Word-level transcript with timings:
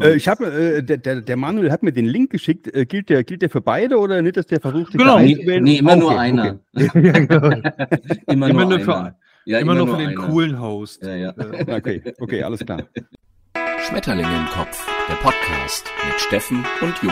Äh, 0.00 0.14
ich 0.14 0.28
habe, 0.28 0.46
äh, 0.46 0.82
der, 0.82 1.20
der, 1.20 1.36
Manuel 1.36 1.70
hat 1.70 1.82
mir 1.82 1.92
den 1.92 2.06
Link 2.06 2.30
geschickt. 2.30 2.72
Äh, 2.74 2.86
gilt, 2.86 3.08
der, 3.10 3.24
gilt 3.24 3.42
der 3.42 3.50
für 3.50 3.60
beide 3.60 3.98
oder 3.98 4.22
nicht, 4.22 4.36
dass 4.36 4.46
der 4.46 4.60
versucht, 4.60 4.92
Genau. 4.92 5.18
Nee, 5.18 5.60
nee, 5.60 5.78
immer 5.78 5.92
Okay, 5.92 6.00
nur 6.00 6.18
einer. 6.18 6.58
Ja, 6.72 6.86
genau. 6.92 7.50
Immer, 8.26 8.48
Immer 8.48 8.64
nur 8.64 8.80
für- 8.80 8.96
einer. 8.96 9.16
Ja, 9.44 9.58
Immer 9.58 9.74
nur 9.74 9.88
für 9.88 9.96
den 9.96 10.10
einer. 10.10 10.20
coolen 10.28 10.60
Host. 10.60 11.02
Ja, 11.02 11.16
ja. 11.16 11.34
Okay, 11.36 11.64
okay, 11.72 12.14
okay, 12.20 12.42
alles 12.42 12.60
klar. 12.64 12.82
Schmetterlinge 13.88 14.28
im 14.34 14.46
Kopf, 14.46 14.86
der 15.08 15.14
Podcast 15.16 15.86
mit 16.08 16.20
Steffen 16.20 16.64
und 16.80 16.94
Jo. 17.02 17.10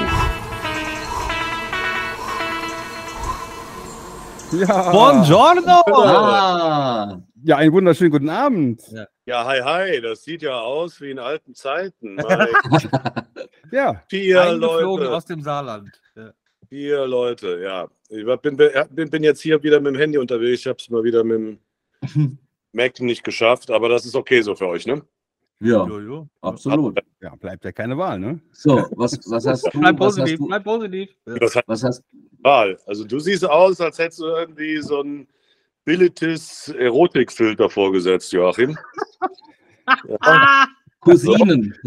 Ja, 4.52 4.90
Buongiorno! 4.90 5.82
Ah, 5.94 7.20
ja, 7.44 7.56
einen 7.56 7.72
wunderschönen 7.72 8.10
guten 8.10 8.28
Abend. 8.28 8.82
Ja, 8.90 9.06
hi, 9.32 9.60
hi, 9.60 10.00
das 10.00 10.24
sieht 10.24 10.42
ja 10.42 10.60
aus 10.60 11.00
wie 11.00 11.10
in 11.10 11.18
alten 11.18 11.54
Zeiten. 11.54 12.18
Ja, 13.72 14.02
vier 14.08 14.52
Leute, 14.54 15.12
aus 15.12 15.24
dem 15.26 15.42
Saarland. 15.42 16.00
Ja. 16.16 16.32
vier 16.68 17.06
Leute, 17.06 17.60
ja. 17.62 17.88
Ich 18.08 18.24
bin, 18.42 18.56
bin, 18.56 19.10
bin 19.10 19.22
jetzt 19.22 19.40
hier 19.40 19.62
wieder 19.62 19.80
mit 19.80 19.94
dem 19.94 19.98
Handy 20.00 20.18
unterwegs. 20.18 20.62
Ich 20.62 20.66
habe 20.66 20.78
es 20.78 20.90
mal 20.90 21.04
wieder 21.04 21.22
mit 21.22 21.36
dem 21.36 21.58
Mac 22.72 22.98
nicht 23.00 23.22
geschafft, 23.22 23.70
aber 23.70 23.88
das 23.88 24.04
ist 24.06 24.16
okay 24.16 24.42
so 24.42 24.56
für 24.56 24.66
euch, 24.66 24.86
ne? 24.86 25.02
ja, 25.60 25.86
Jojo. 25.86 26.28
absolut. 26.40 26.98
ja, 27.20 27.34
bleibt 27.36 27.64
ja 27.64 27.72
keine 27.72 27.96
Wahl, 27.96 28.18
ne? 28.18 28.40
So, 28.52 28.86
was, 28.96 29.18
was 29.30 29.46
hast 29.46 29.66
du? 29.72 29.78
Bleib 29.78 30.00
Was 30.00 30.06
hast 30.06 30.16
positiv, 30.16 30.38
du, 30.38 30.46
bleib 30.46 30.64
positiv. 30.64 31.16
Ja. 31.26 31.34
Das 31.34 31.56
hat 31.56 31.64
was 31.66 31.84
hast, 31.84 32.02
Wahl. 32.42 32.78
Also 32.86 33.04
du 33.04 33.18
siehst 33.18 33.44
aus, 33.44 33.80
als 33.80 33.98
hättest 33.98 34.20
du 34.20 34.24
irgendwie 34.24 34.78
so 34.78 35.02
ein 35.02 35.28
billiges 35.90 36.68
Erotikfilter 36.78 37.68
vorgesetzt, 37.68 38.32
Joachim. 38.32 38.76
Ja, 40.08 40.66
Cousinen. 41.00 41.74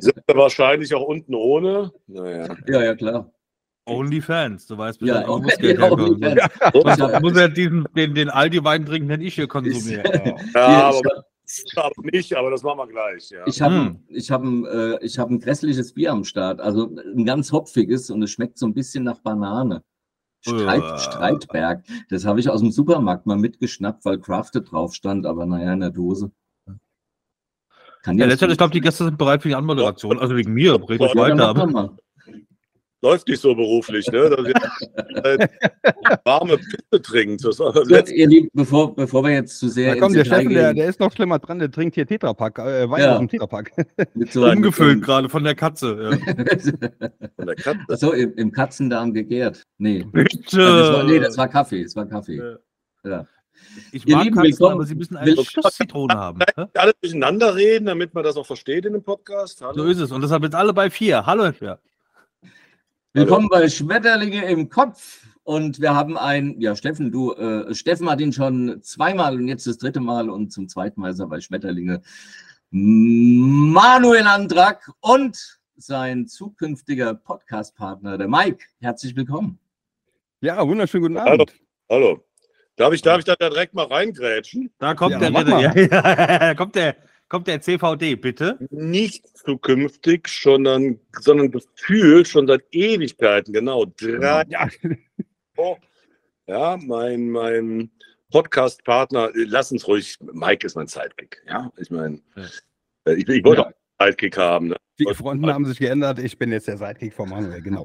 sind 0.00 0.16
wir 0.26 0.36
wahrscheinlich 0.36 0.94
auch 0.94 1.02
unten 1.06 1.34
ohne. 1.34 1.92
Naja. 2.06 2.56
ja, 2.66 2.82
ja, 2.84 2.94
klar. 2.94 3.30
Onlyfans, 3.86 4.66
du 4.66 4.78
weißt 4.78 5.02
Ja, 5.02 5.26
auch, 5.26 5.42
muss 5.42 5.56
Geld 5.58 5.78
ja, 5.80 5.88
herkommen. 5.88 6.22
Ich 6.22 7.00
hab- 7.00 7.22
Muss 7.22 7.36
er 7.36 7.48
diesen, 7.48 7.86
den, 7.96 8.14
den 8.14 8.30
Aldi-Wein 8.30 8.86
trinken, 8.86 9.08
den 9.08 9.20
ich 9.20 9.34
hier 9.34 9.48
konsumiere. 9.48 10.02
Ja. 10.54 10.60
ja, 10.60 10.82
aber, 10.88 11.24
aber 11.76 11.92
nicht, 12.12 12.34
aber 12.34 12.50
das 12.50 12.62
machen 12.62 12.78
wir 12.78 12.86
gleich. 12.86 13.28
Ja. 13.30 13.44
Ich 13.46 13.60
habe 13.60 13.74
Hm. 13.74 14.04
ich 14.08 14.30
hab 14.30 14.42
ein, 14.42 14.64
äh, 14.64 14.98
ich 15.04 15.18
hab 15.18 15.28
ein 15.28 15.40
grässliches 15.40 15.92
Bier 15.92 16.12
am 16.12 16.24
Start, 16.24 16.60
also 16.60 16.94
ein 17.14 17.24
ganz 17.26 17.50
hopfiges 17.52 18.10
und 18.10 18.22
es 18.22 18.30
schmeckt 18.30 18.56
so 18.58 18.66
ein 18.66 18.74
bisschen 18.74 19.04
nach 19.04 19.18
Banane. 19.18 19.82
Streit. 20.40 21.00
Streitberg. 21.00 21.84
Das 22.08 22.24
habe 22.24 22.40
ich 22.40 22.48
aus 22.48 22.60
dem 22.60 22.70
Supermarkt 22.70 23.26
mal 23.26 23.36
mitgeschnappt, 23.36 24.04
weil 24.04 24.18
Crafted 24.18 24.70
drauf 24.70 24.94
stand, 24.94 25.26
aber 25.26 25.46
naja, 25.46 25.72
in 25.72 25.80
der 25.80 25.90
Dose. 25.90 26.30
Kann 28.02 28.16
Ja, 28.16 28.24
letztendlich, 28.24 28.54
ich 28.54 28.58
glaube, 28.58 28.72
die 28.72 28.80
Gäste 28.80 29.04
sind 29.04 29.18
bereit 29.18 29.42
für 29.42 29.48
die 29.48 29.54
Anmoderation. 29.54 30.18
Also 30.18 30.34
wegen 30.34 30.54
mir, 30.54 30.74
red 30.88 31.00
Ja, 31.00 31.08
dann 31.08 31.16
weiter. 31.18 31.34
mach 31.34 31.54
doch 31.54 31.62
Aber 31.62 31.72
mal. 31.72 31.96
Läuft 33.02 33.28
nicht 33.28 33.40
so 33.40 33.54
beruflich, 33.54 34.06
ne? 34.12 34.28
Dass 34.28 34.46
ihr 34.46 35.24
äh, 35.24 35.48
warme 36.24 36.58
Pisse 36.58 37.02
trinkt. 37.02 37.42
Das 37.44 37.58
war 37.58 37.72
das 37.72 37.88
So, 37.88 37.94
letzte. 37.94 38.14
ihr 38.14 38.28
Lieben, 38.28 38.48
bevor, 38.52 38.94
bevor 38.94 39.24
wir 39.24 39.30
jetzt 39.30 39.58
zu 39.58 39.68
sehr 39.70 39.94
Da 39.94 40.00
kommt 40.00 40.14
der 40.14 40.24
Steffen, 40.26 40.50
der, 40.50 40.74
der 40.74 40.86
ist 40.86 41.00
noch 41.00 41.10
schlimmer 41.10 41.38
dran, 41.38 41.58
der 41.58 41.70
trinkt 41.70 41.94
hier 41.94 42.06
Tetrapack, 42.06 42.58
äh, 42.58 42.90
Wein 42.90 43.00
Ja. 43.02 43.12
aus 43.14 43.18
dem 43.20 43.28
Tetrapack. 43.28 43.72
so 44.30 44.46
umgefüllt 44.46 45.02
gerade 45.02 45.30
von 45.30 45.42
der 45.44 45.54
Katze. 45.54 45.96
Ja. 45.98 46.10
Von 47.36 47.46
der 47.46 47.54
Katze. 47.56 47.80
Achso, 47.88 48.12
im, 48.12 48.34
im 48.34 48.52
Katzendarm 48.52 49.14
gegärt. 49.14 49.62
Nee. 49.78 50.04
Bitte! 50.12 50.58
Das 50.58 50.92
war, 50.92 51.04
nee, 51.04 51.18
das 51.18 51.38
war 51.38 51.48
Kaffee. 51.48 51.82
Das 51.84 51.96
war 51.96 52.04
Kaffee. 52.06 52.40
Ja. 53.04 53.26
Ich 53.92 54.06
Ihr 54.06 54.16
mag 54.16 54.24
Lieben, 54.24 54.36
Katzen, 54.36 54.50
willkommen- 54.52 54.74
aber 54.74 54.84
sie 54.86 54.94
müssen 54.94 55.16
eine 55.16 55.36
will- 55.36 55.44
Schuss 55.44 55.72
Zitrone 55.74 56.14
haben. 56.14 56.40
Alle 56.74 56.92
durcheinander 57.00 57.54
reden, 57.56 57.86
damit 57.86 58.12
man 58.14 58.24
das 58.24 58.36
auch 58.36 58.46
versteht 58.46 58.84
in 58.84 58.92
dem 58.92 59.02
Podcast. 59.02 59.62
Hallo? 59.62 59.74
So 59.74 59.84
ist 59.84 60.00
es. 60.00 60.12
Und 60.12 60.20
deshalb 60.22 60.42
jetzt 60.42 60.54
alle 60.54 60.74
bei 60.74 60.90
vier. 60.90 61.24
Hallo. 61.24 61.50
Ja. 61.60 61.78
Willkommen 63.12 63.48
bei 63.48 63.68
Schmetterlinge 63.68 64.44
im 64.48 64.68
Kopf. 64.68 65.26
Und 65.42 65.80
wir 65.80 65.96
haben 65.96 66.16
ein, 66.16 66.60
ja, 66.60 66.76
Steffen, 66.76 67.10
du, 67.10 67.32
äh, 67.32 67.74
Steffen 67.74 68.08
hat 68.08 68.20
ihn 68.20 68.32
schon 68.32 68.80
zweimal 68.84 69.34
und 69.34 69.48
jetzt 69.48 69.66
das 69.66 69.78
dritte 69.78 69.98
Mal 69.98 70.30
und 70.30 70.52
zum 70.52 70.68
zweiten 70.68 71.00
Mal 71.00 71.10
ist 71.10 71.18
er 71.18 71.26
bei 71.26 71.40
Schmetterlinge. 71.40 72.02
Manuel 72.70 74.28
Andrak 74.28 74.92
und 75.00 75.58
sein 75.76 76.28
zukünftiger 76.28 77.14
Podcast-Partner, 77.14 78.16
der 78.16 78.28
Mike. 78.28 78.64
Herzlich 78.80 79.16
willkommen. 79.16 79.58
Ja, 80.40 80.64
wunderschönen 80.64 81.02
guten 81.02 81.18
Hallo. 81.18 81.32
Abend. 81.42 81.54
Hallo. 81.90 82.24
Darf 82.76 82.92
ich, 82.94 83.02
darf 83.02 83.18
ich 83.18 83.24
da 83.24 83.34
direkt 83.34 83.74
mal 83.74 83.86
reingrätschen? 83.86 84.70
Da 84.78 84.94
kommt 84.94 85.14
Ja, 85.14 85.18
der 85.18 85.30
Ritter. 85.30 85.50
mal. 85.50 85.62
Ja, 85.62 85.74
ja, 85.76 86.38
da 86.38 86.54
kommt 86.54 86.76
der, 86.76 86.94
kommt 87.30 87.46
der 87.46 87.62
CVD, 87.62 88.16
bitte. 88.16 88.58
Nicht 88.70 89.26
zukünftig, 89.38 90.28
sondern, 90.28 91.00
sondern 91.18 91.50
gefühlt 91.50 92.28
schon 92.28 92.46
seit 92.46 92.62
Ewigkeiten, 92.72 93.54
genau. 93.54 93.86
Drei 93.86 94.20
Ja, 94.20 94.46
Jahre. 94.46 94.70
Ja, 96.46 96.76
mein, 96.76 97.30
mein 97.30 97.90
Podcast-Partner, 98.30 99.30
lass 99.34 99.72
uns 99.72 99.86
ruhig, 99.86 100.18
Mike 100.20 100.66
ist 100.66 100.74
mein 100.74 100.88
Sidekick. 100.88 101.42
Ja, 101.46 101.72
ich 101.76 101.90
meine, 101.90 102.20
äh, 103.06 103.14
ich, 103.14 103.28
ich 103.28 103.44
wollte 103.44 103.62
Ja. 103.62 103.72
Sidekick 104.00 104.36
haben. 104.36 104.68
Ne? 104.68 104.76
die 104.98 105.14
Fronten 105.14 105.46
haben 105.52 105.64
sich 105.64 105.78
geändert. 105.78 106.18
Ich 106.18 106.38
bin 106.38 106.52
jetzt 106.52 106.68
der 106.68 106.76
Sidekick 106.76 107.14
von 107.14 107.28
Manuel, 107.28 107.62
genau. 107.62 107.84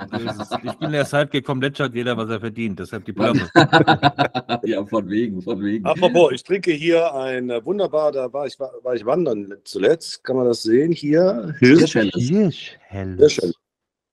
Ich 0.64 0.74
bin 0.78 0.92
der 0.92 1.06
Sidekick 1.06 1.46
vom 1.46 1.62
Letschert, 1.62 1.94
jeder, 1.94 2.18
was 2.18 2.30
er 2.30 2.40
verdient. 2.40 2.80
Deshalb 2.80 3.06
die 3.06 3.14
Plörre. 3.14 3.50
ja, 4.64 4.86
von 4.86 5.10
wegen, 5.10 5.42
von 5.42 5.62
wegen. 5.64 5.86
Apropos, 5.86 6.34
ich 6.34 6.44
trinke 6.44 6.72
hier 6.72 7.14
ein 7.14 7.50
äh, 7.50 7.64
wunderbar, 7.66 8.12
da 8.12 8.32
war 8.32 8.48
ich, 8.48 8.60
war, 8.60 8.72
war 8.84 8.96
ich 8.96 9.06
wandern 9.06 9.56
zuletzt, 9.64 10.24
kann 10.24 10.36
man 10.36 10.46
das 10.46 10.64
sehen 10.64 10.92
hier? 10.92 11.56
Hirschhelles. 11.60 12.14
Hirschhelles. 12.16 13.20
Sehr 13.20 13.30
schön. 13.30 13.54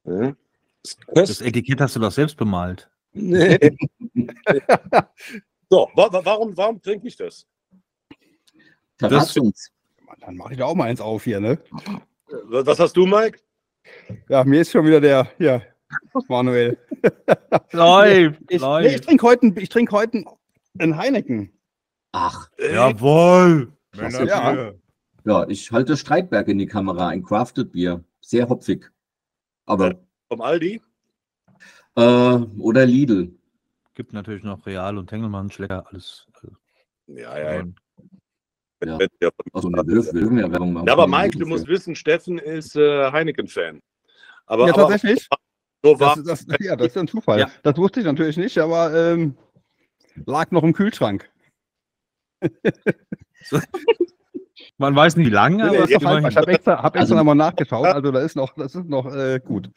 Ja. 0.04 0.36
Das 1.14 1.40
Etikett 1.40 1.80
hast 1.80 1.96
du 1.96 2.00
doch 2.00 2.12
selbst 2.12 2.36
bemalt. 2.36 2.88
Nee. 3.12 3.76
so, 5.70 5.88
wa 5.94 6.12
wa 6.12 6.24
warum, 6.24 6.56
warum 6.56 6.80
trinke 6.80 7.06
ich 7.08 7.16
das? 7.16 7.46
Verrat 8.98 9.36
uns. 9.38 9.71
Dann 10.20 10.36
mache 10.36 10.52
ich 10.52 10.58
da 10.58 10.66
auch 10.66 10.74
mal 10.74 10.84
eins 10.84 11.00
auf 11.00 11.24
hier, 11.24 11.40
ne? 11.40 11.52
Äh, 12.28 12.34
Was 12.44 12.78
hast 12.78 12.96
du, 12.96 13.06
Mike? 13.06 13.40
Ja, 14.28 14.44
mir 14.44 14.60
ist 14.60 14.70
schon 14.70 14.86
wieder 14.86 15.00
der, 15.00 15.28
ja, 15.38 15.60
Manuel. 16.28 16.78
Läuft, 17.72 18.40
Ich, 18.42 18.48
nee, 18.48 18.56
ich 18.56 18.60
läuft. 18.62 19.04
trinke 19.04 19.26
heute, 19.26 19.46
ein- 19.46 19.56
ich 19.58 19.68
trinke 19.68 19.92
heute 19.92 20.24
ein 20.78 20.96
Heineken. 20.96 21.52
Ach, 22.12 22.48
Jawohl. 22.58 23.72
Klasse. 23.92 24.24
Ja. 24.26 24.72
ja, 25.24 25.48
ich 25.48 25.70
halte 25.72 25.96
Streitberg 25.96 26.48
in 26.48 26.58
die 26.58 26.66
Kamera, 26.66 27.08
ein 27.08 27.22
Crafted 27.22 27.72
Bier. 27.72 28.04
Sehr 28.20 28.48
hopfig. 28.48 28.90
Aber, 29.66 29.94
Vom 30.28 30.40
Aldi? 30.40 30.80
äh, 31.96 32.00
oder 32.00 32.86
Lidl. 32.86 33.34
Gibt 33.94 34.12
natürlich 34.12 34.44
noch 34.44 34.64
Real 34.66 34.96
und 34.96 35.08
Tengelmann, 35.10 35.50
Schlecker, 35.50 35.86
alles. 35.90 36.26
alles. 36.40 36.54
Ja, 37.06 37.38
ja. 37.38 37.64
Ja. 38.84 38.98
Ja. 39.20 39.30
Also, 39.52 39.68
wir 39.70 39.82
dürfen, 39.84 40.38
ja 40.38 40.50
Werbung 40.50 40.72
machen. 40.72 40.86
Ja, 40.86 40.92
aber 40.94 41.06
Mike, 41.06 41.38
du 41.38 41.46
musst 41.46 41.66
wissen, 41.68 41.94
Steffen 41.94 42.38
ist 42.38 42.76
äh, 42.76 43.10
Heineken-Fan. 43.10 43.80
Aber, 44.46 44.66
Ja, 44.66 44.74
aber 44.74 44.88
tatsächlich. 44.88 45.28
so 45.84 45.98
war, 46.00 46.16
Das, 46.16 46.46
das, 46.46 46.58
ja, 46.60 46.76
das 46.76 46.88
ist 46.88 46.96
ein 46.96 47.08
Zufall. 47.08 47.40
Ja. 47.40 47.50
Das 47.62 47.76
wusste 47.76 48.00
ich 48.00 48.06
natürlich 48.06 48.36
nicht, 48.36 48.58
aber 48.58 48.92
ähm, 48.94 49.36
lag 50.26 50.50
noch 50.50 50.62
im 50.62 50.72
Kühlschrank. 50.72 51.30
Man 54.78 54.94
weiß 54.96 55.16
nicht 55.16 55.26
wie 55.26 55.30
lange, 55.30 55.62
aber 55.64 55.72
nee, 55.72 55.78
ist 55.78 55.90
doch 55.94 56.04
haltbar. 56.04 56.18
immerhin. 56.18 56.30
ich 56.30 56.36
habe 56.36 56.52
extra, 56.52 56.72
hab 56.82 56.84
extra 56.96 57.00
Also- 57.00 57.14
nochmal 57.14 57.34
nachgeschaut, 57.36 57.86
also 57.86 58.10
da 58.10 58.20
ist 58.20 58.36
noch, 58.36 58.54
das 58.54 58.74
ist 58.74 58.88
noch 58.88 59.12
äh, 59.14 59.40
gut. 59.44 59.70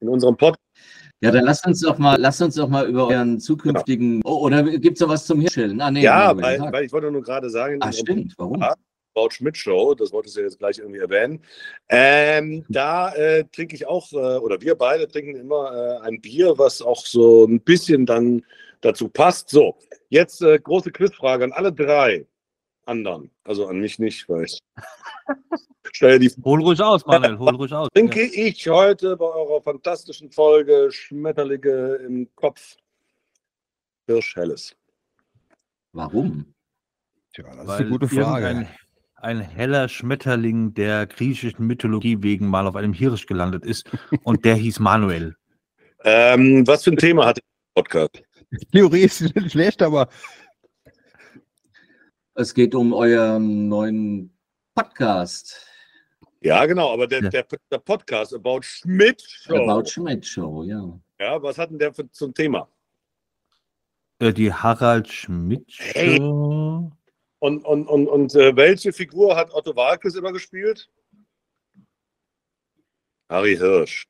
in 0.00 0.08
unserem 0.08 0.36
Podcast. 0.36 0.61
Ja, 1.22 1.30
dann 1.30 1.44
lasst 1.44 1.64
uns 1.66 1.80
doch 1.80 1.98
mal, 1.98 2.20
lasst 2.20 2.42
uns 2.42 2.56
doch 2.56 2.68
mal 2.68 2.88
über 2.88 3.06
euren 3.06 3.38
zukünftigen. 3.38 4.22
Oh, 4.24 4.44
oder 4.44 4.64
gibt 4.64 4.96
es 4.96 5.00
noch 5.00 5.08
was 5.08 5.24
zum 5.24 5.40
Herstellen? 5.40 5.80
Ah, 5.80 5.90
nee, 5.90 6.02
Ja, 6.02 6.36
weil, 6.36 6.60
weil 6.72 6.84
ich 6.84 6.92
wollte 6.92 7.12
nur 7.12 7.22
gerade 7.22 7.48
sagen, 7.48 7.78
Ah, 7.80 7.92
stimmt. 7.92 8.34
Warum? 8.38 8.60
Ja. 8.60 8.74
Braut 9.14 9.34
Schmidt 9.34 9.56
Show, 9.56 9.94
das 9.94 10.10
wolltest 10.12 10.36
du 10.36 10.40
jetzt 10.40 10.58
gleich 10.58 10.78
irgendwie 10.78 10.98
erwähnen. 10.98 11.40
Ähm, 11.90 12.64
da 12.68 13.12
äh, 13.14 13.44
trinke 13.52 13.76
ich 13.76 13.86
auch, 13.86 14.10
äh, 14.12 14.16
oder 14.16 14.60
wir 14.62 14.74
beide 14.74 15.06
trinken 15.06 15.36
immer 15.36 16.00
äh, 16.02 16.06
ein 16.06 16.20
Bier, 16.20 16.56
was 16.56 16.80
auch 16.82 17.04
so 17.04 17.44
ein 17.44 17.60
bisschen 17.60 18.06
dann 18.06 18.42
dazu 18.80 19.08
passt. 19.08 19.50
So, 19.50 19.76
jetzt 20.08 20.42
äh, 20.42 20.58
große 20.58 20.90
Quizfrage 20.90 21.44
an 21.44 21.52
alle 21.52 21.72
drei 21.72 22.26
anderen. 22.92 23.30
Also 23.44 23.66
an 23.66 23.80
mich 23.80 23.98
nicht, 23.98 24.28
weil 24.28 24.44
ich 24.44 24.58
stelle 25.92 26.18
die 26.18 26.30
Hol 26.44 26.60
ruhig 26.60 26.80
aus, 26.80 27.04
Manuel, 27.06 27.38
hol 27.38 27.54
ruhig 27.56 27.72
aus. 27.72 27.88
Trinke 27.94 28.22
ich 28.22 28.68
heute 28.68 29.16
bei 29.16 29.24
eurer 29.24 29.62
fantastischen 29.62 30.30
Folge 30.30 30.88
Schmetterlinge 30.90 31.94
im 32.06 32.28
Kopf 32.36 32.76
Hirschhelles. 34.06 34.76
Warum? 35.92 36.54
Tja, 37.34 37.44
das 37.44 37.56
ist 37.56 37.66
Weil 37.66 37.80
eine 37.80 37.90
gute 37.90 38.08
Frage. 38.08 38.68
Ein 39.16 39.40
heller 39.40 39.88
Schmetterling 39.88 40.74
der 40.74 41.06
griechischen 41.06 41.66
Mythologie 41.66 42.22
wegen 42.22 42.48
mal 42.48 42.66
auf 42.66 42.76
einem 42.76 42.92
Hirsch 42.92 43.26
gelandet 43.26 43.64
ist 43.64 43.88
und 44.24 44.44
der 44.44 44.56
hieß 44.56 44.80
Manuel. 44.80 45.36
Ähm, 46.04 46.66
was 46.66 46.84
für 46.84 46.90
ein 46.90 46.96
Thema 46.96 47.26
hat 47.26 47.36
der 47.36 47.42
Podcast? 47.74 48.22
Theorie 48.72 49.02
ist 49.02 49.20
nicht 49.20 49.52
schlecht, 49.52 49.80
aber 49.80 50.08
Es 52.34 52.54
geht 52.54 52.74
um 52.74 52.92
euren 52.94 53.68
neuen 53.68 54.32
Podcast. 54.74 55.66
Ja, 56.40 56.64
genau, 56.66 56.92
aber 56.92 57.06
der, 57.06 57.22
Ja. 57.24 57.28
der, 57.30 57.46
der 57.70 57.78
Podcast 57.78 58.34
About 58.34 58.62
Schmidt 58.62 59.22
Show. 59.22 59.54
About 59.68 59.88
Schmidt 59.88 60.26
Show, 60.26 60.64
ja. 60.64 60.98
Ja, 61.20 61.42
was 61.42 61.58
hat 61.58 61.70
denn 61.70 61.78
der 61.78 61.92
für, 61.92 62.10
zum 62.10 62.32
Thema? 62.34 62.68
Äh, 64.18 64.32
Die 64.32 64.52
Harald 64.52 65.08
Schmidt 65.08 65.66
Hey. 65.78 66.16
Show. 66.16 66.90
Und, 67.38 67.64
und, 67.64 67.86
und, 67.88 68.08
und 68.08 68.34
äh, 68.34 68.56
welche 68.56 68.92
Figur 68.92 69.36
hat 69.36 69.52
Otto 69.52 69.76
Walkes 69.76 70.14
immer 70.14 70.32
gespielt? 70.32 70.88
Harry 73.28 73.56
Hirsch. 73.56 74.06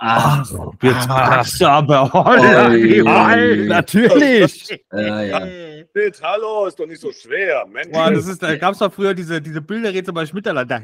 Ach, 0.00 0.48
Jetzt 0.82 1.08
packst 1.08 1.60
du 1.60 1.66
aber 1.66 2.02
Oi. 2.04 2.08
Holland. 2.38 2.74
Oi. 3.06 3.66
Natürlich. 3.66 4.68
ja, 4.92 5.22
ja. 5.22 5.46
Schmidt, 5.92 6.20
hallo, 6.22 6.66
ist 6.66 6.78
doch 6.78 6.86
nicht 6.86 7.00
so 7.00 7.10
schwer. 7.12 7.66
Mensch. 7.66 7.90
Boah, 7.92 8.10
das 8.10 8.26
ist, 8.26 8.42
da 8.42 8.56
gab 8.56 8.72
es 8.72 8.78
doch 8.78 8.92
früher 8.92 9.14
diese, 9.14 9.40
diese 9.40 9.60
Bilderrätsel 9.60 10.12
bei 10.12 10.26
Schmitterland. 10.26 10.70
Da. 10.70 10.80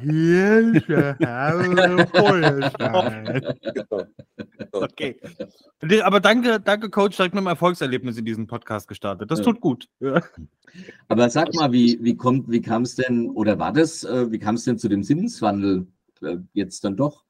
Okay. 4.73 5.17
Aber 6.03 6.21
danke, 6.21 6.61
danke, 6.61 6.91
Coach, 6.91 7.17
direkt 7.17 7.35
mit 7.35 7.41
einem 7.41 7.49
Erfolgserlebnis 7.49 8.17
in 8.17 8.25
diesen 8.25 8.47
Podcast 8.47 8.89
gestartet. 8.89 9.31
Das 9.31 9.41
Ja. 9.41 9.45
tut 9.45 9.61
gut. 9.61 9.89
Ja. 10.01 10.23
Aber 11.09 11.29
sag 11.31 11.55
mal, 11.55 11.71
wie, 11.73 11.99
wie 12.03 12.17
kommt, 12.17 12.51
wie 12.51 12.61
kam 12.63 12.83
es 12.83 12.97
denn, 12.97 13.31
oder 13.31 13.59
war 13.59 13.73
das, 13.73 14.05
äh, 14.05 14.31
wie 14.31 14.39
kam 14.39 14.57
es 14.57 14.65
denn 14.65 14.79
zu 14.79 14.89
dem 14.89 15.03
Sinneswandel 15.03 15.87
äh, 16.23 16.37
jetzt 16.53 16.85
dann 16.85 16.97
doch, 16.97 17.24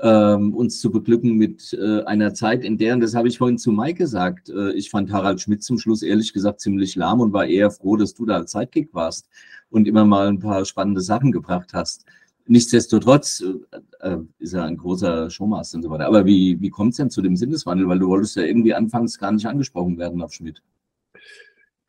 ähm, 0.00 0.54
uns 0.54 0.80
zu 0.80 0.90
beglücken 0.90 1.36
mit 1.36 1.72
äh, 1.72 2.02
einer 2.02 2.34
Zeit, 2.34 2.64
in 2.64 2.78
der, 2.78 2.94
und 2.94 3.00
das 3.00 3.14
habe 3.14 3.28
ich 3.28 3.38
vorhin 3.38 3.58
zu 3.58 3.70
Mike 3.70 3.98
gesagt, 3.98 4.48
äh, 4.48 4.72
ich 4.72 4.90
fand 4.90 5.12
Harald 5.12 5.40
Schmidt 5.40 5.62
zum 5.62 5.78
Schluss 5.78 6.02
ehrlich 6.02 6.32
gesagt 6.32 6.60
ziemlich 6.60 6.96
lahm 6.96 7.20
und 7.20 7.32
war 7.32 7.46
eher 7.46 7.70
froh, 7.70 7.96
dass 7.96 8.14
du 8.14 8.26
da 8.26 8.36
als 8.36 8.52
Sidekick 8.52 8.92
warst 8.92 9.28
und 9.70 9.86
immer 9.86 10.04
mal 10.04 10.28
ein 10.28 10.40
paar 10.40 10.64
spannende 10.64 11.00
Sachen 11.00 11.30
gebracht 11.32 11.70
hast. 11.72 12.04
Nichtsdestotrotz 12.46 13.42
äh, 13.70 14.08
äh, 14.08 14.18
ist 14.38 14.52
er 14.52 14.64
ein 14.64 14.76
großer 14.76 15.30
Showmaster 15.30 15.76
und 15.76 15.82
so 15.84 15.90
weiter. 15.90 16.06
Aber 16.06 16.26
wie, 16.26 16.60
wie 16.60 16.70
kommt 16.70 16.90
es 16.90 16.96
denn 16.98 17.10
zu 17.10 17.22
dem 17.22 17.36
Sinneswandel? 17.36 17.88
Weil 17.88 18.00
du 18.00 18.08
wolltest 18.08 18.36
ja 18.36 18.42
irgendwie 18.42 18.74
anfangs 18.74 19.18
gar 19.18 19.32
nicht 19.32 19.46
angesprochen 19.46 19.96
werden 19.96 20.20
auf 20.20 20.32
Schmidt. 20.32 20.62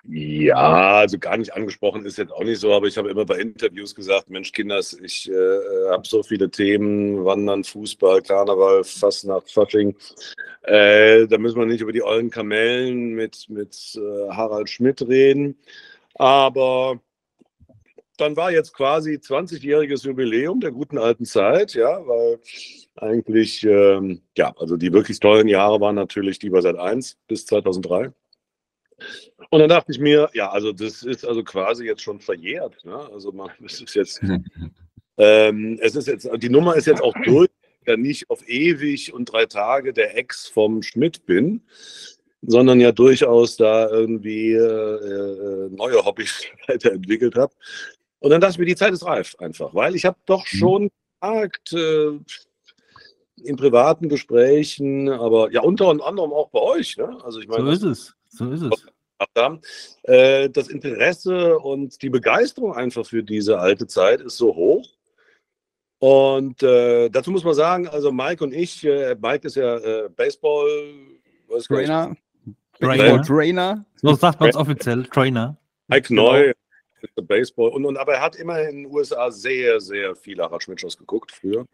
Ja, 0.07 0.97
also 0.99 1.17
gar 1.17 1.35
nicht 1.37 1.53
angesprochen 1.55 2.05
ist 2.05 2.17
jetzt 2.19 2.31
auch 2.31 2.43
nicht 2.43 2.59
so, 2.59 2.71
aber 2.73 2.85
ich 2.85 2.97
habe 2.97 3.09
immer 3.09 3.25
bei 3.25 3.39
Interviews 3.39 3.95
gesagt, 3.95 4.29
Mensch, 4.29 4.51
Kinders, 4.51 4.93
ich 4.93 5.27
äh, 5.29 5.89
habe 5.89 6.07
so 6.07 6.21
viele 6.21 6.49
Themen, 6.51 7.25
Wandern, 7.25 7.63
Fußball, 7.63 8.21
Karneval, 8.21 8.83
Fastnacht, 8.83 9.51
Fasching. 9.51 9.95
Äh, 10.61 11.25
da 11.27 11.39
müssen 11.39 11.57
wir 11.57 11.65
nicht 11.65 11.81
über 11.81 11.91
die 11.91 12.03
ollen 12.03 12.29
Kamellen 12.29 13.15
mit, 13.15 13.49
mit 13.49 13.95
äh, 13.95 14.29
Harald 14.31 14.69
Schmidt 14.69 15.01
reden. 15.07 15.57
Aber 16.13 16.99
dann 18.17 18.35
war 18.37 18.51
jetzt 18.51 18.73
quasi 18.73 19.15
20-jähriges 19.15 20.05
Jubiläum 20.05 20.59
der 20.59 20.71
guten 20.71 20.99
alten 20.99 21.25
Zeit, 21.25 21.73
ja, 21.73 22.05
weil 22.05 22.39
eigentlich, 22.95 23.63
ähm, 23.63 24.21
ja, 24.37 24.53
also 24.57 24.77
die 24.77 24.93
wirklich 24.93 25.19
tollen 25.19 25.47
Jahre 25.47 25.81
waren 25.81 25.95
natürlich 25.95 26.37
die 26.37 26.51
bei 26.51 26.61
Sat 26.61 26.77
1 26.77 27.17
bis 27.27 27.47
2003. 27.47 28.13
Und 29.49 29.59
dann 29.59 29.69
dachte 29.69 29.91
ich 29.91 29.99
mir, 29.99 30.29
ja, 30.33 30.49
also 30.49 30.71
das 30.71 31.03
ist 31.03 31.25
also 31.25 31.43
quasi 31.43 31.85
jetzt 31.85 32.01
schon 32.01 32.19
verjährt. 32.19 32.83
Ne? 32.83 32.95
Also 33.11 33.31
man, 33.31 33.49
es 33.65 33.81
ist 33.81 33.95
jetzt, 33.95 34.21
ähm, 35.17 35.79
es 35.81 35.95
ist 35.95 36.07
jetzt, 36.07 36.29
die 36.37 36.49
Nummer 36.49 36.75
ist 36.75 36.87
jetzt 36.87 37.01
auch 37.01 37.15
durch, 37.23 37.49
ja 37.87 37.97
nicht 37.97 38.29
auf 38.29 38.47
ewig 38.47 39.13
und 39.13 39.25
drei 39.25 39.45
Tage 39.45 39.93
der 39.93 40.17
Ex 40.17 40.47
vom 40.47 40.81
Schmidt 40.81 41.25
bin, 41.25 41.61
sondern 42.41 42.79
ja 42.79 42.91
durchaus 42.91 43.57
da 43.57 43.89
irgendwie 43.89 44.53
äh, 44.53 44.59
äh, 44.59 45.69
neue 45.69 46.03
Hobbys 46.03 46.45
weiterentwickelt 46.67 47.35
habe. 47.35 47.53
Und 48.19 48.31
dann 48.31 48.41
dachte 48.41 48.53
ich 48.53 48.59
mir, 48.59 48.65
die 48.65 48.75
Zeit 48.75 48.93
ist 48.93 49.05
reif 49.05 49.35
einfach, 49.39 49.73
weil 49.73 49.95
ich 49.95 50.05
habe 50.05 50.17
doch 50.25 50.45
schon 50.45 50.89
gesagt, 51.21 51.73
äh, 51.73 52.19
in 53.43 53.57
privaten 53.57 54.09
Gesprächen, 54.09 55.09
aber 55.09 55.51
ja 55.51 55.61
unter 55.61 55.89
anderem 55.89 56.33
auch 56.33 56.49
bei 56.49 56.59
euch, 56.59 56.97
ne? 56.97 57.17
Also 57.23 57.39
ich 57.39 57.47
So 57.47 57.51
meine, 57.51 57.71
ist 57.71 57.83
es. 57.83 58.15
So 58.29 58.49
ist 58.49 58.61
es. 58.61 58.85
Gemacht 59.17 59.31
haben. 59.37 59.61
Äh, 60.03 60.49
das 60.49 60.67
Interesse 60.67 61.57
und 61.59 62.01
die 62.01 62.09
Begeisterung 62.09 62.73
einfach 62.73 63.05
für 63.05 63.23
diese 63.23 63.59
alte 63.59 63.87
Zeit 63.87 64.21
ist 64.21 64.37
so 64.37 64.55
hoch. 64.55 64.85
Und 65.99 66.61
äh, 66.61 67.09
dazu 67.09 67.31
muss 67.31 67.43
man 67.43 67.53
sagen, 67.53 67.87
also 67.87 68.11
Mike 68.11 68.43
und 68.43 68.53
ich, 68.53 68.83
äh, 68.85 69.15
Mike 69.19 69.47
ist 69.47 69.55
ja 69.55 69.77
äh, 69.77 70.09
Baseball, 70.09 70.67
Trainer. 71.67 72.15
Trainer. 72.79 73.21
Trainer. 73.21 73.85
So 73.95 74.13
sagt 74.13 74.39
man 74.39 74.49
es 74.49 74.55
offiziell. 74.55 75.05
Trainer. 75.05 75.57
Mike 75.87 76.13
Neu, 76.13 76.51
ist 77.01 77.27
Baseball. 77.27 77.69
Und, 77.69 77.85
und, 77.85 77.97
aber 77.97 78.15
er 78.15 78.21
hat 78.21 78.35
immer 78.35 78.61
in 78.61 78.83
den 78.83 78.85
USA 78.87 79.31
sehr, 79.31 79.79
sehr 79.79 80.15
viele 80.15 80.43
Harald 80.43 80.63
Schmidt-Shows 80.63 80.97
geguckt 80.97 81.31
früher. 81.31 81.65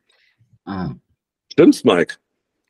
Ah. 0.66 0.92
Stimmt's, 1.52 1.84
Mike? 1.84 2.16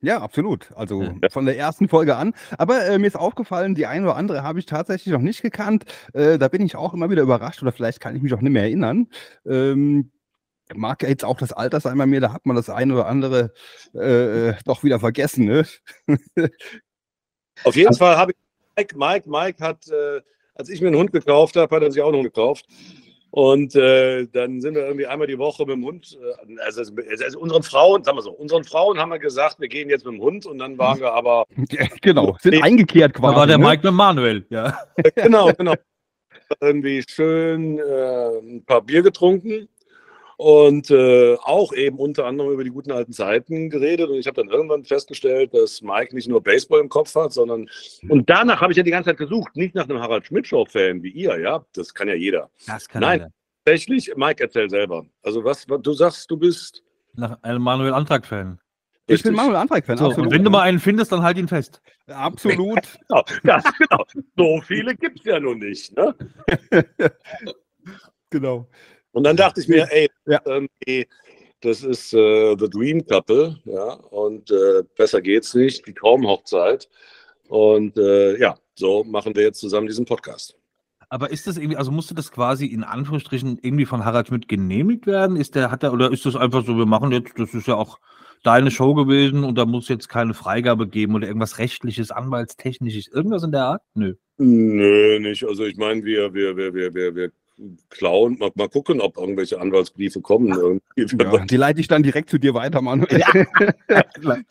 Ja, 0.02 0.20
absolut. 0.20 0.72
Also 0.76 1.04
Ja. 1.04 1.14
von 1.30 1.46
der 1.46 1.58
ersten 1.58 1.88
Folge 1.88 2.16
an. 2.16 2.34
Aber 2.58 2.86
äh, 2.86 2.98
mir 2.98 3.08
ist 3.08 3.16
aufgefallen, 3.16 3.76
die 3.76 3.86
eine 3.86 4.06
oder 4.06 4.16
andere 4.16 4.44
habe 4.44 4.60
ich 4.60 4.66
tatsächlich 4.66 5.14
noch 5.14 5.22
nicht 5.22 5.42
gekannt. 5.42 5.86
Äh, 6.14 6.40
da 6.40 6.48
bin 6.48 6.66
ich 6.66 6.76
auch 6.76 6.94
immer 6.94 7.10
wieder 7.10 7.22
überrascht 7.22 7.62
oder 7.62 7.72
vielleicht 7.72 8.00
kann 8.00 8.16
ich 8.16 8.22
mich 8.24 8.34
auch 8.34 8.42
nicht 8.42 8.52
mehr 8.52 8.64
erinnern. 8.64 9.08
Ähm, 9.46 10.12
mag 10.74 11.04
ja 11.04 11.10
jetzt 11.10 11.26
auch 11.26 11.38
das 11.38 11.54
Alter 11.54 11.80
sein 11.80 11.98
bei 11.98 12.06
mir, 12.06 12.22
da 12.22 12.34
hat 12.34 12.46
man 12.46 12.56
das 12.56 12.70
eine 12.70 12.94
oder 12.94 13.08
andere 13.08 13.54
äh, 13.94 14.50
äh, 14.50 14.54
doch 14.66 14.84
wieder 14.84 15.00
vergessen. 15.00 15.46
Ne? 15.46 15.66
Auf 17.64 17.76
jeden 17.76 17.94
Fall 17.94 18.18
habe 18.18 18.32
ich 18.32 18.38
Mike, 18.78 18.98
Mike, 18.98 19.30
Mike 19.30 19.64
hat, 19.64 19.88
äh, 19.90 20.22
als 20.56 20.70
ich 20.70 20.82
mir 20.82 20.88
einen 20.88 20.98
Hund 20.98 21.12
gekauft 21.12 21.56
habe, 21.56 21.76
hat 21.76 21.84
er 21.84 21.92
sich 21.92 22.02
auch 22.02 22.08
einen 22.08 22.18
Hund 22.18 22.26
gekauft. 22.26 22.66
Und 23.32 23.76
äh, 23.76 24.28
dann 24.28 24.60
sind 24.60 24.76
wir 24.76 24.84
irgendwie 24.86 25.08
einmal 25.08 25.26
die 25.26 25.38
Woche 25.38 25.66
mit 25.66 25.76
dem 25.76 25.86
Hund, 25.86 26.18
äh, 26.22 26.60
also, 26.66 26.82
also, 26.82 27.40
unseren 27.40 27.64
Frauen, 27.64 28.04
sagen 28.04 28.18
wir 28.18 28.24
so, 28.24 28.32
unseren 28.32 28.66
Frauen 28.66 29.00
haben 29.00 29.10
wir 29.10 29.20
gesagt, 29.20 29.62
wir 29.62 29.70
gehen 29.70 29.90
jetzt 29.90 30.06
mit 30.06 30.16
demUnd 30.16 30.46
und 30.46 30.60
dann 30.60 30.78
waren 30.78 31.00
wir 31.00 31.14
aber, 31.14 31.46
Ja, 31.70 31.88
genau, 32.02 32.36
sind 32.42 32.56
Nee. 32.56 32.62
eingekehrt 32.62 33.14
quasi. 33.14 33.34
Da 33.34 33.40
war 33.40 33.48
der 33.48 33.58
ne? 33.58 33.66
Mike 33.66 33.88
mit 33.88 33.94
Manuel. 33.94 34.46
Ja. 34.50 34.78
genau, 35.16 35.54
genau, 35.54 35.76
irgendwie 36.60 37.04
schön 37.08 37.80
äh, 37.80 38.38
ein 38.40 38.66
paar 38.66 38.82
Bier 38.82 39.02
getrunken 39.02 39.70
und 40.42 40.90
äh, 40.90 41.36
auch 41.44 41.72
eben 41.72 42.00
unter 42.00 42.26
anderem 42.26 42.52
über 42.52 42.64
die 42.64 42.72
guten 42.72 42.92
alten 42.92 43.14
Zeiten 43.14 43.70
geredet. 43.70 44.10
Und 44.10 44.16
ich 44.16 44.26
habe 44.26 44.42
dann 44.42 44.50
irgendwann 44.50 44.84
festgestellt, 44.84 45.54
dass 45.54 45.84
Mike 45.84 46.16
nicht 46.16 46.28
nur 46.28 46.42
Baseball 46.42 46.80
im 46.80 46.90
Kopf 46.90 47.14
hat, 47.14 47.32
sondern 47.32 47.70
und 48.10 48.28
danach 48.28 48.60
habe 48.60 48.74
ich 48.74 48.78
ja 48.78 48.82
die 48.82 48.90
ganze 48.90 49.12
Zeit 49.12 49.20
gesucht, 49.20 49.56
nicht 49.56 49.76
nach 49.76 49.88
einem 49.88 50.00
Harald 50.00 50.26
Schmidt-Show-Fan 50.26 51.04
wie 51.04 51.12
ihr, 51.12 51.40
ja, 51.40 51.64
das 51.74 51.94
kann 51.94 52.08
ja 52.08 52.16
jeder. 52.16 52.50
Das 52.66 52.90
kann 52.90 53.02
Nein. 53.02 53.20
er. 53.20 53.32
Tatsächlich, 53.66 54.12
Mike, 54.16 54.42
erzähl 54.44 54.68
selber. 54.68 55.06
Also 55.22 55.44
was, 55.44 55.70
was 55.70 55.80
du 55.84 55.94
sagst, 55.94 56.32
du 56.32 56.38
bist. 56.38 56.82
Nach 57.14 57.38
einem 57.44 57.62
Manuel 57.62 57.94
Antrag-Fan. 57.94 58.60
Ich 59.06 59.22
bin. 59.22 59.36
Manuel 59.36 59.58
Antrag-Fan, 59.58 59.98
So, 60.00 60.06
absolut. 60.06 60.26
und 60.26 60.34
wenn 60.34 60.44
du 60.44 60.50
mal 60.50 60.62
einen 60.62 60.80
findest, 60.80 61.12
dann 61.12 61.22
halt 61.22 61.38
ihn 61.38 61.50
fest. 61.50 61.84
absolut. 62.08 62.80
Genau, 63.08 63.24
das, 63.44 63.64
genau. 63.78 64.06
So 64.36 64.62
viele 64.66 64.96
gibt 64.96 65.20
es 65.20 65.26
ja 65.26 65.40
nun 65.40 65.60
nicht. 65.60 65.96
Ne? 65.96 66.16
genau. 68.32 68.68
Und 69.12 69.24
dann 69.24 69.36
dachte 69.36 69.62
ich 69.62 69.68
mir, 69.68 69.88
ey, 69.92 70.10
Ja. 70.26 70.42
irgendwie, 70.46 71.08
das 71.62 71.84
ist 71.84 72.14
äh, 72.14 72.56
The 72.58 72.70
Dream 72.70 73.06
Couple, 73.06 73.60
ja, 73.66 73.94
und 73.94 74.50
äh, 74.52 74.84
besser 74.98 75.22
geht's 75.22 75.54
nicht, 75.54 75.86
die 75.86 75.94
Traumhochzeit. 75.94 76.90
Und 77.50 77.98
äh, 77.98 78.38
ja, 78.40 78.58
so 78.76 79.04
machen 79.04 79.36
wir 79.36 79.44
jetzt 79.44 79.60
zusammen 79.60 79.88
diesen 79.88 80.06
Podcast. 80.06 80.56
Aber 81.10 81.30
ist 81.30 81.46
das 81.46 81.58
irgendwie, 81.58 81.76
also 81.76 81.92
musste 81.92 82.16
das 82.16 82.32
quasi 82.32 82.68
in 82.68 82.86
Anführungsstrichen 82.86 83.60
irgendwie 83.62 83.86
von 83.86 84.06
Harald 84.06 84.30
Schmidt 84.30 84.48
genehmigt 84.48 85.06
werden? 85.06 85.36
Ist 85.36 85.56
der, 85.56 85.70
hat 85.70 85.84
er, 85.84 85.92
oder 85.92 86.10
ist 86.10 86.26
das 86.26 86.38
einfach 86.38 86.66
so, 86.66 86.78
wir 86.78 86.86
machen 86.86 87.12
jetzt, 87.12 87.38
das 87.38 87.54
ist 87.54 87.68
ja 87.68 87.76
auch 87.76 88.00
deine 88.44 88.72
Show 88.72 88.94
gewesen 88.94 89.44
und 89.44 89.58
da 89.58 89.66
muss 89.66 89.90
jetzt 89.90 90.08
keine 90.08 90.34
Freigabe 90.34 90.88
geben 90.88 91.14
oder 91.14 91.28
irgendwas 91.28 91.58
rechtliches, 91.58 92.12
anwaltstechnisches, 92.12 93.10
irgendwas 93.10 93.44
in 93.44 93.52
der 93.52 93.66
Art? 93.66 93.82
Nö. 93.94 94.16
Nö, 94.38 95.20
nicht. 95.20 95.44
Also 95.44 95.66
ich 95.66 95.76
meine, 95.76 96.04
wir, 96.06 96.34
wir, 96.34 96.56
wir, 96.56 96.74
wir, 96.74 96.94
wir, 96.94 97.14
wir 97.16 97.32
klauen, 97.90 98.38
mal, 98.40 98.52
mal 98.56 98.70
gucken, 98.70 99.02
ob 99.02 99.18
irgendwelche 99.18 99.60
Anwaltsbriefe 99.60 100.22
kommen. 100.22 100.82
Ja, 100.96 101.46
die 101.46 101.58
leite 101.58 101.80
ich 101.80 101.88
dann 101.88 102.04
direkt 102.04 102.30
zu 102.30 102.38
dir 102.38 102.54
weiter, 102.54 102.82
Manuel. 102.82 103.24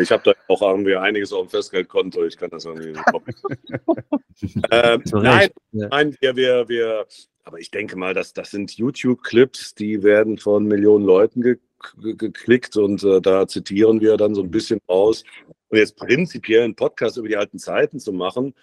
Ich 0.00 0.10
habe 0.10 0.22
da 0.24 0.32
auch 0.48 0.62
irgendwie 0.62 0.96
einiges 0.96 1.32
auf 1.32 1.46
dem 1.46 1.50
Festgeldkonto. 1.50 2.24
Ich 2.24 2.36
kann 2.36 2.50
das 2.50 2.64
irgendwie 2.64 2.92
nicht 2.92 4.58
ähm, 4.72 5.02
Nein. 5.12 5.50
Ja. 5.72 5.88
nein, 5.88 6.16
wir, 6.20 6.36
wir, 6.36 6.68
wir, 6.68 7.06
aber 7.44 7.58
ich 7.58 7.70
denke 7.70 7.96
mal, 7.96 8.14
dass 8.14 8.32
das 8.32 8.50
sind 8.50 8.72
YouTube-Clips, 8.72 9.74
die 9.74 10.02
werden 10.02 10.38
von 10.38 10.64
Millionen 10.64 11.04
Leuten 11.04 11.42
ge 11.42 11.58
ge 12.02 12.14
geklickt 12.14 12.76
und 12.76 13.04
äh, 13.04 13.20
da 13.20 13.46
zitieren 13.46 14.00
wir 14.00 14.16
dann 14.16 14.34
so 14.34 14.42
ein 14.42 14.50
bisschen 14.50 14.80
aus. 14.86 15.22
Und 15.68 15.78
jetzt 15.78 15.96
prinzipiell 15.96 16.62
einen 16.62 16.76
Podcast 16.76 17.16
über 17.16 17.28
die 17.28 17.36
alten 17.36 17.58
Zeiten 17.58 18.00
zu 18.00 18.12
machen, 18.12 18.54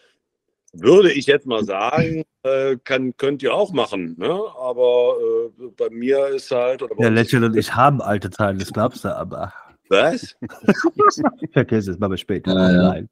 würde 0.74 1.12
ich 1.12 1.26
jetzt 1.26 1.46
mal 1.46 1.64
sagen, 1.64 2.24
äh, 2.44 2.78
kann, 2.84 3.16
könnt 3.18 3.44
ihr 3.44 3.54
auch 3.54 3.72
machen. 3.74 4.16
Ne? 4.18 4.30
Aber 4.60 5.16
äh, 5.60 5.68
bei 5.78 5.90
mir 5.90 6.28
ist 6.28 6.52
halt. 6.52 6.82
Oder 6.82 6.98
uns- 6.98 7.10
Lächeln 7.10 7.44
und 7.44 7.56
ich 7.56 7.74
haben 7.76 8.02
alte 8.02 8.30
Teile, 8.30 8.58
das 8.60 8.72
glaubst 8.72 9.04
du 9.04 9.16
aber. 9.16 9.54
Was? 9.90 10.38
Vergiss 11.52 11.88
es, 11.90 12.00
machen 12.00 12.12
wir 12.12 12.18
später. 12.18 12.54
Ja, 12.54 12.72
ja. 12.72 12.84
Nein. 12.90 13.10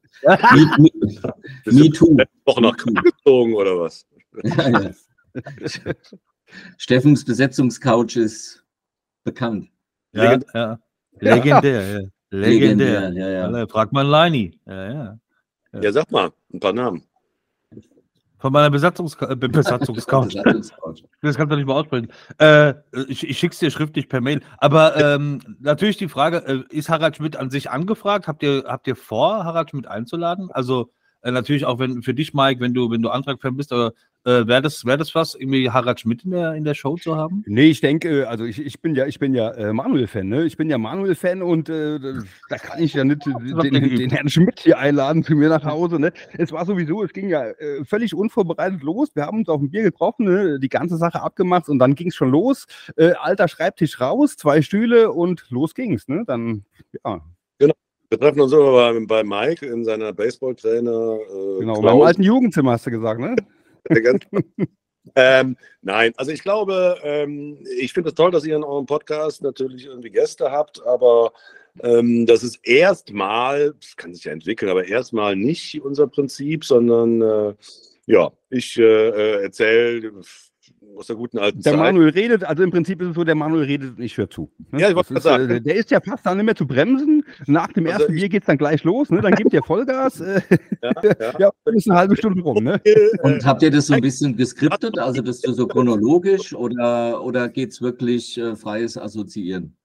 Me, 0.56 0.72
me, 0.78 1.34
me 1.66 1.90
too. 1.92 2.16
Woche 2.46 2.62
nach 2.62 2.78
Köln 2.78 2.96
gezogen 2.96 3.54
oder 3.54 3.78
was? 3.80 4.06
Ja, 4.44 4.70
ja. 4.70 4.92
Steffens 6.78 7.26
Besetzungscouch 7.26 8.16
ist 8.16 8.64
bekannt. 9.26 9.70
Ja, 10.14 10.24
Legendär. 10.32 10.50
ja. 10.54 10.80
Legendär, 11.20 11.82
ja. 11.82 12.00
Legendär. 12.32 13.02
Legendär, 13.12 13.14
ja, 13.14 13.50
ja. 13.60 13.68
Frag 13.68 13.92
mal 13.92 14.06
Leini. 14.08 14.58
Ja, 14.66 14.92
ja. 14.92 15.20
Ja, 15.82 15.92
sag 15.92 16.10
mal, 16.12 16.32
ein 16.54 16.60
paar 16.60 16.74
Namen. 16.74 17.04
Von 18.40 18.54
meiner 18.54 18.70
Besatzungs 18.70 19.16
äh, 19.22 19.36
Be- 19.36 19.50
Besatzungscouch. 19.50 20.34
Das 21.22 21.36
kannst 21.36 21.52
du 21.52 21.58
nicht 21.58 21.66
mal 21.68 21.74
aussprechen. 21.74 22.08
Äh, 22.38 22.74
ich 23.10 23.28
ich 23.28 23.38
schick's 23.38 23.60
dir 23.60 23.70
schriftlich 23.70 24.08
per 24.08 24.22
Mail. 24.22 24.42
Aber 24.58 24.96
ähm, 24.96 25.40
natürlich 25.60 25.98
die 25.98 26.08
Frage, 26.08 26.38
äh, 26.48 26.64
ist 26.76 26.88
Harald 26.90 27.18
Schmidt 27.18 27.36
an 27.36 27.50
sich 27.50 27.70
angefragt? 27.70 28.28
Habt 28.28 28.42
ihr, 28.42 28.64
habt 28.66 28.88
ihr 28.88 28.96
vor, 28.96 29.44
Harald 29.44 29.72
Schmidt 29.72 29.88
einzuladen? 29.88 30.50
Also 30.52 30.92
äh, 31.22 31.32
natürlich 31.32 31.66
auch 31.66 31.80
wenn 31.80 32.02
für 32.02 32.14
dich, 32.14 32.34
Mike, 32.34 32.62
wenn 32.62 32.74
du, 32.74 32.90
wenn 32.90 33.02
du 33.02 33.10
Antrag-Fan 33.10 33.58
bist, 33.58 33.74
aber 33.74 33.92
äh, 34.26 34.48
wäre 34.48 34.62
das, 34.62 34.86
wär 34.86 34.98
das 34.98 35.16
was, 35.16 35.36
irgendwie 35.36 35.70
Harald 35.70 36.02
Schmidt 36.02 36.26
in 36.26 36.32
der, 36.32 36.54
in 36.54 36.66
der 36.66 36.74
Show 36.74 36.98
zu 36.98 37.16
haben? 37.16 37.44
Nee, 37.48 37.70
ich 37.70 37.80
denke, 37.80 38.28
also 38.28 38.44
ich, 38.44 38.60
ich 38.60 38.82
bin 38.82 38.94
ja, 38.94 39.06
ich 39.06 39.18
bin 39.18 39.34
ja 39.34 39.52
äh, 39.52 39.72
Manuel-Fan, 39.72 40.28
ne? 40.28 40.44
Ich 40.44 40.58
bin 40.58 40.70
ja 40.70 40.78
Manuel-Fan 40.78 41.42
und 41.42 41.70
äh, 41.70 42.00
da 42.50 42.58
kann 42.58 42.84
ich 42.84 42.94
ja 42.94 43.06
nicht 43.06 43.26
äh, 43.28 43.70
den, 43.70 43.96
den 43.98 44.10
Herrn 44.10 44.30
Schmidt 44.30 44.60
hier 44.60 44.78
einladen 44.78 45.24
zu 45.24 45.36
mir 45.36 45.48
nach 45.48 45.64
Hause, 45.64 46.00
ne? 46.00 46.12
Es 46.38 46.52
war 46.52 46.66
sowieso, 46.66 47.02
es 47.04 47.14
ging 47.14 47.30
ja 47.30 47.46
äh, 47.46 47.86
völlig 47.86 48.14
unvorbereitet 48.14 48.84
los. 48.84 49.16
Wir 49.16 49.26
haben 49.26 49.40
uns 49.40 49.50
auf 49.50 49.62
dem 49.62 49.70
Bier 49.70 49.84
getroffen, 49.84 50.26
ne? 50.26 50.60
die 50.60 50.70
ganze 50.70 50.98
Sache 50.98 51.22
abgemacht 51.22 51.70
und 51.70 51.80
dann 51.80 51.96
ging 51.96 52.10
es 52.10 52.16
schon 52.16 52.30
los. 52.30 52.66
Äh, 52.98 53.14
alter 53.14 53.48
Schreibtisch 53.48 54.02
raus, 54.02 54.36
zwei 54.36 54.62
Stühle 54.62 55.12
und 55.12 55.46
los 55.50 55.74
ging's, 55.74 56.10
ne? 56.10 56.24
Dann, 56.28 56.66
ja, 57.06 57.22
Wir 57.60 58.20
treffen 58.20 58.42
uns 58.42 58.52
immer 58.52 58.72
bei, 58.72 59.06
bei 59.06 59.24
Mike 59.24 59.66
in 59.66 59.86
seiner 59.86 60.12
Baseballtrainer. 60.12 61.20
Äh, 61.22 61.60
genau. 61.60 61.80
Klaus. 61.80 61.94
Beim 61.94 62.02
alten 62.02 62.24
Jugendzimmer 62.24 62.72
hast 62.72 62.86
du 62.86 62.92
gesagt, 62.92 63.22
ne? 63.22 63.36
Ähm, 65.16 65.58
nein, 65.82 66.14
also 66.18 66.32
ich 66.32 66.44
glaube, 66.44 67.00
ähm, 67.04 67.66
ich 67.80 67.94
finde 67.94 68.10
es 68.10 68.16
toll, 68.16 68.32
dass 68.32 68.46
ihr 68.46 68.56
in 68.56 68.64
eurem 68.64 68.86
Podcast 68.86 69.42
natürlich 69.42 69.86
irgendwie 69.86 70.12
Gäste 70.12 70.52
habt, 70.52 70.86
aber 70.86 71.34
ähm, 71.82 72.26
das 72.26 72.44
ist 72.44 72.60
erstmal, 72.64 73.74
das 73.80 73.96
kann 73.96 74.14
sich 74.14 74.26
ja 74.26 74.32
entwickeln, 74.32 74.70
aber 74.70 74.86
erstmal 74.86 75.36
nicht 75.36 75.82
unser 75.82 76.08
Prinzip, 76.08 76.66
sondern 76.66 77.22
äh, 77.22 77.54
ja, 78.06 78.32
ich 78.50 78.78
äh, 78.78 78.84
äh, 78.84 79.44
erzähle 79.44 80.12
aus 81.00 81.08
der 81.08 81.16
guten 81.16 81.40
alten 81.40 81.62
Der 81.62 81.72
Zeit. 81.72 81.80
Manuel 81.80 82.10
redet, 82.10 82.44
also 82.44 82.62
im 82.62 82.72
Prinzip 82.72 83.02
ist 83.02 83.10
es 83.10 83.16
so, 83.16 83.24
der 83.24 83.36
Manuel 83.36 83.64
redet 83.64 83.98
und 83.98 84.04
ich 84.04 84.18
höre 84.18 84.30
zu. 84.30 84.52
Ne? 84.72 84.82
Ja, 84.82 84.90
ich 84.90 84.96
wollte 84.96 85.14
ist, 85.14 85.24
sagen. 85.24 85.50
äh, 85.50 85.62
Der 85.62 85.76
ist 85.76 85.90
ja 85.92 86.02
fast 86.02 86.26
dann 86.26 86.38
nicht 86.38 86.46
mehr 86.46 86.56
zu 86.56 86.68
bremsen. 86.68 87.24
Nach 87.48 87.72
dem 87.72 87.86
Also 87.88 88.00
ersten 88.00 88.14
ich- 88.14 88.20
Bier 88.22 88.30
geht 88.30 88.44
es 88.44 88.48
dann 88.48 88.58
gleich 88.58 88.84
los, 88.84 89.10
ne? 89.10 89.22
Dann 89.22 89.34
gibt 89.34 89.54
ihr 89.54 89.64
Vollgas. 89.64 90.20
Äh, 90.22 90.42
Ja, 90.84 90.92
ja. 91.04 91.34
ja, 91.40 91.52
dann 91.66 91.76
ist 91.76 91.90
eine 91.90 92.00
halbe 92.00 92.16
Stunde 92.18 92.42
rum, 92.42 92.64
ne? 92.64 92.82
Und 93.24 93.46
habt 93.46 93.64
ihr 93.64 93.72
das 93.72 93.88
so 93.88 93.94
ein 93.94 94.02
bisschen 94.02 94.36
geskriptet, 94.38 94.98
also 95.00 95.22
das 95.22 95.42
so 95.42 95.68
chronologisch 95.68 96.54
oder, 96.54 97.24
oder 97.24 97.50
geht 97.50 97.72
es 97.72 97.82
wirklich 97.82 98.38
äh, 98.38 98.56
freies 98.56 98.98
Assoziieren? 98.98 99.76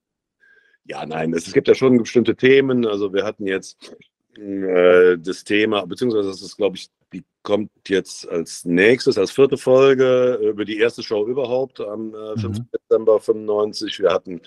Ja, 0.86 1.06
nein, 1.06 1.32
es, 1.32 1.46
es 1.46 1.52
gibt 1.54 1.66
ja 1.68 1.74
schon 1.74 1.96
bestimmte 1.98 2.36
Themen. 2.36 2.86
Also 2.86 3.12
wir 3.12 3.24
hatten 3.24 3.46
jetzt 3.46 3.96
äh, 4.36 5.16
das 5.18 5.42
Thema, 5.44 5.86
beziehungsweise 5.86 6.28
das 6.28 6.42
ist, 6.42 6.56
glaube 6.56 6.76
ich, 6.76 6.88
die 7.14 7.24
kommt 7.42 7.70
jetzt 7.86 8.28
als 8.28 8.64
nächstes, 8.64 9.16
als 9.16 9.30
vierte 9.30 9.56
Folge 9.56 10.38
äh, 10.42 10.48
über 10.48 10.64
die 10.64 10.78
erste 10.78 11.02
Show 11.02 11.26
überhaupt 11.26 11.80
am 11.80 12.14
äh, 12.14 12.38
5. 12.38 12.58
Dezember 12.72 13.20
95. 13.20 14.00
Wir 14.00 14.10
hatten 14.10 14.40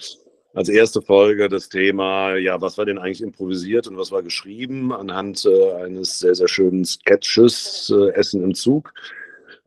als 0.53 0.69
erste 0.69 1.01
Folge 1.01 1.50
das 1.50 1.69
Thema, 1.69 2.36
ja, 2.36 2.59
was 2.59 2.77
war 2.77 2.86
denn 2.86 2.97
eigentlich 2.97 3.21
improvisiert 3.21 3.88
und 3.88 3.97
was 3.97 4.12
war 4.12 4.24
geschrieben 4.24 4.91
anhand 4.91 5.45
äh, 5.45 5.74
eines 5.74 6.19
sehr, 6.19 6.36
sehr 6.36 6.47
schönen 6.47 6.83
Sketches, 6.83 7.93
äh, 7.95 8.09
Essen 8.13 8.43
im 8.43 8.55
Zug. 8.55 8.93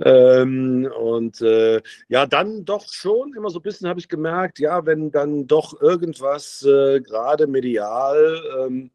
Ähm, 0.02 0.90
und 0.98 1.40
äh, 1.42 1.80
ja, 2.08 2.26
dann 2.26 2.64
doch 2.64 2.90
schon 2.90 3.34
immer 3.34 3.50
so 3.50 3.58
ein 3.58 3.62
bisschen 3.62 3.88
habe 3.88 4.00
ich 4.00 4.08
gemerkt, 4.08 4.58
ja, 4.58 4.84
wenn 4.86 5.10
dann 5.10 5.46
doch 5.46 5.80
irgendwas 5.80 6.62
äh, 6.64 7.00
gerade 7.00 7.46
medial 7.46 8.42
ähm, 8.58 8.90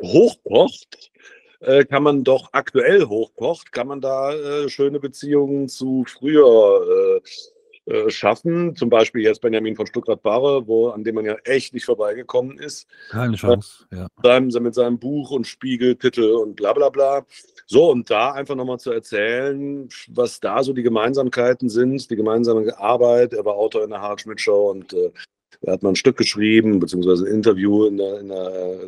hochkocht, 0.00 1.10
äh, 1.60 1.84
kann 1.84 2.02
man 2.02 2.24
doch 2.24 2.50
aktuell 2.52 3.06
hochkocht, 3.06 3.72
kann 3.72 3.88
man 3.88 4.00
da 4.00 4.32
äh, 4.32 4.68
schöne 4.68 5.00
Beziehungen 5.00 5.68
zu 5.68 6.04
früher 6.06 7.20
äh, 7.20 7.20
äh, 7.88 8.10
schaffen. 8.10 8.76
Zum 8.76 8.90
Beispiel 8.90 9.22
jetzt 9.22 9.40
Benjamin 9.40 9.74
von 9.74 9.86
Stuttgart-Barre, 9.86 10.66
wo 10.66 10.90
an 10.90 11.04
dem 11.04 11.14
man 11.14 11.24
ja 11.24 11.36
echt 11.44 11.72
nicht 11.72 11.86
vorbeigekommen 11.86 12.58
ist 12.58 12.86
Keine 13.10 13.34
Chance. 13.34 13.86
Ja. 13.90 14.08
seinem, 14.22 14.48
mit 14.62 14.74
seinem 14.74 14.98
Buch 14.98 15.30
und 15.30 15.46
Spiegeltitel 15.46 16.32
und 16.32 16.56
bla 16.56 16.74
bla 16.74 16.90
bla. 16.90 17.24
So, 17.66 17.90
und 17.90 18.10
da 18.10 18.32
einfach 18.32 18.56
nochmal 18.56 18.78
zu 18.78 18.90
erzählen, 18.90 19.88
was 20.08 20.38
da 20.38 20.62
so 20.62 20.74
die 20.74 20.82
Gemeinsamkeiten 20.82 21.70
sind, 21.70 22.10
die 22.10 22.16
gemeinsame 22.16 22.78
Arbeit. 22.78 23.32
Er 23.32 23.46
war 23.46 23.54
Autor 23.54 23.84
in 23.84 23.90
der 23.90 24.02
Harald 24.02 24.20
Schmidt 24.20 24.40
Show 24.40 24.70
und 24.70 24.92
äh, 24.92 25.10
er 25.60 25.72
hat 25.72 25.82
mal 25.82 25.90
ein 25.90 25.96
Stück 25.96 26.16
geschrieben, 26.16 26.78
beziehungsweise 26.78 27.26
ein 27.26 27.34
Interview 27.34 27.86
in 27.86 27.96
der, 27.96 28.20
in 28.20 28.28
der 28.28 28.80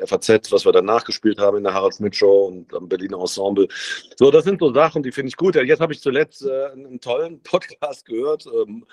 äh, 0.00 0.06
FAZ, 0.06 0.50
was 0.50 0.64
wir 0.64 0.72
dann 0.72 0.84
nachgespielt 0.84 1.38
haben 1.38 1.58
in 1.58 1.64
der 1.64 1.74
Harald 1.74 1.94
Schmidt 1.94 2.16
Show 2.16 2.46
und 2.46 2.74
am 2.74 2.88
Berliner 2.88 3.20
Ensemble. 3.20 3.68
So, 4.16 4.30
das 4.30 4.44
sind 4.44 4.60
so 4.60 4.72
Sachen, 4.72 5.02
die 5.02 5.12
finde 5.12 5.28
ich 5.28 5.36
gut. 5.36 5.54
Jetzt 5.54 5.80
habe 5.80 5.92
ich 5.92 6.00
zuletzt 6.00 6.44
äh, 6.44 6.66
einen 6.72 7.00
tollen 7.00 7.40
Podcast 7.42 8.04
gehört 8.06 8.46
ähm, 8.46 8.84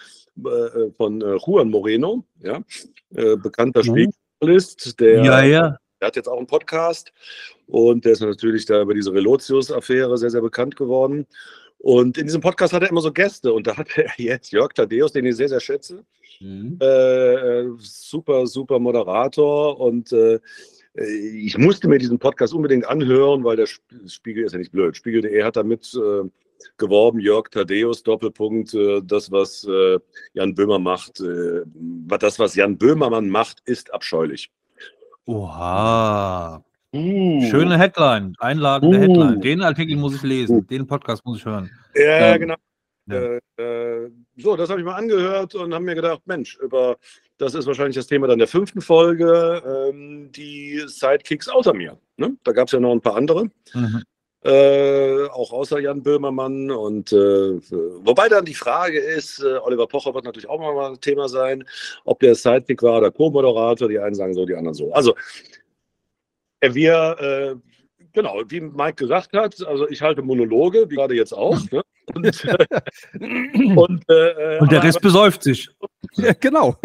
äh, 0.45 0.91
von 0.95 1.22
äh, 1.22 1.38
Juan 1.45 1.69
Moreno, 1.69 2.24
ja, 2.43 2.62
äh, 3.15 3.36
bekannter 3.38 3.81
Mhm. 3.84 4.12
Spieljournalist, 4.41 5.00
der 5.00 5.24
ja, 5.24 5.43
ja. 5.43 5.77
der 6.00 6.07
hat 6.07 6.15
jetzt 6.15 6.27
auch 6.27 6.38
einen 6.38 6.48
Podcast 6.48 7.12
und 7.67 8.05
der 8.05 8.12
ist 8.12 8.22
natürlich 8.22 8.65
da 8.65 8.81
über 8.81 8.93
diese 8.93 9.13
Relotius-Affäre 9.13 10.17
sehr, 10.17 10.29
sehr 10.29 10.41
bekannt 10.41 10.75
geworden. 10.75 11.25
Und 11.86 12.18
in 12.18 12.25
diesem 12.25 12.42
Podcast 12.42 12.74
hat 12.74 12.82
er 12.82 12.89
immer 12.89 13.01
so 13.01 13.12
Gäste 13.12 13.54
und 13.54 13.68
da 13.68 13.77
hat 13.77 13.96
er 13.96 14.10
jetzt 14.18 14.51
Jörg 14.51 14.74
Thaddeus, 14.74 15.12
den 15.12 15.24
ich 15.27 15.36
sehr, 15.36 15.50
sehr 15.50 15.60
schätze. 15.60 16.04
Mhm. 16.39 16.80
Äh, 16.82 17.34
äh, 17.36 17.70
super, 17.77 18.48
super 18.48 18.80
Moderator 18.80 19.80
und 19.80 20.12
äh, 20.12 20.39
ich 20.96 21.56
musste 21.60 21.88
mir 21.88 22.00
diesen 22.00 22.18
Podcast 22.18 22.56
unbedingt 22.56 22.88
anhören, 22.88 23.44
weil 23.44 23.58
der 23.58 23.65
Sp- 23.70 23.86
Spiegel 24.08 24.46
ist 24.46 24.54
ja 24.54 24.58
nicht 24.58 24.72
blöd. 24.72 24.98
Spiegel.de 24.98 25.44
hat 25.44 25.58
damit 25.58 25.94
äh, 25.94 26.27
geworben, 26.77 27.20
Jörg 27.20 27.50
Thaddeus, 27.51 28.01
Doppelpunkt, 28.01 28.74
äh, 28.74 29.01
das, 29.04 29.32
was 29.32 29.63
äh, 29.65 30.00
Jan 30.34 30.56
Böhmer 30.56 30.80
macht, 30.80 31.20
äh, 31.20 31.62
das, 32.20 32.39
was 32.39 32.56
Jan 32.56 32.80
Böhmermann 32.80 33.30
macht, 33.30 33.62
ist 33.65 33.94
abscheulich. 33.94 34.50
Oha. 35.25 36.65
Uh. 36.96 37.42
Schöne 37.50 37.78
Headline. 37.78 38.34
Einladende 38.40 38.98
Uh. 38.98 39.02
Headline. 39.02 39.42
Den 39.42 39.62
Artikel 39.62 39.96
muss 39.98 40.16
ich 40.16 40.24
lesen. 40.24 40.66
Den 40.68 40.88
Podcast 40.88 41.25
muss 41.25 41.40
ich 41.40 41.46
hören. 41.46 41.70
Ja, 41.96 42.34
Ähm, 42.36 42.40
genau. 42.42 42.56
ja. 43.08 43.16
Äh, 43.16 43.40
äh, 43.62 44.12
so, 44.38 44.56
das 44.56 44.70
habe 44.70 44.80
ich 44.80 44.86
mal 44.86 44.96
angehört 44.96 45.56
und 45.56 45.74
habe 45.74 45.84
mir 45.84 45.96
gedacht, 45.96 46.22
Mensch, 46.25 46.58
über 46.62 46.98
das 47.38 47.54
ist 47.54 47.66
wahrscheinlich 47.68 47.96
das 47.96 48.08
Thema 48.08 48.28
dann 48.28 48.40
der 48.40 48.48
fünften 48.48 48.82
Folge, 48.82 49.62
ähm, 49.90 50.32
die 50.32 50.82
Sidekicks 50.88 51.50
außer 51.50 51.74
mir. 51.74 51.98
Ne? 52.18 52.36
Da 52.44 52.52
gab 52.54 52.68
es 52.68 52.72
ja 52.74 52.80
noch 52.80 52.92
ein 52.94 53.02
paar 53.02 53.16
andere, 53.18 53.46
Mhm. 53.74 54.04
äh, 54.44 55.25
auch 55.28 55.52
außer 55.52 55.80
Jan 55.80 56.02
Böhmermann. 56.02 56.72
Und 56.72 57.12
äh, 57.12 57.60
wobei 58.06 58.30
dann 58.30 58.46
die 58.46 58.54
Frage 58.54 59.00
ist, 59.00 59.40
äh, 59.44 59.58
Oliver 59.58 59.88
Pocher 59.88 60.14
wird 60.14 60.24
natürlich 60.25 60.48
auch 60.50 60.60
mal 60.60 60.92
ein 60.92 61.02
Thema 61.02 61.28
sein, 61.28 61.66
ob 62.06 62.20
der 62.20 62.36
Sidekick 62.36 62.82
war 62.84 63.00
oder 63.00 63.12
Co-Moderator. 63.12 63.90
Die 63.90 64.00
einen 64.00 64.16
sagen 64.16 64.34
so, 64.34 64.46
die 64.46 64.56
anderen 64.56 64.75
so. 64.75 64.94
Also 64.94 65.14
wir, 66.62 67.16
äh, 67.20 67.56
genau, 68.14 68.42
wie 68.48 68.62
Mike 68.62 68.96
gesagt 68.96 69.34
hat, 69.34 69.62
also 69.66 69.88
ich 69.90 70.02
halte 70.02 70.22
Monologe, 70.22 70.90
wie 70.90 70.96
gerade 70.96 71.16
jetzt 71.16 71.34
auch. 71.34 71.60
Ne? 71.72 71.82
Und, 72.14 72.26
äh, 72.46 73.76
und, 73.76 74.04
äh, 74.10 74.58
Und 74.60 74.72
der 74.72 74.84
Rest 74.84 75.02
besäuft 75.02 75.44
sich. 75.44 75.70
Ja, 76.18 76.32
genau. 76.40 76.78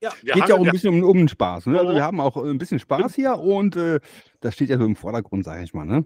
ja, 0.00 0.10
wir 0.22 0.32
Geht 0.34 0.42
haben- 0.42 0.48
ja 0.48 0.54
auch 0.56 0.64
ein 0.64 0.72
bisschen 0.72 0.92
um, 0.94 1.08
um 1.08 1.16
den 1.18 1.28
Spaß. 1.28 1.66
Ne? 1.66 1.78
Also 1.78 1.92
Oh. 1.92 1.94
wir 1.94 2.02
haben 2.02 2.20
auch 2.20 2.36
ein 2.38 2.58
bisschen 2.58 2.80
Spaß 2.80 3.14
hier 3.14 3.38
und 3.38 3.76
äh, 3.76 4.00
das 4.40 4.54
steht 4.54 4.70
ja 4.70 4.78
so 4.78 4.84
im 4.84 4.96
Vordergrund, 4.96 5.44
sage 5.44 5.62
ich 5.62 5.72
mal. 5.72 5.84
Ne? 5.84 6.04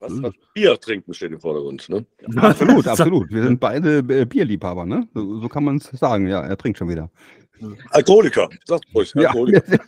Was, 0.00 0.20
was 0.22 0.34
Bier 0.52 0.78
trinken 0.78 1.14
steht 1.14 1.32
im 1.32 1.40
Vordergrund. 1.40 1.88
Ne? 1.88 2.04
Absolut, 2.36 2.86
absolut. 2.88 3.30
Wir 3.30 3.44
sind 3.44 3.58
beide 3.58 3.98
äh, 4.00 4.26
Bierliebhaber, 4.26 4.84
ne? 4.84 5.08
So, 5.14 5.40
so 5.40 5.48
kann 5.48 5.64
man 5.64 5.76
es 5.76 5.84
sagen. 5.84 6.26
Ja, 6.26 6.42
er 6.42 6.58
trinkt 6.58 6.78
schon 6.78 6.90
wieder. 6.90 7.10
Alkoholiker, 7.90 8.50
sag's 8.66 8.84
ruhig. 8.94 9.12
Ja, 9.14 9.28
Alkoholiker. 9.28 9.62
Ja, 9.70 9.78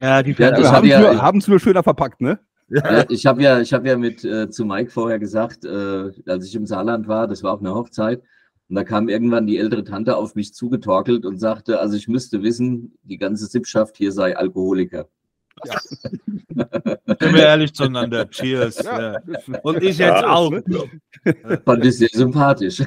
die 0.00 0.32
Ja, 0.32 0.56
wir 0.56 0.66
hab 0.68 0.74
haben 0.76 0.84
es 0.84 0.90
ja- 0.90 1.00
nur, 1.00 1.22
haben's 1.22 1.48
nur 1.48 1.60
schöner 1.60 1.82
verpackt, 1.82 2.20
ne? 2.20 2.38
Ja, 2.68 3.04
ich 3.08 3.26
habe 3.26 3.42
ja, 3.42 3.60
ich 3.60 3.72
hab 3.72 3.84
ja 3.84 3.96
mit 3.96 4.24
äh, 4.24 4.48
zu 4.48 4.64
Mike 4.64 4.90
vorher 4.90 5.18
gesagt, 5.18 5.64
äh, 5.64 6.10
als 6.26 6.46
ich 6.46 6.54
im 6.54 6.66
Saarland 6.66 7.08
war, 7.08 7.26
das 7.26 7.42
war 7.42 7.52
auf 7.52 7.60
einer 7.60 7.74
Hochzeit, 7.74 8.22
und 8.68 8.76
da 8.76 8.84
kam 8.84 9.08
irgendwann 9.08 9.46
die 9.48 9.58
ältere 9.58 9.82
Tante 9.82 10.16
auf 10.16 10.36
mich 10.36 10.54
zugetorkelt 10.54 11.26
und 11.26 11.38
sagte, 11.38 11.80
also 11.80 11.96
ich 11.96 12.06
müsste 12.06 12.42
wissen, 12.42 12.96
die 13.02 13.18
ganze 13.18 13.46
Sippschaft 13.46 13.96
hier 13.96 14.12
sei 14.12 14.36
Alkoholiker. 14.36 15.08
Sind 17.20 17.34
wir 17.34 17.42
ehrlich 17.42 17.74
zueinander. 17.74 18.28
Cheers. 18.30 18.82
Ja. 18.82 19.20
Und 19.62 19.76
ich 19.82 19.98
jetzt 19.98 20.22
Ja, 20.22 20.32
auch. 20.32 20.52
Fand 21.64 21.84
ich 21.84 21.98
sehr 21.98 22.08
sympathisch. 22.12 22.82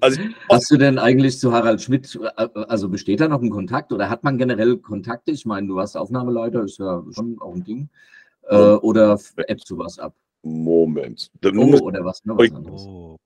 Also, 0.00 0.20
Hast 0.48 0.70
du 0.70 0.76
denn 0.76 0.98
eigentlich 0.98 1.38
zu 1.38 1.52
Harald 1.52 1.82
Schmidt, 1.82 2.18
äh, 2.36 2.48
also 2.68 2.88
besteht 2.88 3.20
da 3.20 3.28
noch 3.28 3.42
ein 3.42 3.50
Kontakt 3.50 3.92
oder 3.92 4.08
hat 4.08 4.24
man 4.24 4.38
generell 4.38 4.76
Kontakte? 4.78 5.32
Ich 5.32 5.44
meine, 5.46 5.66
du 5.66 5.74
warst 5.74 5.96
Aufnahmeleiter, 5.96 6.64
ist 6.64 6.78
ja 6.78 7.02
schon 7.12 7.38
auch 7.40 7.54
ein 7.54 7.64
Ding. 7.64 7.90
Äh, 8.48 8.56
oder 8.56 9.12
appst 9.12 9.70
du 9.70 9.78
was 9.78 9.98
ab? 9.98 10.14
Moment. 10.42 11.30
Oh, 11.44 11.78
oder 11.82 12.04
was? 12.04 12.24
Ne, 12.24 12.36
was 12.36 12.52
anderes. 12.52 12.82
Oh. 12.86 13.18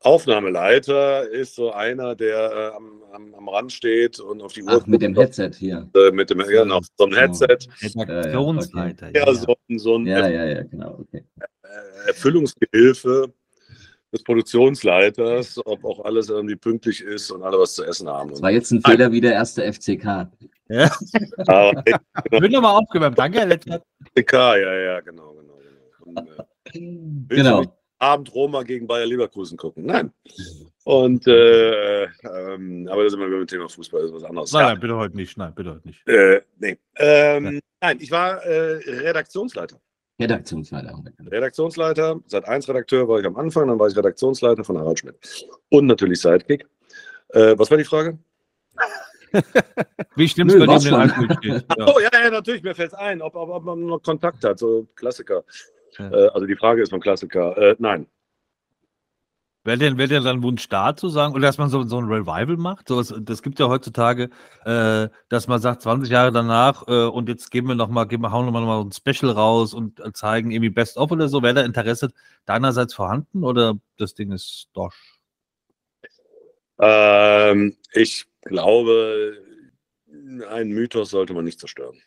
Aufnahmeleiter 0.00 1.28
ist 1.28 1.54
so 1.56 1.72
einer, 1.72 2.14
der 2.14 2.52
äh, 2.72 2.76
am, 2.76 3.02
am, 3.12 3.34
am 3.34 3.48
Rand 3.48 3.72
steht 3.72 4.20
und 4.20 4.42
auf 4.42 4.52
die 4.52 4.62
Uhr 4.62 4.80
Ach, 4.82 4.86
mit 4.86 5.02
dem 5.02 5.14
Headset 5.16 5.50
hier. 5.56 5.88
äh, 5.94 6.10
mit 6.12 6.30
dem 6.30 6.40
ja, 6.48 6.64
noch 6.64 6.82
so 6.96 7.04
einem 7.06 7.16
Headset. 7.16 7.58
Redaktionsleiter. 7.82 9.10
Ja, 9.14 9.34
so, 9.34 9.56
ein- 9.68 9.78
so 9.78 9.96
ein 9.96 10.06
Ja, 10.06 10.28
ja, 10.28 10.44
ja, 10.44 10.62
genau. 10.62 10.98
Okay. 11.00 11.24
äh, 11.40 12.08
Erfüllungsgehilfe 12.08 13.32
des 14.12 14.22
Produktionsleiters, 14.22 15.60
ob 15.66 15.84
auch 15.84 16.04
alles 16.04 16.28
irgendwie 16.30 16.56
pünktlich 16.56 17.02
ist 17.02 17.30
und 17.30 17.42
alle 17.42 17.58
was 17.58 17.74
zu 17.74 17.84
essen 17.84 18.08
haben. 18.08 18.30
Das 18.30 18.40
war 18.40 18.50
jetzt 18.50 18.70
ein 18.70 18.80
Fehler 18.82 19.10
wie 19.12 19.20
der 19.20 19.32
erste 19.34 19.62
FCK. 19.70 20.28
Ja. 20.70 20.90
Aber 21.46 21.82
Wird 22.30 22.52
nochmal 22.52 22.76
aufgewärmt. 22.80 23.18
Danke, 23.18 23.40
Herr 23.40 23.46
Letzter. 23.46 23.82
FCK, 24.16 24.32
ja, 24.32 24.74
ja, 24.74 25.00
genau, 25.00 25.34
genau. 25.34 25.54
genau. 26.04 26.22
Und, 26.24 26.28
äh, 26.28 27.36
Genau. 27.36 27.64
Abend 27.98 28.32
Roma 28.34 28.62
gegen 28.62 28.86
Bayer 28.86 29.06
Leverkusen 29.06 29.56
gucken? 29.58 29.86
Nein. 29.86 30.12
Und, 30.84 31.26
äh, 31.26 32.04
ähm, 32.04 32.88
aber 32.90 33.02
da 33.04 33.10
sind 33.10 33.18
wir 33.20 33.26
wieder 33.26 33.38
mit 33.38 33.50
dem 33.50 33.56
Thema 33.58 33.68
Fußball, 33.68 34.02
das 34.02 34.10
ist 34.10 34.16
was 34.16 34.24
anderes. 34.24 34.52
Nein, 34.52 34.62
Ja. 34.62 34.68
nein, 34.70 34.80
bitte 34.80 34.96
heute 34.96 35.16
nicht. 35.16 35.36
Nein, 35.36 35.54
bitte 35.54 35.70
heute 35.74 35.86
nicht. 35.86 36.06
Äh, 36.08 36.40
nee. 36.58 36.78
Ähm, 36.96 37.60
nein, 37.80 37.98
ich 38.00 38.10
war 38.10 38.42
äh, 38.44 38.74
Redaktionsleiter. 38.86 39.80
Redaktionsleiter. 40.20 41.02
Redaktionsleiter, 41.30 42.20
seit 42.26 42.44
1 42.46 42.68
Redakteur 42.68 43.06
war 43.08 43.20
ich 43.20 43.26
am 43.26 43.36
Anfang, 43.36 43.68
dann 43.68 43.78
war 43.78 43.88
ich 43.88 43.96
Redaktionsleiter 43.96 44.64
von 44.64 44.78
Harald 44.78 44.98
Schmidt. 44.98 45.16
Und 45.70 45.86
natürlich 45.86 46.20
Sidekick. 46.20 46.66
Äh, 47.30 47.54
was 47.58 47.70
war 47.70 47.78
die 47.78 47.84
Frage? 47.84 48.18
Wie 50.16 50.26
stimmt's 50.28 50.54
Nö, 50.54 50.64
bei 50.66 50.74
den 50.78 50.80
schon. 50.80 50.94
Alkohol 50.94 51.28
steht? 51.38 51.64
Ja. 51.78 51.86
Oh 51.94 52.00
ja, 52.00 52.08
ja, 52.24 52.30
natürlich, 52.30 52.62
mir 52.62 52.74
fällt 52.74 52.92
es 52.92 52.98
ein, 52.98 53.20
ob, 53.20 53.34
ob, 53.36 53.50
ob 53.50 53.64
man 53.64 53.84
noch 53.84 54.02
Kontakt 54.02 54.42
hat, 54.44 54.58
so 54.58 54.86
Klassiker. 54.94 55.44
Ja. 55.98 56.10
Äh, 56.10 56.28
also 56.28 56.46
die 56.46 56.56
Frage 56.56 56.82
ist 56.82 56.90
vom 56.90 57.00
Klassiker. 57.00 57.56
Äh, 57.56 57.76
nein. 57.78 58.06
Wäre 59.64 59.76
denn, 59.76 59.98
wär 59.98 60.06
denn 60.06 60.24
dann 60.24 60.42
Wunsch 60.42 60.66
da 60.68 60.96
zu 60.96 61.08
sagen, 61.10 61.34
oder 61.34 61.42
dass 61.42 61.58
man 61.58 61.68
so, 61.68 61.82
so 61.82 61.98
ein 61.98 62.06
Revival 62.06 62.56
macht? 62.56 62.88
So 62.88 62.96
was, 62.96 63.12
das 63.20 63.42
gibt 63.42 63.58
ja 63.58 63.68
heutzutage, 63.68 64.30
äh, 64.64 65.08
dass 65.28 65.46
man 65.46 65.60
sagt, 65.60 65.82
20 65.82 66.10
Jahre 66.10 66.32
danach 66.32 66.86
äh, 66.88 67.06
und 67.06 67.28
jetzt 67.28 67.50
geben 67.50 67.68
wir 67.68 67.74
noch 67.74 67.88
mal, 67.88 68.04
geben, 68.04 68.22
wir- 68.22 68.30
hauen 68.30 68.46
wir 68.46 68.52
noch 68.52 68.66
mal 68.66 68.80
ein 68.80 68.92
Special 68.92 69.30
raus 69.32 69.74
und 69.74 70.00
äh, 70.00 70.12
zeigen 70.12 70.52
irgendwie 70.52 70.70
Best 70.70 70.96
of 70.96 71.10
oder 71.10 71.28
so. 71.28 71.42
Wäre 71.42 71.54
da 71.54 71.64
Interesse 71.64 72.12
deinerseits 72.46 72.94
vorhanden 72.94 73.44
oder 73.44 73.74
das 73.98 74.14
Ding 74.14 74.32
ist 74.32 74.68
doch? 74.72 74.94
Ähm, 76.78 77.76
ich 77.92 78.26
glaube, 78.42 79.36
einen 80.48 80.70
Mythos 80.72 81.10
sollte 81.10 81.34
man 81.34 81.44
nicht 81.44 81.60
zerstören. 81.60 82.00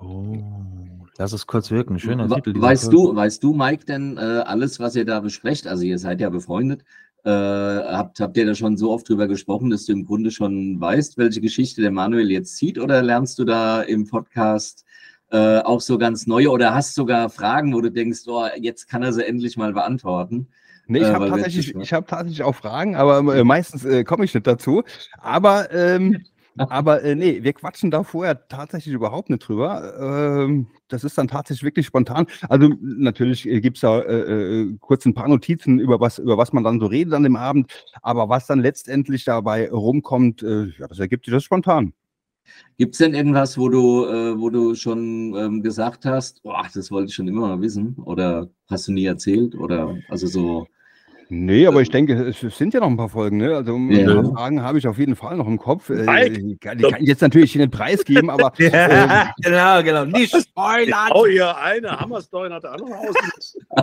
Oh, 0.00 0.38
lass 1.18 1.32
es 1.32 1.46
kurz 1.46 1.70
wirken. 1.70 1.98
Schöner 1.98 2.28
We- 2.30 2.36
Titel. 2.36 2.60
Weißt 2.60 2.92
du, 2.92 3.14
weißt 3.14 3.42
du, 3.42 3.52
Mike, 3.54 3.84
denn 3.84 4.16
äh, 4.16 4.20
alles, 4.20 4.80
was 4.80 4.96
ihr 4.96 5.04
da 5.04 5.20
besprecht, 5.20 5.66
also 5.66 5.84
ihr 5.84 5.98
seid 5.98 6.20
ja 6.20 6.30
befreundet, 6.30 6.82
äh, 7.24 7.30
habt, 7.30 8.18
habt 8.20 8.36
ihr 8.36 8.46
da 8.46 8.54
schon 8.54 8.76
so 8.76 8.90
oft 8.90 9.08
drüber 9.08 9.28
gesprochen, 9.28 9.70
dass 9.70 9.86
du 9.86 9.92
im 9.92 10.04
Grunde 10.04 10.30
schon 10.30 10.80
weißt, 10.80 11.18
welche 11.18 11.40
Geschichte 11.40 11.80
der 11.80 11.92
Manuel 11.92 12.30
jetzt 12.30 12.56
zieht, 12.56 12.78
oder 12.78 13.02
lernst 13.02 13.38
du 13.38 13.44
da 13.44 13.82
im 13.82 14.08
Podcast 14.08 14.84
äh, 15.30 15.58
auch 15.60 15.80
so 15.80 15.98
ganz 15.98 16.26
neue 16.26 16.50
oder 16.50 16.74
hast 16.74 16.94
sogar 16.94 17.30
Fragen, 17.30 17.72
wo 17.74 17.80
du 17.80 17.90
denkst, 17.90 18.20
oh, 18.26 18.44
jetzt 18.58 18.88
kann 18.88 19.02
er 19.02 19.12
sie 19.12 19.24
endlich 19.26 19.56
mal 19.56 19.72
beantworten? 19.72 20.48
Nee, 20.88 20.98
ich 20.98 21.04
Äh, 21.04 21.12
habe 21.14 21.28
tatsächlich, 21.28 21.74
ich 21.76 21.92
hab 21.92 22.08
tatsächlich 22.08 22.42
auch 22.42 22.56
Fragen, 22.56 22.96
aber 22.96 23.36
äh, 23.36 23.44
meistens 23.44 23.84
äh, 23.84 24.02
komme 24.02 24.24
ich 24.24 24.34
nicht 24.34 24.46
dazu. 24.46 24.82
Aber, 25.18 25.72
ähm, 25.72 26.24
aber 26.56 27.02
äh, 27.02 27.14
nee, 27.14 27.42
wir 27.42 27.52
quatschen 27.52 27.90
da 27.90 28.02
vorher 28.02 28.46
tatsächlich 28.48 28.94
überhaupt 28.94 29.30
nicht 29.30 29.46
drüber. 29.46 30.44
Ähm, 30.46 30.66
das 30.88 31.04
ist 31.04 31.16
dann 31.16 31.28
tatsächlich 31.28 31.64
wirklich 31.64 31.86
spontan. 31.86 32.26
Also 32.48 32.70
natürlich 32.80 33.48
äh, 33.48 33.60
gibt 33.60 33.78
es 33.78 33.80
da 33.82 34.00
äh, 34.00 34.60
äh, 34.60 34.76
kurz 34.80 35.06
ein 35.06 35.14
paar 35.14 35.28
Notizen 35.28 35.78
über 35.78 36.00
was, 36.00 36.18
über 36.18 36.36
was 36.36 36.52
man 36.52 36.64
dann 36.64 36.80
so 36.80 36.86
redet 36.86 37.14
an 37.14 37.22
dem 37.22 37.36
Abend. 37.36 37.72
Aber 38.02 38.28
was 38.28 38.46
dann 38.46 38.60
letztendlich 38.60 39.24
dabei 39.24 39.70
rumkommt, 39.70 40.42
äh, 40.42 40.66
ja, 40.78 40.88
das 40.88 40.98
ergibt 40.98 41.24
sich 41.24 41.34
das 41.34 41.44
spontan. 41.44 41.92
Gibt 42.76 42.94
es 42.94 42.98
denn 42.98 43.14
irgendwas, 43.14 43.56
wo 43.56 43.68
du, 43.68 44.06
äh, 44.06 44.38
wo 44.38 44.50
du 44.50 44.74
schon 44.74 45.34
ähm, 45.36 45.62
gesagt 45.62 46.04
hast, 46.04 46.42
boah, 46.42 46.66
das 46.72 46.90
wollte 46.90 47.08
ich 47.08 47.14
schon 47.14 47.28
immer 47.28 47.48
mal 47.48 47.60
wissen, 47.60 47.94
oder 48.04 48.48
hast 48.68 48.88
du 48.88 48.92
nie 48.92 49.04
erzählt, 49.04 49.54
oder 49.54 49.96
also 50.08 50.26
so, 50.26 50.66
Nee, 51.34 51.66
aber 51.66 51.80
ich 51.80 51.88
denke, 51.88 52.12
es 52.12 52.40
sind 52.58 52.74
ja 52.74 52.80
noch 52.80 52.88
ein 52.88 52.98
paar 52.98 53.08
Folgen, 53.08 53.38
ne? 53.38 53.56
Also 53.56 53.74
ein 53.74 53.90
Ja. 53.90 54.20
paar 54.20 54.32
Fragen 54.34 54.62
habe 54.62 54.76
ich 54.76 54.86
auf 54.86 54.98
jeden 54.98 55.16
Fall 55.16 55.38
noch 55.38 55.46
im 55.46 55.58
Kopf. 55.58 55.88
Äh, 55.88 56.02
Mike! 56.04 56.30
die, 56.38 56.56
kann, 56.58 56.76
die 56.76 56.84
kann 56.84 57.00
ich 57.00 57.08
jetzt 57.08 57.22
natürlich 57.22 57.52
hier 57.52 57.62
nicht 57.62 57.72
preisgeben, 57.72 58.28
aber 58.28 58.52
Ja, 58.58 59.32
genau, 59.42 59.82
genau. 59.82 60.04
Nicht 60.04 60.36
spoilern! 60.42 61.10
Oh, 61.14 61.26
hier 61.26 61.56
eine 61.56 61.98
Hammerstein 61.98 62.52
hatte 62.52 62.70
auch 62.70 62.76
noch 62.76 62.90
aus. 62.90 63.56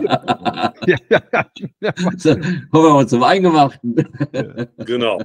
ja, 0.86 0.96
ja, 1.08 1.20
ja, 1.80 1.92
so, 2.16 2.34
kommen 2.36 2.84
wir 2.84 2.94
mal 2.94 3.08
zum 3.08 3.24
Eingemachten. 3.24 3.96
Genau. 4.86 5.20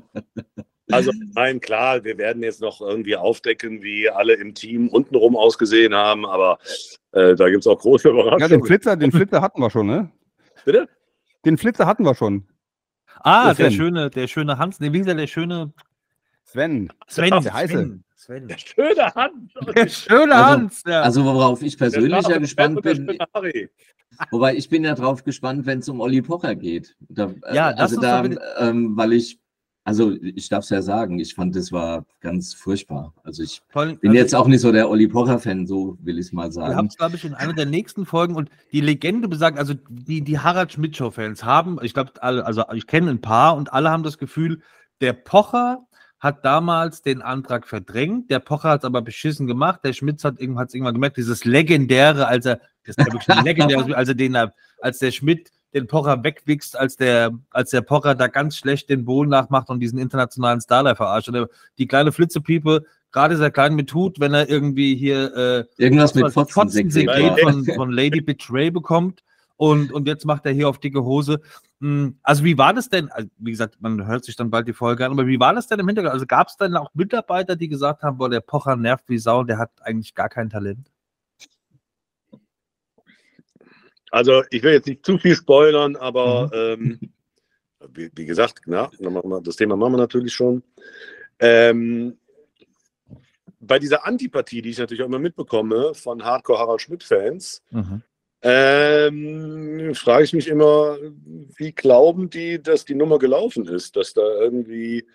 Also, 0.91 1.11
nein, 1.35 1.59
klar, 1.59 2.03
wir 2.03 2.17
werden 2.17 2.41
jetzt 2.41 2.59
noch 2.59 2.81
irgendwie 2.81 3.15
aufdecken, 3.15 3.83
wie 3.83 4.09
alle 4.09 4.33
im 4.33 4.55
Team 4.55 4.87
untenrum 4.87 5.35
ausgesehen 5.35 5.93
haben, 5.93 6.25
aber 6.25 6.57
äh, 7.11 7.35
da 7.35 7.49
gibt 7.49 7.61
es 7.61 7.67
auch 7.67 7.77
große 7.79 8.07
Ja, 8.07 8.13
den 8.15 8.21
Überraschungen. 8.23 8.65
Flitzer, 8.65 8.95
den 8.95 9.11
Flitzer 9.11 9.43
hatten 9.43 9.61
wir 9.61 9.69
schon, 9.69 9.85
ne? 9.85 10.09
Bitte? 10.65 10.89
Den 11.45 11.57
Flitzer 11.57 11.85
hatten 11.85 12.03
wir 12.03 12.15
schon. 12.15 12.45
Ah, 13.21 13.49
Das 13.49 13.57
der 13.57 13.67
Sven. 13.67 13.77
schöne, 13.77 14.09
der 14.09 14.27
schöne 14.27 14.57
Hans, 14.57 14.79
nee, 14.79 14.91
wie 14.91 14.99
gesagt, 14.99 15.19
der 15.19 15.27
schöne 15.27 15.73
Sven. 16.43 16.91
Sven. 17.07 17.29
Der 17.29 17.53
heiße. 17.53 17.73
Sven. 17.73 18.03
Sven. 18.15 18.47
Der 18.47 18.57
schöne 18.57 19.15
Hand. 19.15 19.53
Der 19.75 19.87
schöne 19.89 20.35
Also- 20.35 20.45
Hans. 20.49 20.83
Ja. 20.85 21.01
Also 21.01 21.23
worauf 21.25 21.61
ich 21.61 21.77
persönlich 21.77 22.27
ja 22.27 22.37
gespannt 22.39 22.83
Der 22.83 22.95
bin, 22.95 23.17
wobei 24.31 24.55
ich 24.55 24.67
bin 24.69 24.83
ja 24.83 24.95
drauf 24.95 25.23
gespannt, 25.23 25.65
wenn 25.65 25.79
es 25.79 25.89
um 25.89 25.99
Olli 26.01 26.21
Pocher 26.21 26.55
geht. 26.55 26.95
Da, 27.09 27.25
äh, 27.43 27.55
Ja, 27.55 27.71
das 27.71 27.93
also 27.93 27.95
ist 27.95 28.03
da, 28.03 28.23
ähm, 28.67 28.97
weil 28.97 29.13
ich, 29.13 29.39
also 29.85 30.11
ich 30.19 30.49
darf 30.49 30.63
es 30.63 30.71
ja 30.71 30.81
sagen, 30.81 31.19
ich 31.19 31.35
fand, 31.35 31.55
das 31.55 31.71
war 31.71 32.05
ganz 32.19 32.55
furchtbar. 32.55 33.13
Also 33.23 33.43
ich 33.43 33.61
Vor 33.69 33.83
allem, 33.83 33.99
bin 33.99 34.09
also 34.09 34.19
jetzt 34.19 34.33
auch 34.33 34.47
nicht 34.47 34.61
so 34.61 34.71
der 34.71 34.89
Olli 34.89 35.07
Pocher-Fan, 35.07 35.67
so 35.67 35.95
will 36.01 36.17
ich 36.17 36.25
es 36.25 36.33
mal 36.33 36.47
Wir 36.47 36.53
sagen. 36.53 36.75
haben 36.75 36.87
es, 36.87 36.97
glaube 36.97 37.15
ich, 37.15 37.23
in 37.23 37.35
einer 37.35 37.53
der 37.53 37.67
nächsten 37.67 38.07
Folgen 38.07 38.35
und 38.35 38.49
die 38.71 38.81
Legende 38.81 39.27
besagt, 39.27 39.59
also 39.59 39.75
die, 39.87 40.21
die 40.21 40.39
Harald 40.39 40.73
Schmidt-Show-Fans 40.73 41.43
haben, 41.43 41.77
ich 41.83 41.93
glaube, 41.93 42.13
alle, 42.21 42.43
also 42.47 42.63
ich 42.73 42.87
kenne 42.87 43.11
ein 43.11 43.21
paar 43.21 43.55
und 43.55 43.73
alle 43.73 43.91
haben 43.91 44.01
das 44.01 44.17
Gefühl, 44.17 44.61
der 45.01 45.13
Pocher 45.13 45.85
hat 46.19 46.43
damals 46.43 47.03
den 47.03 47.21
Antrag 47.21 47.67
verdrängt, 47.67 48.31
der 48.31 48.39
Pocher 48.39 48.69
hat 48.69 48.81
es 48.81 48.85
aber 48.85 49.03
beschissen 49.03 49.45
gemacht, 49.45 49.81
der 49.83 49.93
Schmitz 49.93 50.23
hat 50.23 50.39
es 50.39 50.41
irgendwann 50.41 50.95
gemerkt, 50.95 51.17
dieses 51.17 51.45
legendäre, 51.45 52.27
als 52.27 52.47
er, 52.47 52.59
das 52.85 52.97
ist 52.97 52.99
ja 53.05 53.13
wirklich 53.13 53.29
ein 53.29 53.45
legendäres, 53.45 53.93
als 53.93 54.09
er 54.09 54.15
den, 54.15 54.35
als 54.81 54.97
der 54.97 55.11
Schmidt 55.11 55.51
den 55.75 55.87
Pocher 55.87 56.23
wegwichst, 56.23 56.79
als 56.79 56.95
der, 56.95 57.31
als 57.51 57.69
der 57.69 57.81
Pocher 57.81 58.15
da 58.15 58.27
ganz 58.27 58.55
schlecht 58.55 58.89
den 58.89 59.05
Bohlen 59.05 59.29
nachmacht 59.29 59.69
und 59.69 59.81
diesen 59.81 59.99
internationalen 59.99 60.61
Starlight 60.61 60.97
verarscht. 60.97 61.29
Und 61.29 61.49
die 61.77 61.85
kleine 61.85 62.11
Flitzepiepe, 62.11 62.85
gerade 63.11 63.37
sehr 63.37 63.51
klein 63.51 63.75
mit 63.75 63.93
Hut, 63.93 64.19
wenn 64.19 64.33
er 64.33 64.49
irgendwie 64.49 64.95
hier 64.95 65.35
äh, 65.35 65.65
Irgendwas 65.77 66.15
mit 66.15 66.31
Fotzen. 66.31 66.89
Von, 67.41 67.65
von 67.65 67.91
Lady 67.91 68.21
Betray 68.21 68.71
bekommt 68.71 69.21
und, 69.57 69.91
und 69.91 70.07
jetzt 70.07 70.25
macht 70.25 70.45
er 70.45 70.53
hier 70.53 70.69
auf 70.69 70.79
dicke 70.79 71.03
Hose. 71.03 71.41
Hm, 71.81 72.17
Also 72.23 72.45
wie 72.45 72.57
war 72.57 72.73
das 72.73 72.89
denn, 72.89 73.11
also 73.11 73.27
wie 73.37 73.51
gesagt, 73.51 73.75
man 73.81 74.07
hört 74.07 74.23
sich 74.23 74.37
dann 74.37 74.49
bald 74.49 74.67
die 74.67 74.73
Folge 74.73 75.05
an, 75.05 75.11
aber 75.11 75.27
wie 75.27 75.39
war 75.39 75.53
das 75.53 75.67
denn 75.67 75.79
im 75.79 75.87
Hintergrund? 75.87 76.13
Also 76.13 76.25
gab 76.25 76.47
es 76.47 76.57
dann 76.57 76.75
auch 76.77 76.89
Mitarbeiter, 76.93 77.55
die 77.57 77.67
gesagt 77.67 78.01
haben, 78.01 78.17
boah, 78.17 78.29
der 78.29 78.39
Pocher 78.39 78.77
nervt 78.77 79.03
wie 79.07 79.17
Sau, 79.17 79.43
der 79.43 79.57
hat 79.57 79.71
eigentlich 79.81 80.15
gar 80.15 80.29
kein 80.29 80.49
Talent? 80.49 80.89
Also, 84.15 84.43
ich 84.49 84.63
will 84.63 84.71
jetzt 84.71 84.87
nicht 84.87 85.05
zu 85.05 85.17
viel 85.17 85.35
spoilern, 85.35 85.97
aber 85.97 86.49
Mhm. 86.53 86.53
ähm, 86.53 86.99
wie, 87.89 88.09
wie 88.15 88.25
gesagt, 88.25 88.61
na, 88.65 88.89
das 89.43 89.57
Thema 89.57 89.75
machen 89.75 89.91
wir 89.91 89.97
natürlich 89.97 90.33
schon. 90.33 90.63
Ähm, 91.37 92.17
bei 93.59 93.77
dieser 93.77 94.05
Antipathie, 94.05 94.61
die 94.61 94.69
ich 94.69 94.77
natürlich 94.77 95.03
auch 95.03 95.07
immer 95.07 95.19
mitbekomme 95.19 95.93
von 95.95 96.23
Hardcore 96.23 96.59
Harald 96.59 96.79
Schmidt-Fans, 96.79 97.61
ähm, 98.41 99.93
frage 99.95 100.23
ich 100.23 100.31
mich 100.31 100.47
immer, 100.47 100.97
wie 101.57 101.73
glauben 101.73 102.29
die, 102.29 102.63
dass 102.63 102.85
die 102.85 102.95
Nummer 102.95 103.19
gelaufen 103.19 103.67
ist? 103.67 103.97
Dass 103.97 104.13
da 104.13 104.21
irgendwie 104.21 105.05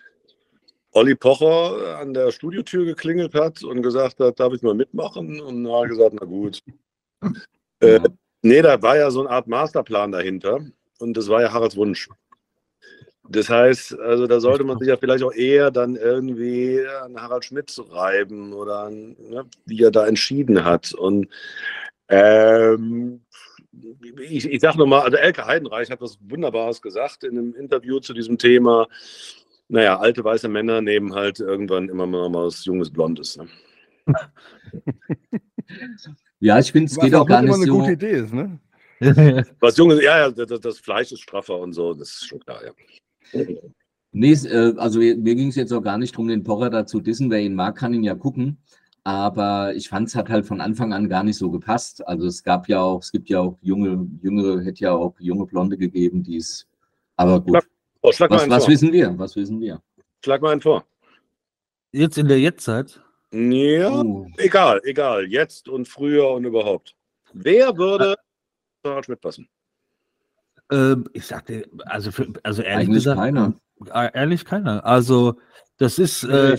Olli 0.91 1.15
Pocher 1.15 1.97
an 1.97 2.13
der 2.13 2.31
Studiotür 2.31 2.85
geklingelt 2.85 3.33
hat 3.33 3.63
und 3.63 3.81
gesagt 3.81 4.19
hat, 4.19 4.39
darf 4.39 4.53
ich 4.53 4.61
mal 4.61 4.75
mitmachen? 4.75 5.41
Und 5.41 5.65
er 5.65 5.81
hat 5.81 5.89
gesagt, 5.89 6.15
na 6.19 6.25
gut. 6.27 6.61
Äh, 7.79 7.99
nee, 8.41 8.61
da 8.61 8.81
war 8.81 8.97
ja 8.97 9.11
so 9.11 9.21
eine 9.21 9.29
Art 9.29 9.47
Masterplan 9.47 10.11
dahinter 10.11 10.59
und 10.99 11.15
das 11.17 11.27
war 11.27 11.41
ja 11.41 11.51
Haralds 11.51 11.75
Wunsch. 11.75 12.09
Das 13.31 13.49
heißt, 13.49 13.97
also 13.99 14.27
da 14.27 14.39
sollte 14.39 14.63
man 14.63 14.77
sich 14.77 14.89
ja 14.89 14.97
vielleicht 14.97 15.23
auch 15.23 15.31
eher 15.31 15.71
dann 15.71 15.95
irgendwie 15.95 16.81
an 17.03 17.21
Harald 17.21 17.45
Schmidt 17.45 17.73
reiben 17.89 18.51
oder 18.51 18.79
an, 18.79 19.15
ne, 19.19 19.45
wie 19.65 19.83
er 19.83 19.91
da 19.91 20.05
entschieden 20.05 20.65
hat. 20.65 20.93
Und 20.93 21.29
ähm, 22.09 23.21
ich, 24.19 24.45
ich 24.45 24.59
sage 24.59 24.77
nochmal, 24.77 25.01
also 25.01 25.15
Elke 25.15 25.45
Heidenreich 25.45 25.89
hat 25.89 26.01
was 26.01 26.17
Wunderbares 26.21 26.81
gesagt 26.81 27.23
in 27.23 27.37
einem 27.37 27.55
Interview 27.55 27.99
zu 27.99 28.13
diesem 28.13 28.37
Thema. 28.37 28.87
Naja, 29.69 29.97
alte 29.97 30.23
weiße 30.23 30.49
Männer 30.49 30.81
nehmen 30.81 31.15
halt 31.15 31.39
irgendwann 31.39 31.87
immer 31.87 32.05
mal 32.05 32.33
was 32.33 32.65
junges 32.65 32.91
Blondes. 32.91 33.37
Ne? 33.37 33.47
Ja, 36.41 36.57
ich 36.57 36.71
finde, 36.71 36.89
es 36.89 36.97
Was 36.97 37.05
geht 37.05 37.15
auch 37.15 37.25
gar 37.25 37.43
immer 37.43 37.55
nicht 37.55 37.57
eine 37.57 37.71
so. 37.71 37.77
gute 37.77 37.91
Idee 37.91 38.11
ist, 38.11 38.33
ne? 38.33 38.59
Was 39.59 39.77
Junge, 39.77 40.03
ja, 40.03 40.27
ja, 40.27 40.31
das, 40.31 40.79
Fleisch 40.79 41.11
ist 41.11 41.21
straffer 41.21 41.57
und 41.57 41.73
so, 41.73 41.93
das 41.93 42.09
ist 42.09 42.27
schon 42.27 42.39
klar, 42.39 42.59
ja. 42.65 42.71
Nee, 44.11 44.33
äh, 44.33 44.75
also 44.77 44.99
mir 44.99 45.35
ging 45.35 45.49
es 45.49 45.55
jetzt 45.55 45.71
auch 45.71 45.81
gar 45.81 45.97
nicht 45.97 46.13
darum, 46.13 46.27
den 46.27 46.43
Pocher 46.43 46.69
dazu 46.69 46.99
dissen. 46.99 47.29
Wer 47.29 47.41
ihn 47.41 47.55
mag, 47.55 47.77
kann 47.77 47.93
ihn 47.93 48.03
ja 48.03 48.15
gucken. 48.15 48.57
Aber 49.03 49.73
ich 49.73 49.87
fand 49.87 50.09
es 50.09 50.15
hat 50.15 50.29
halt 50.29 50.45
von 50.45 50.61
Anfang 50.61 50.93
an 50.93 51.09
gar 51.09 51.23
nicht 51.23 51.37
so 51.37 51.49
gepasst. 51.49 52.05
Also 52.07 52.27
es 52.27 52.43
gab 52.43 52.67
ja 52.67 52.81
auch, 52.81 53.01
es 53.01 53.11
gibt 53.11 53.29
ja 53.29 53.39
auch 53.39 53.57
junge, 53.61 54.07
jüngere, 54.21 54.61
hätte 54.61 54.81
ja 54.81 54.93
auch 54.93 55.15
junge 55.19 55.45
Blonde 55.45 55.77
gegeben, 55.77 56.23
die 56.23 56.37
es. 56.37 56.67
Aber 57.15 57.39
gut. 57.39 57.63
Oh, 58.01 58.11
schlag 58.11 58.29
mal 58.29 58.35
Was, 58.35 58.43
einen 58.43 58.51
was 58.51 58.65
vor. 58.65 58.73
wissen 58.73 58.91
wir? 58.91 59.17
Was 59.17 59.35
wissen 59.35 59.59
wir? 59.61 59.81
Schlag 60.23 60.41
mal 60.41 60.51
einen 60.51 60.61
vor. 60.61 60.85
Jetzt 61.93 62.17
in 62.17 62.27
der 62.27 62.39
Jetztzeit. 62.39 63.00
Ja, 63.33 64.01
Uh, 64.01 64.27
egal, 64.37 64.81
egal. 64.83 65.25
Jetzt 65.25 65.69
und 65.69 65.87
früher 65.87 66.29
und 66.31 66.43
überhaupt. 66.45 66.95
Wer 67.33 67.77
würde 67.77 68.15
zu 68.83 68.89
Harald 68.89 69.05
Schmidt 69.05 69.21
passen? 69.21 69.47
Ähm, 70.71 71.07
ich 71.13 71.25
sagte, 71.25 71.65
also, 71.85 72.11
für, 72.11 72.27
also 72.43 72.61
ehrlich 72.61 72.87
eigentlich 72.87 73.03
gesagt, 73.03 73.19
keiner. 73.19 73.53
äh, 73.93 74.09
ehrlich 74.13 74.45
keiner. 74.45 74.85
Also, 74.85 75.39
das 75.77 75.99
ist. 75.99 76.23
Äh, 76.23 76.57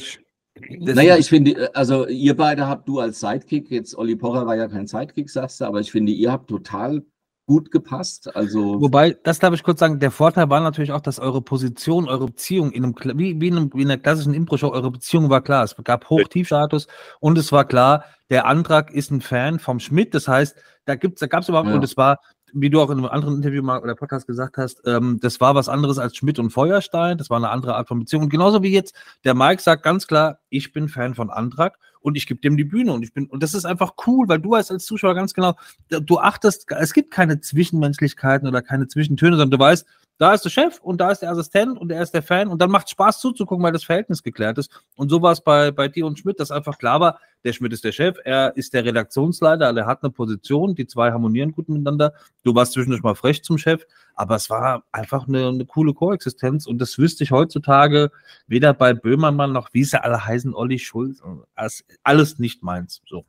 das 0.81 0.95
Naja, 0.95 1.17
ich 1.17 1.29
finde, 1.29 1.75
also 1.75 2.07
ihr 2.07 2.37
beide 2.37 2.67
habt 2.67 2.87
du 2.87 3.01
als 3.01 3.21
Sidekick, 3.21 3.71
jetzt 3.71 3.97
Olli 3.97 4.17
Pocher 4.17 4.47
war 4.47 4.55
ja 4.55 4.69
kein 4.69 4.87
Sidekick, 4.87 5.31
sagst 5.31 5.61
du, 5.61 5.65
aber 5.65 5.81
ich 5.81 5.91
finde, 5.91 6.13
ihr 6.13 6.31
habt 6.31 6.49
total 6.51 7.03
gut 7.47 7.71
gepasst. 7.71 8.35
Also 8.37 8.81
Wobei, 8.81 9.17
das 9.25 9.39
darf 9.39 9.53
ich 9.55 9.63
kurz 9.63 9.81
sagen, 9.81 9.99
der 9.99 10.11
Vorteil 10.11 10.49
war 10.49 10.61
natürlich 10.61 10.93
auch, 10.93 11.01
dass 11.01 11.19
eure 11.19 11.43
Position, 11.43 12.09
eure 12.09 12.27
Beziehung 12.27 12.71
in 12.71 12.85
einem, 12.85 12.95
wie, 13.19 13.41
wie, 13.41 13.49
in, 13.49 13.57
einem, 13.57 13.71
wie 13.75 13.83
in 13.83 13.91
einer 13.91 14.01
klassischen 14.01 14.35
Impro-Show, 14.35 14.71
eure 14.71 14.91
Beziehung 14.91 15.29
war 15.29 15.43
klar. 15.43 15.65
Es 15.65 15.75
gab 15.85 16.09
Hoch-Tief-Status 16.09 16.87
und 17.21 17.39
es 17.39 17.51
war 17.53 17.65
klar, 17.65 18.05
der 18.31 18.47
Antrag 18.47 18.93
ist 18.93 19.11
ein 19.11 19.21
Fan 19.21 19.59
vom 19.59 19.81
Schmidt. 19.81 20.15
Das 20.15 20.29
heißt, 20.29 20.57
da 20.85 20.95
gibt's, 20.95 21.21
da 21.21 21.27
gab's 21.27 21.49
überhaupt, 21.49 21.69
Ja. 21.69 21.75
und 21.75 21.85
es 21.85 21.97
war, 21.97 22.19
wie 22.53 22.71
du 22.71 22.81
auch 22.81 22.91
in 22.91 22.99
einem 22.99 23.07
anderen 23.07 23.37
Interview 23.37 23.63
mal 23.63 23.81
oder 23.81 23.95
Podcast 23.95 24.27
gesagt 24.27 24.57
hast, 24.59 24.83
ähm, 24.87 25.19
das 25.21 25.41
war 25.41 25.55
was 25.55 25.69
anderes 25.69 25.99
als 25.99 26.17
Schmidt 26.17 26.39
und 26.39 26.51
Feuerstein. 26.51 27.19
Das 27.19 27.31
war 27.31 27.39
eine 27.39 27.51
andere 27.51 27.77
Art 27.77 27.89
von 27.89 27.99
Beziehung. 27.99 28.25
Und 28.25 28.29
genauso 28.29 28.63
wie 28.63 28.73
jetzt, 28.73 28.95
der 29.25 29.35
Mike 29.35 29.63
sagt 29.63 29.83
ganz 29.83 30.07
klar, 30.07 30.39
ich 30.49 30.73
bin 30.73 30.89
Fan 30.89 31.15
von 31.15 31.31
Antrag 31.31 31.79
und 32.01 32.17
ich 32.17 32.27
gebe 32.27 32.41
dem 32.41 32.57
die 32.57 32.65
Bühne 32.65 32.93
und 32.93 33.03
ich 33.03 33.13
bin, 33.13 33.27
und 33.27 33.43
das 33.43 33.55
ist 33.55 33.65
einfach 33.65 33.93
cool, 34.07 34.29
weil 34.29 34.41
du 34.41 34.51
weißt 34.51 34.71
als 34.71 34.85
Zuschauer 34.85 35.15
ganz 35.15 35.35
genau, 35.35 35.55
du 35.89 36.19
achtest, 36.19 36.71
es 36.71 36.93
gibt 36.93 37.11
keine 37.11 37.41
Zwischenmenschlichkeiten 37.41 38.49
oder 38.49 38.61
keine 38.61 38.89
Zwischentöne, 38.89 39.37
sondern 39.37 39.59
du 39.59 39.65
weißt, 39.65 39.87
da 40.19 40.35
ist 40.35 40.45
der 40.45 40.51
Chef 40.51 40.79
und 40.81 41.01
da 41.01 41.11
ist 41.11 41.21
der 41.21 41.31
Assistent 41.31 41.79
und 41.79 41.91
er 41.91 42.03
ist 42.03 42.13
der 42.13 42.23
Fan 42.23 42.49
und 42.49 42.61
dann 42.61 42.71
macht 42.71 42.89
Spaß 42.89 43.21
zuzugucken, 43.21 43.65
weil 43.65 43.73
das 43.73 43.85
Verhältnis 43.85 44.23
geklärt 44.23 44.59
ist. 44.59 44.71
Und 44.97 45.09
so 45.09 45.21
war 45.21 45.33
es 45.33 45.41
bei, 45.41 45.71
bei 45.71 45.89
dir 45.89 46.07
und 46.07 46.19
Schmidt, 46.19 46.39
dass 46.39 46.51
einfach 46.51 46.79
klar 46.79 47.01
war, 47.01 47.19
der 47.45 47.53
Schmidt 47.53 47.73
ist 47.73 47.83
der 47.83 47.93
Chef, 47.93 48.19
er 48.25 48.57
ist 48.57 48.73
der 48.73 48.85
Redaktionsleiter, 48.85 49.67
also 49.67 49.81
er 49.81 49.87
hat 49.87 50.03
eine 50.03 50.13
Position, 50.13 50.75
die 50.75 50.87
zwei 50.87 51.11
harmonieren 51.11 51.53
gut 51.53 51.69
miteinander. 51.69 52.15
Du 52.45 52.55
warst 52.55 52.73
zwischendurch 52.73 53.03
mal 53.03 53.17
frech 53.17 53.43
zum 53.43 53.59
Chef, 53.59 53.85
aber 54.15 54.37
es 54.37 54.49
war 54.49 54.85
einfach 54.93 55.27
eine, 55.27 55.49
eine 55.49 55.67
coole 55.67 55.93
Koexistenz 55.93 56.67
und 56.67 56.79
das 56.79 56.99
wüsste 56.99 57.25
ich 57.25 57.33
heutzutage 57.33 58.11
weder 58.47 58.75
bei 58.75 58.95
Böhmermann 58.95 59.53
noch, 59.53 59.71
wie 59.73 59.85
sie 59.85 60.03
alle 60.03 60.25
heißen, 60.25 60.55
Olli 60.55 60.79
Schulz, 60.79 61.21
alles, 61.55 61.85
alles 62.05 62.39
nicht 62.39 62.63
meins. 62.63 63.03
So. 63.07 63.25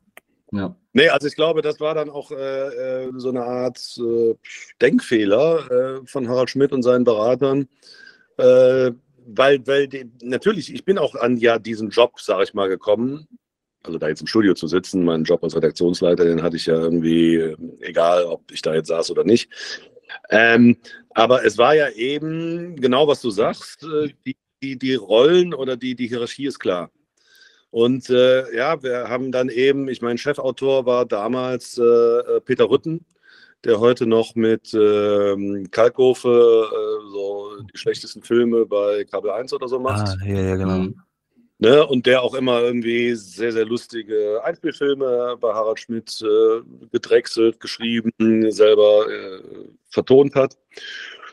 Ja. 0.54 0.76
Nee, 0.92 1.08
also 1.08 1.26
ich 1.26 1.34
glaube, 1.34 1.62
das 1.62 1.80
war 1.80 1.94
dann 1.94 2.08
auch 2.08 2.30
äh, 2.30 3.06
äh, 3.06 3.12
so 3.16 3.28
eine 3.28 3.44
Art 3.44 3.98
äh, 3.98 4.34
Denkfehler 4.80 5.70
äh, 5.70 6.06
von 6.06 6.28
Harald 6.28 6.50
Schmidt 6.50 6.72
und 6.72 6.84
seinen 6.84 7.04
Beratern. 7.04 7.68
Äh, 8.36 8.92
weil, 9.26 9.66
weil 9.66 9.88
die, 9.88 10.08
natürlich, 10.22 10.72
ich 10.72 10.84
bin 10.84 10.98
auch 10.98 11.16
an 11.16 11.36
ja 11.36 11.58
diesen 11.58 11.90
Job, 11.90 12.20
sage 12.20 12.44
ich 12.44 12.54
mal, 12.54 12.68
gekommen. 12.68 13.26
Also 13.82 13.98
da 13.98 14.08
jetzt 14.08 14.20
im 14.20 14.28
Studio 14.28 14.54
zu 14.54 14.68
sitzen, 14.68 15.04
meinen 15.04 15.24
Job 15.24 15.42
als 15.42 15.56
Redaktionsleiter, 15.56 16.24
den 16.24 16.42
hatte 16.42 16.56
ich 16.56 16.66
ja 16.66 16.74
irgendwie, 16.74 17.36
äh, 17.36 17.56
egal 17.80 18.24
ob 18.24 18.50
ich 18.52 18.62
da 18.62 18.74
jetzt 18.74 18.88
saß 18.88 19.10
oder 19.10 19.24
nicht. 19.24 19.50
Ähm, 20.30 20.76
aber 21.10 21.44
es 21.44 21.58
war 21.58 21.74
ja 21.74 21.90
eben 21.90 22.76
genau, 22.76 23.08
was 23.08 23.20
du 23.20 23.30
sagst, 23.30 23.84
die, 24.24 24.36
die, 24.62 24.78
die 24.78 24.94
Rollen 24.94 25.52
oder 25.52 25.76
die, 25.76 25.96
die 25.96 26.06
Hierarchie 26.06 26.46
ist 26.46 26.60
klar. 26.60 26.90
Und 27.74 28.08
äh, 28.08 28.54
ja, 28.54 28.80
wir 28.84 29.08
haben 29.08 29.32
dann 29.32 29.48
eben, 29.48 29.88
ich 29.88 30.00
mein 30.00 30.16
Chefautor 30.16 30.86
war 30.86 31.04
damals 31.06 31.76
äh, 31.76 32.40
Peter 32.44 32.70
Rütten, 32.70 33.04
der 33.64 33.80
heute 33.80 34.06
noch 34.06 34.36
mit 34.36 34.72
ähm, 34.74 35.66
Kalkofe 35.72 36.68
äh, 36.70 37.10
so 37.10 37.50
die 37.62 37.76
schlechtesten 37.76 38.22
Filme 38.22 38.64
bei 38.64 39.02
Kabel 39.02 39.32
1 39.32 39.52
oder 39.54 39.66
so 39.66 39.80
macht. 39.80 40.06
Ah, 40.06 40.24
ja, 40.24 40.40
ja, 40.40 40.54
genau. 40.54 40.78
Mhm. 40.78 41.00
Ne? 41.58 41.84
Und 41.84 42.06
der 42.06 42.22
auch 42.22 42.34
immer 42.34 42.60
irgendwie 42.60 43.16
sehr, 43.16 43.50
sehr 43.50 43.64
lustige 43.64 44.40
Einspielfilme 44.44 45.36
bei 45.40 45.52
Harald 45.52 45.80
Schmidt 45.80 46.22
äh, 46.22 46.60
gedrechselt, 46.92 47.58
geschrieben, 47.58 48.12
selber 48.52 49.06
äh, 49.10 49.40
vertont 49.90 50.36
hat. 50.36 50.56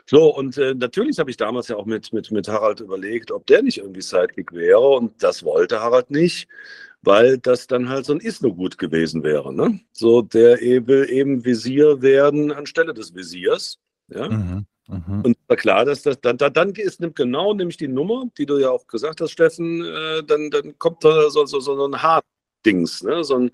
So, 0.05 0.35
und 0.35 0.57
äh, 0.57 0.73
natürlich 0.73 1.19
habe 1.19 1.29
ich 1.29 1.37
damals 1.37 1.67
ja 1.67 1.75
auch 1.77 1.85
mit, 1.85 2.11
mit, 2.13 2.31
mit 2.31 2.47
Harald 2.47 2.79
überlegt, 2.79 3.31
ob 3.31 3.45
der 3.47 3.61
nicht 3.61 3.77
irgendwie 3.77 4.01
Sidekick 4.01 4.51
wäre. 4.51 4.79
Und 4.79 5.21
das 5.23 5.43
wollte 5.43 5.79
Harald 5.79 6.11
nicht, 6.11 6.47
weil 7.01 7.37
das 7.37 7.67
dann 7.67 7.89
halt 7.89 8.05
so 8.05 8.13
ein 8.13 8.19
Isno-Gut 8.19 8.77
gewesen 8.77 9.23
wäre. 9.23 9.53
Ne? 9.53 9.79
So, 9.91 10.21
der 10.21 10.61
e- 10.61 10.85
will 10.87 11.09
eben 11.09 11.45
Visier 11.45 12.01
werden 12.01 12.51
anstelle 12.51 12.93
des 12.93 13.15
Visiers. 13.15 13.79
Ja? 14.09 14.29
Mhm. 14.29 14.65
Mhm. 14.87 15.21
Und 15.23 15.37
war 15.47 15.57
klar, 15.57 15.85
dass 15.85 16.01
das 16.01 16.19
dann, 16.19 16.37
dann, 16.37 16.73
ist 16.75 16.99
nimmt 16.99 17.15
genau 17.15 17.53
nämlich 17.53 17.77
die 17.77 17.87
Nummer, 17.87 18.25
die 18.37 18.45
du 18.45 18.57
ja 18.57 18.71
auch 18.71 18.87
gesagt 18.87 19.21
hast, 19.21 19.31
Steffen, 19.31 19.85
äh, 19.85 20.23
dann, 20.23 20.51
dann 20.51 20.77
kommt 20.79 21.03
da 21.03 21.29
so, 21.29 21.45
so, 21.45 21.59
so 21.59 21.85
ein 21.85 22.01
Haardings, 22.01 23.03
ne? 23.03 23.23
So 23.23 23.37
ein, 23.37 23.51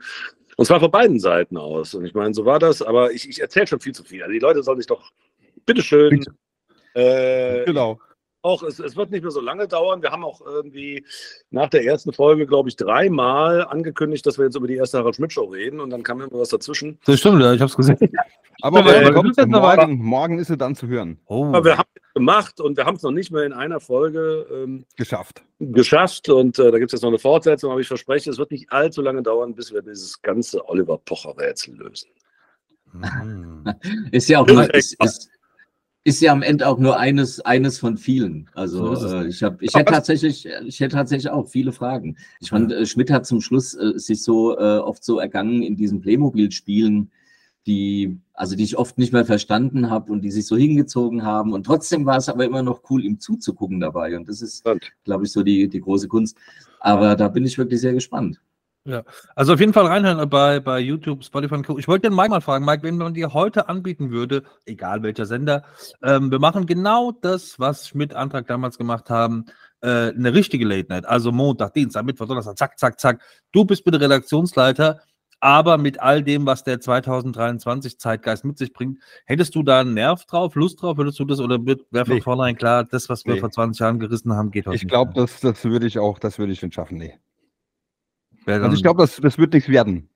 und 0.55 0.65
zwar 0.65 0.79
von 0.79 0.89
beiden 0.89 1.19
Seiten 1.19 1.55
aus. 1.57 1.93
Und 1.93 2.05
ich 2.05 2.15
meine, 2.15 2.33
so 2.33 2.45
war 2.45 2.57
das, 2.57 2.81
aber 2.81 3.11
ich, 3.11 3.29
ich 3.29 3.39
erzähle 3.39 3.67
schon 3.67 3.79
viel 3.79 3.93
zu 3.93 4.03
viel. 4.03 4.23
Also 4.23 4.33
die 4.33 4.39
Leute 4.39 4.63
sollen 4.63 4.79
sich 4.79 4.87
doch, 4.87 5.11
bitteschön, 5.67 6.09
Bitte. 6.09 6.31
äh, 6.95 7.65
Genau. 7.65 7.99
auch, 8.41 8.63
es, 8.63 8.79
es 8.79 8.95
wird 8.95 9.11
nicht 9.11 9.21
mehr 9.21 9.31
so 9.31 9.41
lange 9.41 9.67
dauern. 9.67 10.01
Wir 10.01 10.09
haben 10.11 10.23
auch 10.23 10.41
irgendwie 10.41 11.05
nach 11.51 11.69
der 11.69 11.83
ersten 11.85 12.13
Folge, 12.13 12.47
glaube 12.47 12.69
ich, 12.69 12.75
dreimal 12.77 13.65
angekündigt, 13.65 14.25
dass 14.25 14.37
wir 14.37 14.45
jetzt 14.45 14.55
über 14.55 14.67
die 14.67 14.75
erste 14.75 14.97
Harald 14.99 15.15
Schmidt 15.17 15.33
Show 15.33 15.45
reden 15.45 15.79
und 15.81 15.89
dann 15.91 16.01
kam 16.01 16.21
immer 16.21 16.31
was 16.39 16.49
dazwischen. 16.49 16.97
Das 17.05 17.19
stimmt, 17.19 17.41
ja, 17.41 17.53
ich 17.53 17.59
habe 17.61 17.69
es 17.69 17.75
gesehen. 17.75 17.97
Aber 18.61 18.79
Äh, 18.79 19.11
kommt 19.11 19.37
jetzt 19.37 19.47
noch 19.49 19.61
weiter. 19.61 19.85
morgen, 19.85 20.03
morgen 20.03 20.39
ist 20.39 20.47
sie 20.47 20.57
dann 20.57 20.73
zu 20.75 20.87
hören. 20.87 21.19
Oh. 21.27 21.45
Aber 21.47 21.63
wir 21.63 21.77
haben 21.77 21.89
es 21.93 22.13
gemacht 22.15 22.59
und 22.59 22.75
wir 22.75 22.85
haben 22.85 22.95
es 22.95 23.03
noch 23.03 23.11
nicht 23.11 23.31
mehr 23.31 23.43
in 23.43 23.53
einer 23.53 23.79
Folge 23.79 24.47
ähm, 24.51 24.83
Geschafft. 24.95 25.43
geschafft 25.59 26.27
und 26.29 26.57
äh, 26.57 26.71
da 26.71 26.79
gibt 26.79 26.89
es 26.91 26.93
jetzt 26.93 27.03
noch 27.03 27.09
eine 27.09 27.19
Fortsetzung, 27.19 27.69
aber 27.71 27.81
ich 27.81 27.87
verspreche, 27.87 28.31
es 28.31 28.39
wird 28.39 28.49
nicht 28.49 28.71
allzu 28.71 29.03
lange 29.03 29.21
dauern, 29.21 29.53
bis 29.53 29.71
wir 29.71 29.83
dieses 29.83 30.19
ganze 30.23 30.67
Oliver 30.69 30.97
Pocher-Rätsel 30.97 31.75
lösen. 31.75 32.09
Mhm. 32.93 33.63
Ist 34.11 34.27
ja 34.29 34.39
auch 34.39 34.47
ist 34.47 34.95
ist, 35.03 35.29
ist, 36.07 36.21
ja 36.21 36.31
am 36.31 36.41
Ende 36.41 36.67
auch 36.67 36.79
nur 36.79 36.97
eines, 36.97 37.41
eines 37.41 37.79
von 37.79 37.97
vielen. 37.97 38.49
Also 38.53 38.95
äh, 38.95 39.27
ich 39.27 39.43
habe, 39.43 39.57
ich 39.61 39.73
hätte 39.75 39.91
tatsächlich, 39.91 40.47
ich 40.65 40.79
hätte 40.79 40.95
tatsächlich 40.95 41.29
auch 41.29 41.47
viele 41.47 41.71
Fragen. 41.71 42.17
Ich 42.39 42.49
fand, 42.49 42.71
äh, 42.71 42.85
Schmidt 42.85 43.11
hat 43.11 43.25
zum 43.25 43.41
Schluss 43.41 43.73
äh, 43.73 43.97
sich 43.97 44.23
so 44.23 44.57
äh, 44.57 44.77
oft 44.77 45.03
so 45.03 45.19
ergangen 45.19 45.61
in 45.61 45.75
diesen 45.75 45.99
Playmobil-Spielen, 45.99 47.11
die, 47.65 48.17
also 48.33 48.55
die 48.55 48.63
ich 48.63 48.77
oft 48.77 48.97
nicht 48.97 49.11
mehr 49.11 49.25
verstanden 49.25 49.89
habe 49.89 50.11
und 50.11 50.21
die 50.21 50.31
sich 50.31 50.47
so 50.47 50.55
hingezogen 50.55 51.23
haben. 51.23 51.51
Und 51.51 51.65
trotzdem 51.65 52.05
war 52.05 52.17
es 52.17 52.29
aber 52.29 52.45
immer 52.45 52.63
noch 52.63 52.83
cool, 52.89 53.03
ihm 53.03 53.19
zuzugucken 53.19 53.81
dabei. 53.81 54.15
Und 54.15 54.29
das 54.29 54.41
ist, 54.41 54.63
glaube 55.03 55.25
ich, 55.25 55.31
so 55.31 55.43
die, 55.43 55.67
die 55.67 55.81
große 55.81 56.07
Kunst. 56.07 56.37
Aber 56.79 57.15
da 57.15 57.27
bin 57.27 57.45
ich 57.45 57.57
wirklich 57.57 57.81
sehr 57.81 57.93
gespannt. 57.93 58.39
Also 59.35 59.53
auf 59.53 59.59
jeden 59.59 59.73
Fall 59.73 59.85
reinhören 59.87 60.29
bei, 60.29 60.59
bei 60.59 60.79
YouTube, 60.79 61.23
Spotify 61.23 61.55
und 61.55 61.67
Co. 61.67 61.77
Ich 61.77 61.87
wollte 61.87 62.09
den 62.09 62.15
Mike 62.15 62.29
mal 62.29 62.41
fragen, 62.41 62.65
Mike, 62.65 62.83
wenn 62.83 62.97
man 62.97 63.13
dir 63.13 63.33
heute 63.33 63.67
anbieten 63.69 64.11
würde, 64.11 64.43
egal 64.65 65.03
welcher 65.03 65.25
Sender, 65.25 65.63
ähm, 66.03 66.31
wir 66.31 66.39
machen 66.39 66.65
genau 66.65 67.11
das, 67.11 67.59
was 67.59 67.87
Schmidt 67.89 68.13
Antrag 68.13 68.47
damals 68.47 68.77
gemacht 68.77 69.09
haben, 69.09 69.45
äh, 69.81 70.09
eine 70.13 70.33
richtige 70.33 70.65
Late 70.65 70.87
Night, 70.89 71.05
also 71.05 71.31
Montag, 71.31 71.73
Dienstag, 71.73 72.05
Mittwoch, 72.05 72.27
Donnerstag, 72.27 72.57
zack, 72.57 72.79
zack, 72.79 72.99
zack. 72.99 73.21
Du 73.51 73.65
bist 73.65 73.83
bitte 73.83 73.99
Redaktionsleiter, 73.99 75.01
aber 75.39 75.77
mit 75.77 75.99
all 75.99 76.23
dem, 76.23 76.45
was 76.47 76.63
der 76.63 76.79
2023 76.79 77.99
Zeitgeist 77.99 78.43
mit 78.43 78.57
sich 78.57 78.73
bringt, 78.73 78.99
hättest 79.25 79.53
du 79.53 79.61
da 79.63 79.81
einen 79.81 79.93
Nerv 79.93 80.25
drauf, 80.25 80.55
Lust 80.55 80.81
drauf, 80.81 80.97
würdest 80.97 81.19
du 81.19 81.25
das 81.25 81.39
oder 81.39 81.59
wäre 81.63 82.05
von 82.05 82.15
Nee. 82.15 82.21
vornherein 82.21 82.55
klar, 82.55 82.85
das, 82.85 83.07
was 83.09 83.25
wir 83.25 83.35
Nee. 83.35 83.39
vor 83.41 83.51
20 83.51 83.79
Jahren 83.81 83.99
gerissen 83.99 84.33
haben, 84.33 84.49
geht 84.49 84.65
heute 84.65 84.75
Ich 84.77 84.83
nicht 84.83 84.89
glaube, 84.91 85.11
mehr. 85.13 85.23
das, 85.23 85.39
das 85.41 85.63
würde 85.63 85.85
ich 85.85 85.99
auch, 85.99 86.17
das 86.17 86.39
würde 86.39 86.53
ich 86.53 86.61
nicht 86.63 86.73
schaffen. 86.73 86.97
Nee. 86.97 87.19
Also 88.47 88.75
ich 88.75 88.81
glaube, 88.81 89.01
das, 89.03 89.17
das 89.17 89.37
wird 89.37 89.53
nichts 89.53 89.69
werden. 89.69 90.09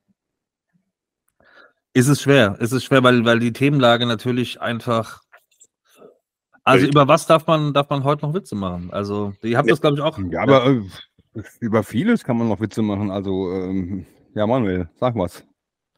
Ist 1.93 2.07
es 2.07 2.21
schwer. 2.21 2.55
Es 2.59 2.71
ist 2.71 2.85
schwer, 2.85 3.03
weil, 3.03 3.25
weil 3.25 3.39
die 3.39 3.51
Themenlage 3.51 4.05
natürlich 4.05 4.61
einfach. 4.61 5.21
Also 6.63 6.83
Wild. 6.83 6.93
über 6.93 7.07
was 7.07 7.27
darf 7.27 7.47
man, 7.47 7.73
darf 7.73 7.89
man 7.89 8.03
heute 8.03 8.25
noch 8.25 8.33
Witze 8.33 8.55
machen? 8.55 8.89
Also, 8.91 9.33
ihr 9.41 9.57
habt 9.57 9.67
Ja. 9.67 9.73
das, 9.73 9.81
glaube 9.81 9.97
ich, 9.97 10.01
auch. 10.01 10.17
Ja, 10.29 10.43
aber 10.43 10.67
äh, 10.67 10.81
über 11.59 11.83
vieles 11.83 12.23
kann 12.23 12.37
man 12.37 12.47
noch 12.47 12.61
Witze 12.61 12.81
machen. 12.81 13.11
Also, 13.11 13.51
ähm, 13.51 14.05
ja, 14.35 14.47
Manuel, 14.47 14.89
sag 14.95 15.15
was. 15.15 15.43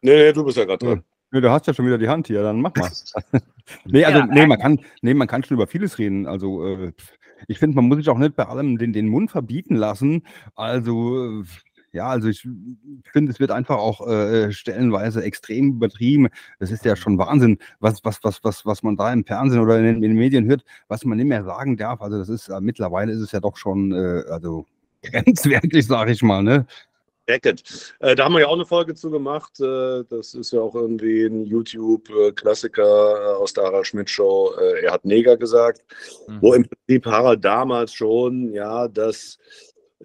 Nee, 0.02 0.16
nee, 0.16 0.34
du 0.34 0.44
bist 0.44 0.58
ja 0.58 0.66
gerade 0.66 0.84
dran. 0.86 1.04
Nee, 1.32 1.42
du 1.42 1.52
hast 1.52 1.68
ja 1.68 1.74
schon 1.74 1.86
wieder 1.86 1.98
die 1.98 2.08
Hand 2.08 2.28
hier, 2.28 2.44
dann 2.44 2.62
mach 2.62 2.74
mal. 2.76 2.90
nee, 3.86 4.06
also, 4.06 4.20
Ja, 4.20 4.26
nee, 4.26 4.48
man 4.48 4.60
kann, 4.60 4.80
nee, 5.02 5.14
man 5.14 5.28
kann 5.28 5.44
schon 5.44 5.56
über 5.56 5.68
vieles 5.68 6.00
reden. 6.00 6.28
Also, 6.28 6.66
äh, 6.66 6.94
ich 7.48 7.60
finde, 7.60 7.76
man 7.76 7.86
muss 7.86 7.98
sich 7.98 8.10
auch 8.10 8.18
nicht 8.18 8.36
bei 8.36 8.46
allem 8.48 8.78
den, 8.78 8.94
den 8.94 9.08
Mund 9.10 9.32
verbieten 9.32 9.76
lassen. 9.76 10.26
Also, 10.56 11.42
äh, 11.42 11.44
Ja, 11.94 12.08
also 12.08 12.28
ich 12.28 12.42
finde, 13.12 13.32
es 13.32 13.40
wird 13.40 13.52
einfach 13.52 13.78
auch 13.78 14.08
äh, 14.08 14.52
stellenweise 14.52 15.24
extrem 15.24 15.74
übertrieben. 15.74 16.30
Das 16.60 16.72
ist 16.72 16.84
ja 16.86 16.96
schon 16.96 17.20
Wahnsinn, 17.20 17.60
was, 17.80 18.04
was, 18.04 18.24
was, 18.24 18.44
was, 18.44 18.66
was 18.66 18.82
man 18.82 18.98
da 18.98 19.14
im 19.14 19.26
Fernsehen 19.26 19.62
oder 19.62 19.78
in, 19.78 19.86
in 19.86 20.02
den 20.02 20.14
Medien 20.14 20.48
hört, 20.48 20.66
was 20.88 21.06
man 21.06 21.18
nicht 21.18 21.28
mehr 21.28 21.44
sagen 21.44 21.78
darf. 21.78 22.02
Also 22.02 22.18
das 22.18 22.30
ist 22.30 22.50
äh, 22.50 22.60
mittlerweile 22.62 23.12
ist 23.12 23.22
es 23.22 23.32
ja 23.32 23.40
doch 23.40 23.58
schon 23.58 23.92
äh, 23.92 24.24
also 24.28 24.66
grenzwertig, 25.04 25.86
sage 25.86 26.12
ich 26.12 26.24
mal. 26.24 26.42
Ne? 26.42 26.66
Racket. 27.28 27.64
Äh, 28.00 28.16
da 28.16 28.26
haben 28.26 28.34
wir 28.34 28.42
ja 28.42 28.48
auch 28.48 28.56
eine 28.56 28.66
Folge 28.66 28.96
zu 28.96 29.10
gemacht. 29.10 29.60
Äh, 29.60 30.04
das 30.10 30.34
ist 30.34 30.52
ja 30.52 30.62
auch 30.62 30.76
irgendwie 30.76 31.26
ein 31.26 31.46
YouTube-Klassiker 31.46 32.84
äh, 32.84 33.36
aus 33.36 33.54
der 33.54 33.66
Harald 33.66 33.88
Schmidt-Show. 33.88 34.54
Äh, 34.60 34.86
er 34.86 34.94
hat 34.94 35.06
Neger 35.06 35.38
gesagt, 35.38 35.84
mhm. 36.28 36.38
wo 36.42 36.54
im 36.54 36.68
Prinzip 36.68 37.06
Harald 37.06 37.46
damals 37.46 37.94
schon, 37.94 38.52
ja, 38.54 38.88
das, 38.88 39.38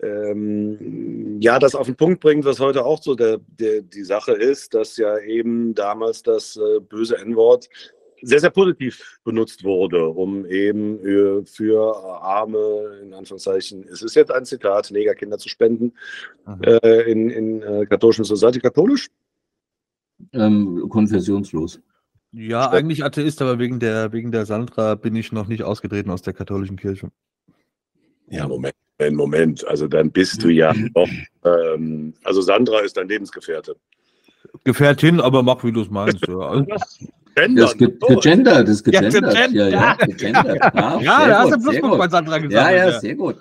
ähm, 0.02 1.40
ja, 1.40 1.58
das 1.58 1.74
auf 1.74 1.86
den 1.86 1.96
Punkt 1.96 2.20
bringt, 2.20 2.44
was 2.44 2.60
heute 2.60 2.84
auch 2.84 3.02
so 3.02 3.14
der, 3.14 3.38
der, 3.58 3.82
die 3.82 4.04
Sache 4.04 4.32
ist, 4.32 4.74
dass 4.74 4.96
ja 4.96 5.18
eben 5.18 5.74
damals 5.74 6.22
das 6.22 6.56
äh, 6.56 6.80
böse 6.80 7.16
N-Wort 7.18 7.68
sehr, 8.22 8.40
sehr 8.40 8.50
positiv 8.50 9.18
benutzt 9.24 9.64
wurde, 9.64 10.08
um 10.08 10.44
eben 10.46 10.98
äh, 11.06 11.46
für 11.46 11.96
Arme, 12.22 13.00
in 13.02 13.14
Anführungszeichen, 13.14 13.84
es 13.90 14.02
ist 14.02 14.16
jetzt 14.16 14.32
ein 14.32 14.44
Zitat, 14.44 14.90
Negerkinder 14.90 15.38
zu 15.38 15.48
spenden, 15.48 15.92
äh, 16.62 17.10
in, 17.10 17.30
in 17.30 17.62
äh, 17.62 17.86
katholischen 17.86 18.24
Society. 18.24 18.60
Katholisch? 18.60 19.08
Ähm, 20.32 20.88
konfessionslos. 20.88 21.80
Ja, 22.32 22.70
eigentlich 22.70 23.04
Atheist, 23.04 23.40
aber 23.40 23.58
wegen 23.58 23.80
der, 23.80 24.12
wegen 24.12 24.32
der 24.32 24.44
Sandra 24.44 24.96
bin 24.96 25.16
ich 25.16 25.32
noch 25.32 25.46
nicht 25.46 25.62
ausgetreten 25.62 26.10
aus 26.10 26.22
der 26.22 26.34
katholischen 26.34 26.76
Kirche. 26.76 27.10
Ja, 28.26 28.46
Moment, 28.46 28.74
Moment. 29.14 29.66
Also 29.66 29.86
dann 29.88 30.10
bist 30.10 30.42
du 30.42 30.48
ja 30.48 30.74
noch, 30.94 31.08
ähm, 31.44 32.14
also 32.24 32.40
Sandra 32.40 32.80
ist 32.80 32.96
dein 32.96 33.08
Lebensgefährte. 33.08 33.76
Gefährtin, 34.64 35.20
aber 35.20 35.42
mach, 35.42 35.62
wie 35.64 35.72
du 35.72 35.82
es 35.82 35.90
meinst. 35.90 36.26
Ja. 36.26 36.64
Gendern. 36.64 36.76
Das 37.56 37.72
ist 37.72 37.78
ge 37.78 37.88
gegendert, 38.08 38.66
das 38.66 38.74
ist 38.76 38.84
gegendert. 38.84 39.52
Ja, 39.52 39.68
ja, 39.68 39.94
gegendert. 39.94 40.74
Ja, 40.74 41.00
ja 41.00 41.28
da 41.28 41.38
hast 41.40 41.52
du 41.52 41.60
Pluspunkt 41.60 41.98
bei 41.98 42.08
Sandra 42.08 42.38
gesagt. 42.38 42.52
Ja, 42.52 42.88
ja, 42.88 42.98
sehr 42.98 43.14
gut. 43.14 43.36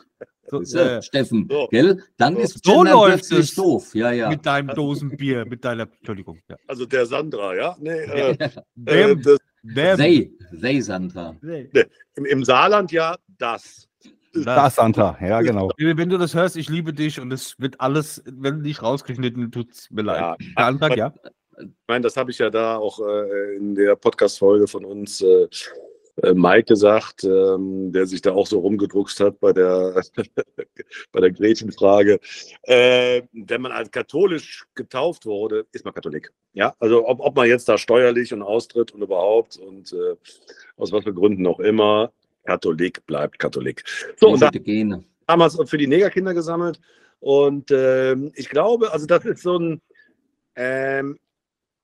So, 0.49 0.61
äh, 0.61 1.01
Steffen, 1.01 1.47
so. 1.49 1.67
gell? 1.71 2.01
Dann 2.17 2.35
so. 2.35 2.41
ist 2.41 2.63
so 2.63 2.83
läuft 2.83 3.31
es 3.31 3.53
doof. 3.55 3.93
Ja, 3.93 4.11
ja. 4.11 4.29
Mit 4.29 4.45
deinem 4.45 4.73
Dosenbier, 4.73 5.45
mit 5.45 5.65
deiner, 5.65 5.87
Entschuldigung. 5.97 6.39
Ja. 6.47 6.55
Also 6.67 6.85
der 6.85 7.05
Sandra, 7.05 7.55
ja? 7.55 7.75
Nee, 7.79 7.89
äh, 7.89 8.37
äh, 8.85 9.15
das, 9.15 9.39
they, 9.75 10.31
they 10.61 10.81
Sandra. 10.81 11.35
Nee, 11.41 11.69
im, 12.15 12.25
Im 12.25 12.43
Saarland 12.45 12.91
ja 12.91 13.17
das. 13.37 13.86
Das, 14.43 14.55
das 14.55 14.75
Sandra, 14.75 15.17
ja, 15.21 15.41
genau. 15.41 15.71
Wenn 15.77 16.09
du 16.09 16.17
das 16.17 16.33
hörst, 16.33 16.55
ich 16.57 16.69
liebe 16.69 16.93
dich 16.93 17.19
und 17.19 17.31
es 17.31 17.59
wird 17.59 17.79
alles, 17.79 18.23
wenn 18.25 18.61
nicht 18.61 18.81
rausgeschnitten, 18.81 19.51
tut 19.51 19.71
es 19.71 19.89
mir 19.91 20.03
leid. 20.03 20.21
Ja, 20.21 20.35
der 20.57 20.65
Antrag, 20.65 20.97
ja. 20.97 21.13
Ich 21.59 21.67
meine, 21.87 22.01
das 22.01 22.17
habe 22.17 22.29
ich 22.29 22.37
ja 22.37 22.49
da 22.49 22.77
auch 22.77 22.99
äh, 22.99 23.55
in 23.55 23.73
der 23.73 23.95
Podcast-Folge 23.95 24.67
von 24.67 24.85
uns 24.85 25.21
äh, 25.21 25.47
äh, 26.23 26.33
Mike 26.33 26.65
gesagt, 26.65 27.23
ähm, 27.23 27.91
der 27.91 28.07
sich 28.07 28.21
da 28.21 28.33
auch 28.33 28.47
so 28.47 28.59
rumgedruckst 28.59 29.19
hat 29.19 29.39
bei 29.39 29.53
der, 29.53 30.01
bei 31.11 31.19
der 31.19 31.31
Gretchenfrage. 31.31 32.19
Äh, 32.63 33.23
wenn 33.33 33.61
man 33.61 33.71
als 33.71 33.91
katholisch 33.91 34.65
getauft 34.73 35.25
wurde, 35.25 35.65
ist 35.71 35.85
man 35.85 35.93
Katholik. 35.93 36.31
Ja, 36.53 36.73
also 36.79 37.07
ob, 37.07 37.19
ob 37.19 37.35
man 37.35 37.47
jetzt 37.47 37.69
da 37.69 37.77
steuerlich 37.77 38.33
und 38.33 38.41
austritt 38.41 38.91
und 38.91 39.01
überhaupt 39.01 39.57
und 39.57 39.93
äh, 39.93 40.15
aus 40.75 40.91
was 40.91 41.03
für 41.03 41.13
Gründen 41.13 41.45
auch 41.45 41.59
immer, 41.59 42.11
Katholik 42.47 43.05
bleibt 43.05 43.37
Katholik. 43.39 43.83
So, 44.15 44.29
und 44.29 44.41
da, 44.41 44.49
damals 45.27 45.57
für 45.65 45.77
die 45.77 45.87
Negerkinder 45.87 46.33
gesammelt. 46.33 46.79
Und 47.19 47.71
ähm, 47.71 48.31
ich 48.35 48.47
glaube, 48.49 48.91
also 48.91 49.05
das 49.05 49.25
ist 49.25 49.41
so 49.41 49.59
ein, 49.59 49.81
ähm, 50.55 51.17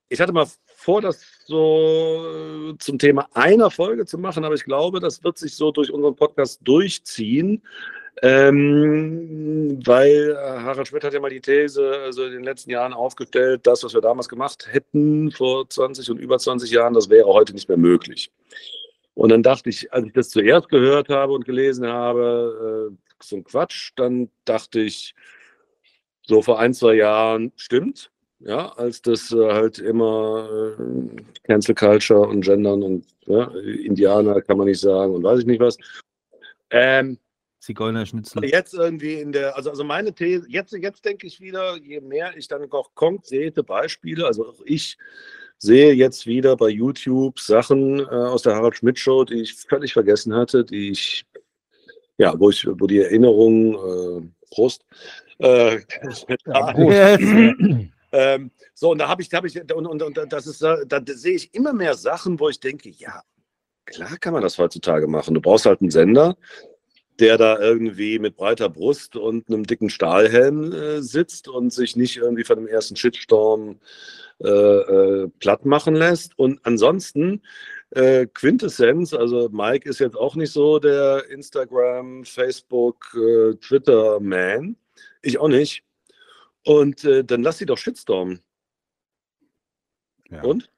ich 0.07 0.21
hatte 0.21 0.31
mal 0.31 0.47
vor, 0.75 1.01
das 1.01 1.21
so 1.45 2.71
äh, 2.71 2.77
zum 2.77 2.97
Thema 2.97 3.27
einer 3.33 3.69
Folge 3.71 4.05
zu 4.05 4.17
machen, 4.17 4.45
aber 4.45 4.55
ich 4.55 4.63
glaube, 4.63 4.99
das 4.99 5.23
wird 5.23 5.37
sich 5.37 5.55
so 5.55 5.71
durch 5.71 5.91
unseren 5.91 6.15
Podcast 6.15 6.61
durchziehen. 6.63 7.61
Ähm, 8.21 9.81
weil 9.85 10.31
äh, 10.31 10.35
Harald 10.35 10.87
Schmidt 10.87 11.03
hat 11.03 11.13
ja 11.13 11.19
mal 11.19 11.31
die 11.31 11.41
These 11.41 11.83
also 12.05 12.25
in 12.25 12.31
den 12.33 12.43
letzten 12.43 12.69
Jahren 12.69 12.93
aufgestellt, 12.93 13.61
das, 13.63 13.83
was 13.83 13.95
wir 13.95 14.01
damals 14.01 14.29
gemacht 14.29 14.67
hätten 14.71 15.31
vor 15.31 15.67
20 15.67 16.11
und 16.11 16.19
über 16.19 16.37
20 16.37 16.69
Jahren, 16.69 16.93
das 16.93 17.09
wäre 17.09 17.27
heute 17.27 17.53
nicht 17.53 17.67
mehr 17.67 17.77
möglich. 17.77 18.31
Und 19.15 19.29
dann 19.29 19.43
dachte 19.43 19.69
ich, 19.69 19.91
als 19.93 20.07
ich 20.07 20.13
das 20.13 20.29
zuerst 20.29 20.69
gehört 20.69 21.09
habe 21.09 21.33
und 21.33 21.45
gelesen 21.45 21.87
habe, 21.87 22.91
äh, 22.91 23.23
so 23.23 23.35
ein 23.37 23.43
Quatsch, 23.43 23.91
dann 23.95 24.29
dachte 24.45 24.79
ich, 24.81 25.13
so 26.25 26.41
vor 26.41 26.59
ein, 26.59 26.73
zwei 26.73 26.95
Jahren, 26.95 27.51
stimmt, 27.55 28.11
ja, 28.39 28.69
als 28.73 29.01
das 29.01 29.31
äh, 29.31 29.53
halt 29.53 29.79
immer 29.79 30.75
äh, 30.77 31.21
Cancel 31.43 31.75
Culture 31.75 32.27
und 32.27 32.41
Gendern 32.41 32.83
und 32.83 33.05
ja, 33.25 33.45
Indianer 33.55 34.41
kann 34.41 34.57
man 34.57 34.67
nicht 34.67 34.79
sagen 34.79 35.13
und 35.13 35.23
weiß 35.23 35.39
ich 35.39 35.45
nicht 35.45 35.61
was. 35.61 35.77
Ähm, 36.69 37.17
Zigeunerschnitzel. 37.59 38.43
Jetzt 38.43 38.73
irgendwie 38.73 39.13
in 39.13 39.31
der, 39.31 39.55
also, 39.55 39.69
also 39.69 39.85
meine 39.85 40.13
These, 40.13 40.45
jetzt, 40.49 40.73
jetzt 40.73 41.05
denke 41.05 41.27
ich 41.27 41.39
wieder, 41.39 41.77
je 41.77 42.01
mehr 42.01 42.35
ich 42.35 42.49
dann 42.49 42.69
auch 42.71 42.93
konkrete 42.93 43.63
Beispiele, 43.63 44.25
also 44.25 44.49
auch 44.49 44.61
ich 44.65 44.97
sehe 45.63 45.93
jetzt 45.93 46.27
wieder 46.27 46.57
bei 46.57 46.67
YouTube 46.67 47.39
Sachen 47.39 47.99
äh, 47.99 48.03
aus 48.03 48.41
der 48.43 48.55
Harald 48.55 48.75
Schmidt 48.75 48.99
Show, 48.99 49.23
die 49.23 49.41
ich 49.41 49.55
völlig 49.55 49.93
vergessen 49.93 50.35
hatte, 50.35 50.65
die 50.65 50.91
ich, 50.91 51.25
ja, 52.17 52.37
wo 52.37 52.49
ich, 52.49 52.67
wo 52.67 52.85
die 52.85 52.99
Erinnerung, 52.99 53.73
äh, 53.75 54.27
Prost, 54.51 54.85
äh, 55.39 55.77
ja, 56.45 56.73
Prost. 56.73 57.89
Ähm, 58.15 58.51
so, 58.75 58.91
und 58.91 58.99
da 58.99 59.07
habe 59.07 59.23
ich, 59.23 59.33
hab 59.33 59.45
ich 59.45 59.59
und, 59.59 59.87
und, 59.87 60.03
und 60.03 60.31
das 60.31 60.45
ist, 60.45 60.61
da, 60.61 60.83
da 60.85 61.01
sehe 61.05 61.35
ich 61.35 61.53
immer 61.55 61.73
mehr 61.73 61.95
Sachen, 61.95 62.39
wo 62.39 62.49
ich 62.49 62.59
denke, 62.59 62.89
ja, 62.89 63.23
klar 63.85 64.17
kann 64.17 64.33
man 64.33 64.43
das 64.43 64.59
heutzutage 64.59 65.07
machen. 65.07 65.33
Du 65.33 65.41
brauchst 65.41 65.65
halt 65.65 65.81
einen 65.81 65.89
Sender, 65.89 66.35
der 67.19 67.37
da 67.37 67.57
irgendwie 67.57 68.19
mit 68.19 68.35
breiter 68.35 68.69
Brust 68.69 69.15
und 69.15 69.47
einem 69.47 69.65
dicken 69.65 69.89
Stahlhelm 69.89 70.73
äh, 70.73 71.01
sitzt 71.01 71.47
und 71.47 71.71
sich 71.71 71.95
nicht 71.95 72.17
irgendwie 72.17 72.43
von 72.43 72.57
dem 72.57 72.67
ersten 72.67 72.97
Shitstorm 72.97 73.79
äh, 74.39 74.47
äh, 74.47 75.27
platt 75.39 75.65
machen 75.65 75.95
lässt. 75.95 76.37
Und 76.37 76.59
ansonsten 76.63 77.41
äh, 77.91 78.27
Quintessenz, 78.27 79.13
also 79.13 79.49
Mike 79.49 79.87
ist 79.87 79.99
jetzt 79.99 80.17
auch 80.17 80.35
nicht 80.35 80.51
so 80.51 80.79
der 80.79 81.29
Instagram, 81.29 82.25
Facebook, 82.25 83.15
äh, 83.15 83.55
Twitter-Man. 83.55 84.75
Ich 85.21 85.39
auch 85.39 85.47
nicht. 85.47 85.83
Und 86.65 87.03
äh, 87.03 87.23
dann 87.23 87.43
lass 87.43 87.57
sie 87.57 87.65
doch 87.65 87.77
shitstormen. 87.77 88.39
Ja. 90.29 90.41
Und? 90.43 90.69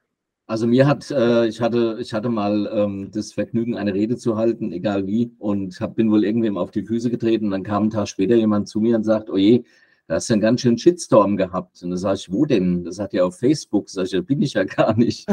Also 0.48 0.68
mir 0.68 0.86
hat, 0.86 1.10
äh, 1.10 1.48
ich 1.48 1.60
hatte, 1.60 1.98
ich 2.00 2.14
hatte 2.14 2.30
mal 2.30 2.70
ähm, 2.72 3.10
das 3.12 3.34
Vergnügen, 3.34 3.76
eine 3.76 3.96
Rede 3.96 4.16
zu 4.16 4.36
halten, 4.36 4.72
egal 4.72 5.08
wie, 5.08 5.32
und 5.40 5.80
hab, 5.82 5.96
bin 5.96 6.12
wohl 6.12 6.24
irgendwem 6.24 6.56
auf 6.58 6.70
die 6.70 6.84
Füße 6.84 7.10
getreten. 7.10 7.46
Und 7.46 7.52
dann 7.52 7.64
kam 7.64 7.86
ein 7.86 7.90
Tag 7.90 8.08
später 8.08 8.36
jemand 8.36 8.68
zu 8.68 8.80
mir 8.80 8.96
und 8.96 9.04
sagt, 9.04 9.30
oh 9.32 9.38
je, 9.38 9.64
da 10.08 10.16
hast 10.16 10.30
du 10.30 10.34
einen 10.34 10.42
ganz 10.42 10.62
schönen 10.62 10.78
Shitstorm 10.78 11.36
gehabt. 11.36 11.82
Und 11.82 11.90
da 11.90 11.98
sage 11.98 12.20
ich, 12.20 12.32
wo 12.32 12.46
denn? 12.46 12.84
Das 12.84 13.00
hat 13.00 13.14
ja 13.14 13.24
auf 13.24 13.40
Facebook. 13.40 13.90
Sag 13.90 14.06
ich, 14.06 14.12
da 14.12 14.22
bin 14.22 14.42
ich 14.42 14.54
ja 14.54 14.64
gar 14.64 14.96
nicht. 14.96 15.28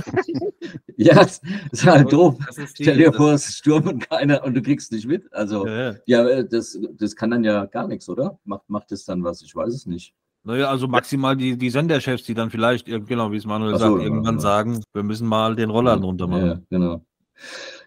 ja, 0.96 1.14
das 1.14 1.42
ist 1.70 1.85
halt 1.85 2.11
doof. 2.11 2.38
Ist 2.56 2.76
Stell 2.80 2.96
dir 2.96 3.12
vor, 3.12 3.32
es 3.32 3.54
stürmen 3.56 3.98
keiner 3.98 4.42
und 4.44 4.54
du 4.54 4.62
kriegst 4.62 4.90
nicht 4.92 5.06
mit. 5.06 5.30
Also, 5.32 5.66
ja, 5.66 5.92
ja. 5.92 5.96
ja, 6.06 6.28
äh, 6.28 6.48
das, 6.48 6.78
das 6.92 7.14
kann 7.14 7.30
dann 7.30 7.44
ja 7.44 7.66
gar 7.66 7.87
nichts, 7.87 8.08
oder? 8.08 8.38
Macht, 8.44 8.68
macht 8.68 8.90
das 8.92 9.04
dann 9.04 9.22
was? 9.22 9.42
Ich 9.42 9.54
weiß 9.54 9.74
es 9.74 9.87
nicht. 9.87 10.14
Naja, 10.44 10.70
also 10.70 10.88
maximal 10.88 11.37
die, 11.37 11.56
die 11.56 11.70
Senderchefs, 11.70 12.24
die 12.24 12.35
dann 12.35 12.50
vielleicht, 12.50 12.87
genau 12.87 13.30
wie 13.30 13.37
es 13.37 13.46
Manuel 13.46 13.74
so, 13.74 13.78
sagt, 13.78 14.02
irgendwann 14.02 14.37
ja. 14.37 14.40
sagen, 14.40 14.82
wir 14.92 15.02
müssen 15.02 15.28
mal 15.28 15.54
den 15.54 15.70
Roller 15.70 15.98
drunter 15.98 16.26
machen. 16.26 16.46
Ja, 16.46 16.61
genau. 16.68 17.04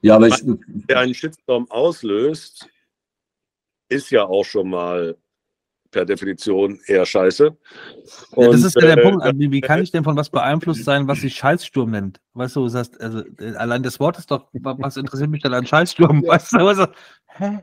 Ja, 0.02 0.16
aber 0.16 0.28
ich. 0.28 0.42
Wer 0.44 1.00
einen 1.00 1.14
Shitstorm 1.14 1.70
auslöst, 1.70 2.70
ist 3.90 4.10
ja 4.12 4.26
auch 4.26 4.46
schon 4.46 4.70
mal 4.70 5.18
per 5.96 6.06
Definition 6.06 6.78
eher 6.88 7.06
scheiße. 7.06 7.56
Und, 8.32 8.46
ja, 8.46 8.52
das 8.52 8.64
ist 8.66 8.76
ja 8.76 8.82
der 8.82 8.98
äh, 8.98 9.02
Punkt. 9.02 9.24
Also, 9.24 9.40
wie, 9.40 9.50
wie, 9.50 9.62
kann 9.62 9.82
ich 9.82 9.92
denn 9.92 10.04
von 10.04 10.18
was 10.18 10.30
beeinflusst 10.30 10.84
sein, 10.84 11.08
was 11.08 11.22
sich 11.22 11.36
Scheißsturm 11.36 11.90
nennt? 11.90 12.20
Weißt 12.34 12.58
du, 12.58 12.64
du 12.64 12.68
sagst, 12.68 13.00
also 13.00 13.20
äh, 13.40 13.56
allein 13.56 13.82
das 13.82 13.98
Wort 14.02 14.18
ist 14.18 14.30
doch, 14.30 14.50
was 14.52 14.98
interessiert 14.98 15.30
mich 15.30 15.42
denn 15.42 15.54
an 15.54 15.66
Scheißsturm? 15.66 16.28
Weißt 16.28 16.52
du, 16.52 16.68
also, 16.68 16.88
hä? 17.28 17.60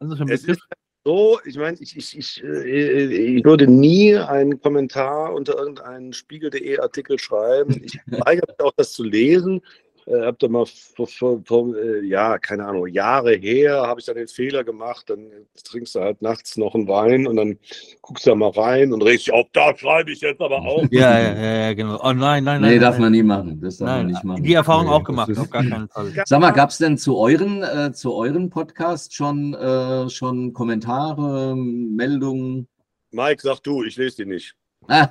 Also 0.00 0.16
für 0.16 0.24
es 0.24 0.44
ist 0.44 0.60
so, 1.04 1.38
ich 1.44 1.56
meine, 1.56 1.76
ich, 1.78 1.96
ich, 1.96 2.18
ich, 2.18 2.42
äh, 2.42 3.36
ich 3.36 3.44
würde 3.44 3.68
nie 3.68 4.16
einen 4.16 4.60
Kommentar 4.60 5.32
unter 5.32 5.56
irgendeinen 5.56 6.12
Spiegel.de 6.12 6.80
Artikel 6.80 7.18
schreiben. 7.18 7.80
Ich 7.84 7.92
weigere 8.06 8.44
mich 8.48 8.60
auch, 8.60 8.72
das 8.76 8.92
zu 8.92 9.04
lesen. 9.04 9.60
Äh, 10.08 10.24
habe 10.24 10.36
da 10.40 10.48
mal 10.48 10.64
vor, 10.66 11.06
vor, 11.06 11.40
vor, 11.44 11.76
äh, 11.76 12.04
ja, 12.06 12.38
keine 12.38 12.64
Ahnung, 12.64 12.86
Jahre 12.86 13.34
her, 13.34 13.82
habe 13.86 14.00
ich 14.00 14.06
dann 14.06 14.16
den 14.16 14.28
Fehler 14.28 14.64
gemacht, 14.64 15.10
dann 15.10 15.30
trinkst 15.64 15.94
du 15.94 16.00
halt 16.00 16.22
nachts 16.22 16.56
noch 16.56 16.74
einen 16.74 16.88
Wein 16.88 17.26
und 17.26 17.36
dann 17.36 17.58
guckst 18.00 18.24
du 18.24 18.30
da 18.30 18.36
mal 18.36 18.50
rein 18.50 18.92
und 18.92 19.02
regst 19.02 19.26
dich 19.26 19.34
auf, 19.34 19.46
da 19.52 19.76
schreibe 19.76 20.10
ich 20.10 20.20
jetzt 20.20 20.40
aber 20.40 20.60
auch. 20.60 20.84
Ja, 20.90 21.20
ja, 21.20 21.34
ja, 21.34 21.74
genau. 21.74 22.00
Oh 22.02 22.12
nein, 22.12 22.44
nein, 22.44 22.62
nein. 22.62 22.70
Nee, 22.70 22.78
darf 22.78 22.94
nein. 22.94 23.02
man 23.02 23.12
nie 23.12 23.22
machen. 23.22 23.60
Das 23.60 23.76
darf 23.76 23.88
nein, 23.88 23.98
man 23.98 24.06
nicht 24.06 24.24
machen. 24.24 24.42
Die 24.42 24.54
Erfahrung 24.54 24.86
nee, 24.86 24.92
auch 24.92 25.04
gemacht, 25.04 25.38
auf 25.38 25.50
gar 25.50 25.62
keinen 25.62 25.88
Fall. 25.88 26.12
Sag 26.24 26.40
mal, 26.40 26.50
gab 26.52 26.70
es 26.70 26.78
denn 26.78 26.96
zu 26.96 27.18
euren, 27.18 27.62
äh, 27.62 27.92
zu 27.92 28.14
euren 28.14 28.48
Podcast 28.48 29.14
schon, 29.14 29.54
äh, 29.54 30.08
schon 30.08 30.54
Kommentare, 30.54 31.54
Meldungen? 31.54 32.66
Mike, 33.10 33.42
sag 33.42 33.62
du, 33.62 33.84
ich 33.84 33.96
lese 33.96 34.24
die 34.24 34.26
nicht. 34.26 34.54
Ah, 34.88 35.08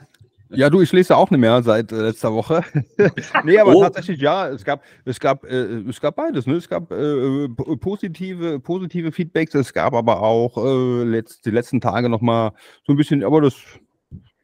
Ja, 0.50 0.70
du, 0.70 0.82
ich 0.82 0.92
lese 0.94 1.16
auch 1.18 1.30
nicht 1.30 1.40
mehr 1.40 1.62
seit 1.64 1.92
äh, 1.92 1.96
letzter 2.02 2.34
Woche. 2.34 2.64
nee, 3.44 3.58
aber 3.60 3.76
Oh. 3.76 3.82
tatsächlich, 3.84 4.20
ja, 4.22 4.48
es 4.48 4.64
gab, 4.64 4.82
es 5.06 5.20
gab, 5.20 5.44
äh, 5.46 5.82
es 5.90 6.00
gab 6.00 6.16
beides, 6.16 6.46
ne? 6.48 6.56
Es 6.56 6.70
gab 6.70 6.92
äh, 6.92 7.50
po- 7.50 7.76
positive, 7.78 8.60
positive 8.60 9.12
Feedbacks, 9.12 9.54
es 9.56 9.74
gab 9.74 9.94
aber 9.94 10.22
auch 10.22 10.58
äh, 10.58 11.04
letzt, 11.04 11.46
die 11.46 11.52
letzten 11.52 11.82
Tage 11.82 12.08
nochmal 12.10 12.52
so 12.86 12.94
ein 12.94 12.98
bisschen, 12.98 13.24
aber 13.24 13.42
das, 13.42 13.56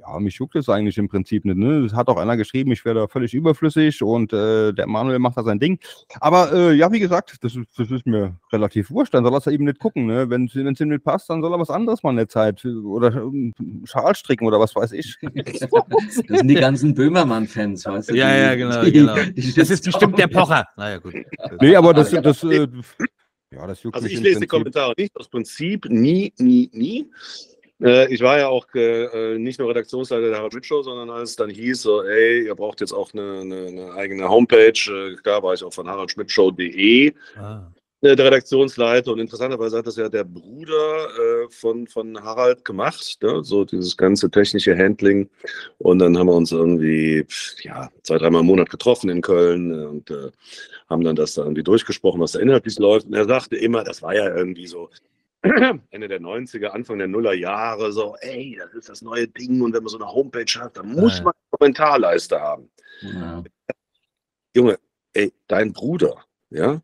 ja, 0.06 0.20
mich 0.20 0.36
juckt 0.36 0.56
das 0.56 0.68
eigentlich 0.70 0.98
im 0.98 1.08
Prinzip 1.08 1.46
nicht, 1.46 1.58
ne? 1.58 1.86
Es 1.86 1.94
hat 1.94 2.08
auch 2.10 2.18
einer 2.18 2.36
geschrieben, 2.36 2.72
ich 2.74 2.84
wäre 2.84 2.96
da 2.96 3.08
völlig 3.08 3.34
überflüssig 3.34 4.04
und 4.04 4.34
äh, 4.34 4.74
der 4.74 4.86
Manuel 4.88 5.20
macht 5.20 5.38
da 5.38 5.44
sein 5.44 5.60
Ding. 5.60 5.80
Aber 6.20 6.52
äh, 6.52 6.74
ja, 6.74 6.92
wie 6.92 7.00
gesagt, 7.00 7.38
das 7.42 7.56
ist, 7.56 7.68
das 7.78 7.90
ist 7.90 8.06
mir 8.06 8.36
relativ 8.52 8.92
wurscht, 8.92 9.14
dann 9.14 9.24
soll 9.24 9.34
er 9.34 9.38
es 9.38 9.48
eben 9.48 9.64
nicht 9.64 9.80
gucken, 9.80 10.06
ne? 10.08 10.30
Wenn 10.30 10.46
es 10.48 10.56
ihm 10.82 10.90
nicht 10.90 11.04
passt, 11.04 11.30
dann 11.30 11.42
soll 11.42 11.54
er 11.54 11.60
was 11.60 11.70
anderes 11.70 12.04
mal 12.04 12.10
in 12.10 12.18
der 12.18 12.28
Zeit 12.28 12.66
oder 12.66 13.14
ähm, 13.16 13.54
Schal 13.86 14.14
stricken 14.16 14.46
oder 14.46 14.60
was 14.60 14.76
weiß 14.76 14.92
ich. 14.92 15.16
das 15.22 16.16
sind 16.28 16.48
die 16.48 16.56
ganzen 16.56 16.94
Böhmermann-Fans, 16.94 17.86
weißt 17.86 18.10
du? 18.10 18.16
Ja, 18.16 18.36
ja, 18.36 18.56
genau, 18.56 18.84
die- 18.84 18.92
genau. 18.92 19.16
die 19.36 19.54
Das 19.54 19.70
ist 19.70 19.86
bestimmt 19.86 20.18
der. 20.20 20.28
Pocher. 20.28 20.68
Naja, 20.76 20.98
gut. 20.98 21.14
Nee, 21.62 21.76
aber 21.76 21.94
das, 21.94 22.10
das, 22.10 22.44
äh, 22.44 22.68
ja, 23.52 23.68
das 23.68 23.84
juckt 23.84 23.96
Also 23.96 24.06
mich 24.06 24.16
ich 24.16 24.22
lese 24.22 24.40
die. 24.42 24.48
Kommentare 24.48 24.94
nicht, 24.98 25.16
aus 25.16 25.30
Prinzip 25.30 25.86
nie, 25.90 26.34
nie, 26.38 26.70
nie. 26.74 27.10
Äh, 27.84 28.14
ich 28.14 28.22
war 28.22 28.40
ja 28.40 28.48
auch 28.48 28.66
äh, 28.76 29.38
nicht 29.38 29.60
nur 29.60 29.70
Redaktionsleiter 29.70 30.30
der 30.30 30.38
Harald 30.38 30.54
Schmidt 30.54 30.66
Show, 30.66 30.82
sondern 30.84 31.10
als 31.10 31.32
es 31.32 31.36
dann 31.36 31.50
hieß, 31.50 31.82
so, 31.82 32.02
ey, 32.04 32.46
ihr 32.46 32.56
braucht 32.56 32.80
jetzt 32.80 32.94
auch 32.94 33.14
eine, 33.14 33.42
eine, 33.42 33.68
eine 33.68 33.94
eigene 33.94 34.30
Homepage. 34.30 34.72
Äh, 34.72 35.16
klar 35.18 35.44
war 35.44 35.54
ich 35.54 35.64
auch 35.64 35.74
von 35.74 35.88
haraldschmidtshow.de 35.90 37.14
Ah. 37.38 37.72
äh, 38.02 38.16
der 38.16 38.26
Redaktionsleiter 38.26 39.12
und 39.12 39.20
interessanterweise 39.20 39.78
hat 39.78 39.88
das 39.88 39.98
ja 39.98 40.08
der 40.08 40.24
Bruder 40.24 41.08
äh, 41.08 41.50
von, 41.50 41.88
von 41.88 42.22
Harald 42.24 42.64
gemacht, 42.64 43.18
ne? 43.22 43.44
so 43.44 43.66
dieses 43.66 43.98
ganze 43.98 44.30
technische 44.32 44.78
Handling. 44.78 45.30
Und 45.78 46.00
dann 46.00 46.18
haben 46.18 46.28
wir 46.28 46.36
uns 46.36 46.52
irgendwie 46.54 47.26
ja, 47.64 47.90
zwei, 48.04 48.18
dreimal 48.18 48.42
im 48.42 48.48
Monat 48.48 48.70
getroffen 48.70 49.10
in 49.10 49.22
Köln 49.22 49.74
äh, 49.74 49.86
und 49.86 50.10
äh, 50.10 50.32
haben 50.90 51.04
dann 51.04 51.16
das 51.16 51.34
da 51.34 51.44
irgendwie 51.44 51.64
durchgesprochen, 51.64 52.22
was 52.22 52.34
da 52.34 52.40
inhaltlich 52.40 52.78
läuft. 52.80 53.08
Und 53.08 53.14
er 53.14 53.26
sagte 53.26 53.58
immer, 53.58 53.84
das 53.84 54.02
war 54.02 54.16
ja 54.16 54.34
irgendwie 54.34 54.68
so 54.68 54.90
Ende 55.92 56.08
der 56.08 56.22
90er, 56.22 56.68
Anfang 56.68 56.98
der 57.00 57.08
Nuller 57.08 57.34
Jahre, 57.34 57.92
so, 57.92 58.16
ey, 58.22 58.58
das 58.58 58.74
ist 58.74 58.90
das 58.90 59.02
neue 59.02 59.28
Ding 59.28 59.62
und 59.62 59.74
wenn 59.74 59.84
man 59.84 59.90
so 59.90 59.98
eine 59.98 60.08
Homepage 60.12 60.46
hat, 60.60 60.78
dann 60.78 60.88
muss 60.94 61.18
Ja. 61.18 61.24
man 61.26 61.34
eine 61.34 61.58
Kommentarleiste 61.60 62.40
haben. 62.40 62.70
Ja. 63.02 63.44
Junge, 64.56 64.80
ey, 65.14 65.34
dein 65.48 65.74
Bruder, 65.74 66.24
ja, 66.50 66.82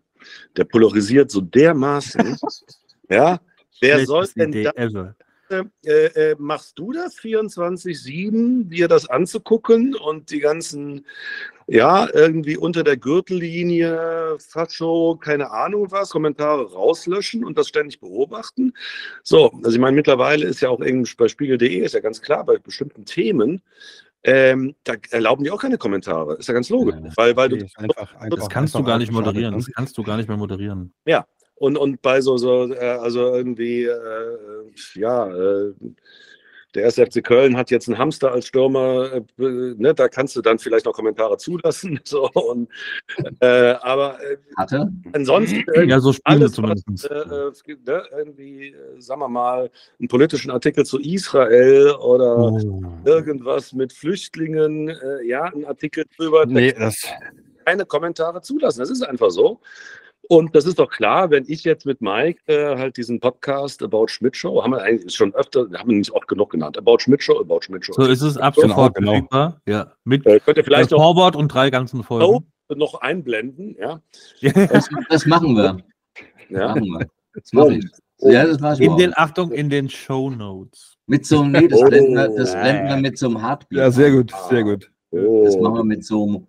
der 0.57 0.65
polarisiert 0.65 1.31
so 1.31 1.39
dermaßen, 1.41 2.37
ja, 3.09 3.39
wer 3.79 4.05
soll 4.05 4.27
denn 4.35 4.49
Idee 4.49 4.63
da, 4.63 4.71
ever. 4.71 5.15
äh, 5.49 6.05
äh, 6.31 6.35
machst 6.37 6.77
du 6.77 6.91
das 6.91 7.17
24-7, 7.17 8.69
dir 8.69 8.87
das 8.87 9.09
anzugucken 9.09 9.95
und 9.95 10.31
die 10.31 10.39
ganzen, 10.39 11.05
ja, 11.71 12.07
irgendwie 12.13 12.57
unter 12.57 12.83
der 12.83 12.97
Gürtellinie, 12.97 14.37
Fascho, 14.39 15.17
keine 15.21 15.51
Ahnung 15.51 15.91
was, 15.91 16.09
Kommentare 16.09 16.71
rauslöschen 16.71 17.45
und 17.45 17.57
das 17.57 17.67
ständig 17.67 17.99
beobachten? 17.99 18.73
So, 19.23 19.51
also 19.63 19.71
ich 19.71 19.79
meine, 19.79 19.95
mittlerweile 19.95 20.47
ist 20.47 20.61
ja 20.61 20.69
auch 20.69 20.79
irgendwie 20.79 21.13
bei 21.15 21.27
Spiegel.de, 21.27 21.79
ist 21.79 21.93
ja 21.93 21.99
ganz 21.99 22.21
klar, 22.21 22.43
bei 22.43 22.57
bestimmten 22.57 23.05
Themen, 23.05 23.61
ähm, 24.23 24.75
da 24.83 24.95
erlauben 25.11 25.43
die 25.43 25.51
auch 25.51 25.61
keine 25.61 25.77
Kommentare. 25.77 26.35
Ist 26.37 26.47
ja 26.47 26.53
ganz 26.53 26.69
logisch. 26.69 26.95
Ja. 26.95 27.11
weil, 27.15 27.35
weil 27.35 27.49
du 27.49 27.55
einfach, 27.75 28.15
einfach, 28.15 28.37
Das 28.37 28.49
kannst 28.49 28.73
du 28.73 28.79
einfach 28.79 28.89
gar 28.89 28.97
nicht 28.97 29.11
moderieren. 29.11 29.53
Das 29.53 29.71
kannst 29.71 29.97
du 29.97 30.03
gar 30.03 30.17
nicht 30.17 30.27
mehr 30.27 30.37
moderieren. 30.37 30.93
Und, 31.55 31.77
und 31.77 32.01
bei 32.01 32.21
so, 32.21 32.37
so 32.37 32.73
äh, 32.73 32.77
also 32.77 33.33
irgendwie, 33.33 33.83
äh, 33.83 34.37
ja, 34.95 35.27
äh, 35.27 35.73
der 36.75 36.85
1. 36.85 36.95
FC 36.95 37.23
Köln 37.23 37.57
hat 37.57 37.71
jetzt 37.71 37.87
einen 37.87 37.97
Hamster 37.97 38.31
als 38.31 38.45
Stürmer, 38.47 39.11
äh, 39.13 39.21
ne, 39.37 39.93
da 39.95 40.07
kannst 40.07 40.35
du 40.35 40.41
dann 40.41 40.59
vielleicht 40.59 40.85
noch 40.85 40.93
Kommentare 40.93 41.37
zulassen. 41.37 41.99
So, 42.05 42.29
und, 42.31 42.69
äh, 43.39 43.71
aber 43.81 44.19
äh, 44.23 44.37
Hatte? 44.57 44.91
ansonsten 45.13 45.63
Ja, 45.87 45.99
so 45.99 46.13
alles, 46.23 46.51
was, 46.61 46.81
zumindest. 46.83 47.09
äh, 47.09 47.15
äh, 47.15 47.51
gibt, 47.65 47.87
ne, 47.87 48.03
irgendwie, 48.17 48.67
äh, 48.69 48.75
sagen 48.99 49.21
wir 49.21 49.29
mal, 49.29 49.69
einen 49.99 50.07
politischen 50.07 50.51
Artikel 50.51 50.85
zu 50.85 50.99
Israel 50.99 51.91
oder 51.99 52.37
Oh. 52.37 52.83
irgendwas 53.05 53.73
mit 53.73 53.91
Flüchtlingen, 53.93 54.89
äh, 54.89 55.23
ja, 55.27 55.43
einen 55.45 55.65
Artikel 55.65 56.05
drüber, 56.17 56.45
Nee, 56.45 56.71
das, 56.73 57.03
keine 57.65 57.85
Kommentare 57.85 58.41
zulassen. 58.41 58.79
Das 58.79 58.89
ist 58.89 59.01
einfach 59.03 59.29
so. 59.31 59.59
Und 60.31 60.55
das 60.55 60.65
ist 60.65 60.77
doch 60.77 60.91
klar, 60.91 61.31
wenn 61.31 61.43
ich 61.47 61.63
jetzt 61.63 61.87
mit 61.87 62.01
Mike 62.01 62.39
äh, 62.45 62.77
halt 62.77 62.97
diesen 62.97 63.19
Podcast 63.19 63.81
About 63.81 64.09
Schmidt 64.09 64.35
Show, 64.37 64.61
haben 64.63 64.71
wir 64.73 64.81
eigentlich 64.83 65.15
schon 65.15 65.33
öfter, 65.33 65.61
haben 65.73 65.89
wir 65.89 65.97
nicht 65.97 66.11
oft 66.11 66.27
genug 66.27 66.51
genannt, 66.51 66.77
About 66.77 66.99
Schmidt 66.99 67.23
Show, 67.23 67.39
About 67.39 67.61
Schmidt 67.63 67.83
Show. 67.83 67.93
So 67.93 68.03
ist 68.03 68.21
es 68.21 68.37
ab 68.37 68.53
Genau, 68.55 68.67
sofort 68.67 68.93
genau. 68.93 69.11
verfügbar. 69.13 69.59
Ja. 69.67 69.91
Mit 70.03 70.27
äh, 70.27 70.39
könnt 70.39 70.57
ihr 70.57 70.63
vielleicht 70.63 70.91
äh, 70.91 70.95
noch, 70.95 71.01
Vorwort 71.01 71.35
und 71.35 71.47
drei 71.47 71.71
ganzen 71.71 72.03
Folgen. 72.03 72.45
noch 72.75 73.01
einblenden, 73.01 73.75
ja? 73.79 74.01
Das, 74.69 74.87
das 75.09 75.25
machen 75.25 75.55
wir. 75.55 75.79
ja? 76.49 76.67
Machen 76.75 76.85
wir. 76.85 77.07
Das 77.33 77.51
mache 77.51 77.73
ich. 77.73 77.85
Ja, 78.19 78.45
das 78.45 78.59
mache 78.59 78.75
ich 78.75 78.87
In 78.87 78.97
den. 78.97 79.17
Achtung, 79.17 79.51
in 79.51 79.67
den 79.71 79.89
Show 79.89 80.29
Notes. 80.29 80.95
Mit 81.07 81.25
so 81.25 81.41
einem, 81.41 81.53
nee, 81.53 81.67
das, 81.67 81.79
Oh. 81.81 81.85
blenden 81.85 82.13
wir, 82.13 82.29
das 82.29 82.51
blenden 82.53 82.87
wir 82.87 82.97
mit 82.97 83.17
so 83.17 83.25
einem 83.29 83.41
Heartbeat. 83.41 83.79
ja, 83.79 83.89
sehr 83.89 84.11
gut, 84.11 84.31
sehr 84.47 84.63
gut. 84.63 84.91
Das 85.09 85.57
machen 85.57 85.73
wir 85.73 85.81
Oh, 85.81 85.83
mit 85.83 86.05
so 86.05 86.23
einem, 86.27 86.47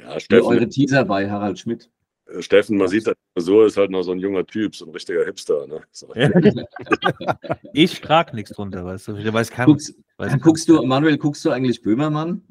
ja, 0.00 0.16
wie 0.30 0.40
eure 0.40 0.68
Teaser 0.70 1.04
bei 1.04 1.30
Harald 1.30 1.58
Schmidt. 1.58 1.90
Äh, 2.28 2.42
Steffen, 2.42 2.76
man 2.76 2.88
sieht, 2.88 3.10
so 3.36 3.64
ist 3.64 3.76
halt 3.76 3.90
noch 3.90 4.02
so 4.02 4.12
ein 4.12 4.18
junger 4.18 4.46
Typ, 4.46 4.74
so 4.76 4.86
ein 4.86 4.90
richtiger 4.90 5.24
Hipster. 5.24 5.66
Ne? 5.66 5.82
So. 5.90 6.12
Ich 7.72 8.00
trage 8.00 8.34
nichts 8.34 8.52
drunter, 8.52 8.84
weißt 8.84 9.08
du. 9.08 9.16
Ich 9.16 9.32
weiß 9.32 9.50
keiner. 9.50 9.66
Guckst, 9.66 9.94
Weiß 10.16 10.40
guckst 10.40 10.68
du, 10.68 10.82
Manuel, 10.82 11.16
guckst 11.16 11.44
du 11.44 11.50
eigentlich 11.50 11.80
Böhmermann? 11.80 12.42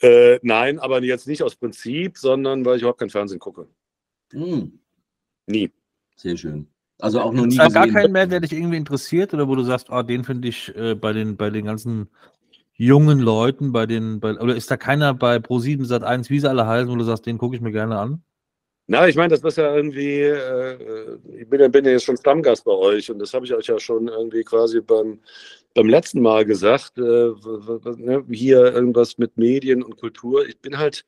Äh, 0.00 0.40
nein, 0.42 0.80
aber 0.80 1.02
jetzt 1.02 1.28
nicht 1.28 1.42
aus 1.44 1.54
Prinzip, 1.54 2.18
sondern 2.18 2.64
weil 2.64 2.76
ich 2.76 2.82
überhaupt 2.82 2.98
kein 2.98 3.10
Fernsehen 3.10 3.38
gucke. 3.38 3.68
Hm, 4.32 4.80
Nie. 5.46 5.70
sehr 6.16 6.36
schön. 6.36 6.66
Also 6.98 7.20
auch 7.20 7.32
noch 7.32 7.46
nie 7.46 7.56
Ist 7.56 7.58
da 7.58 7.68
gar 7.68 7.86
keinen 7.88 8.12
mehr, 8.12 8.26
der 8.26 8.40
dich 8.40 8.52
irgendwie 8.52 8.76
interessiert 8.76 9.32
oder 9.32 9.46
wo 9.48 9.54
du 9.54 9.62
sagst, 9.62 9.90
oh, 9.90 10.02
den 10.02 10.24
finde 10.24 10.48
ich 10.48 10.74
äh, 10.74 10.94
bei, 10.94 11.12
den, 11.12 11.36
bei 11.36 11.50
den 11.50 11.66
ganzen 11.66 12.08
jungen 12.74 13.20
Leuten, 13.20 13.72
bei 13.72 13.86
den, 13.86 14.18
bei, 14.18 14.38
oder 14.38 14.56
ist 14.56 14.70
da 14.70 14.76
keiner 14.76 15.14
bei 15.14 15.36
Pro7 15.36 15.84
Sat 15.84 16.02
1, 16.02 16.30
wie 16.30 16.40
sie 16.40 16.48
alle 16.48 16.66
heißen, 16.66 16.88
wo 16.90 16.96
du 16.96 17.04
sagst, 17.04 17.26
den 17.26 17.38
gucke 17.38 17.54
ich 17.54 17.62
mir 17.62 17.72
gerne 17.72 17.98
an? 17.98 18.22
Na, 18.92 19.08
ich 19.08 19.16
meine, 19.16 19.30
das 19.30 19.40
ist 19.42 19.56
ja 19.56 19.74
irgendwie, 19.74 20.20
äh, 20.20 21.16
ich 21.38 21.48
bin 21.48 21.62
ja, 21.62 21.68
bin 21.68 21.86
ja 21.86 21.92
jetzt 21.92 22.04
schon 22.04 22.18
Stammgast 22.18 22.62
bei 22.62 22.72
euch 22.72 23.10
und 23.10 23.20
das 23.20 23.32
habe 23.32 23.46
ich 23.46 23.54
euch 23.54 23.66
ja 23.66 23.78
schon 23.80 24.08
irgendwie 24.08 24.44
quasi 24.44 24.82
beim, 24.82 25.18
beim 25.72 25.88
letzten 25.88 26.20
Mal 26.20 26.44
gesagt, 26.44 26.98
äh, 26.98 27.00
ne, 27.96 28.22
hier 28.30 28.58
irgendwas 28.74 29.16
mit 29.16 29.38
Medien 29.38 29.82
und 29.82 29.96
Kultur. 29.96 30.46
Ich 30.46 30.58
bin 30.58 30.76
halt, 30.76 31.06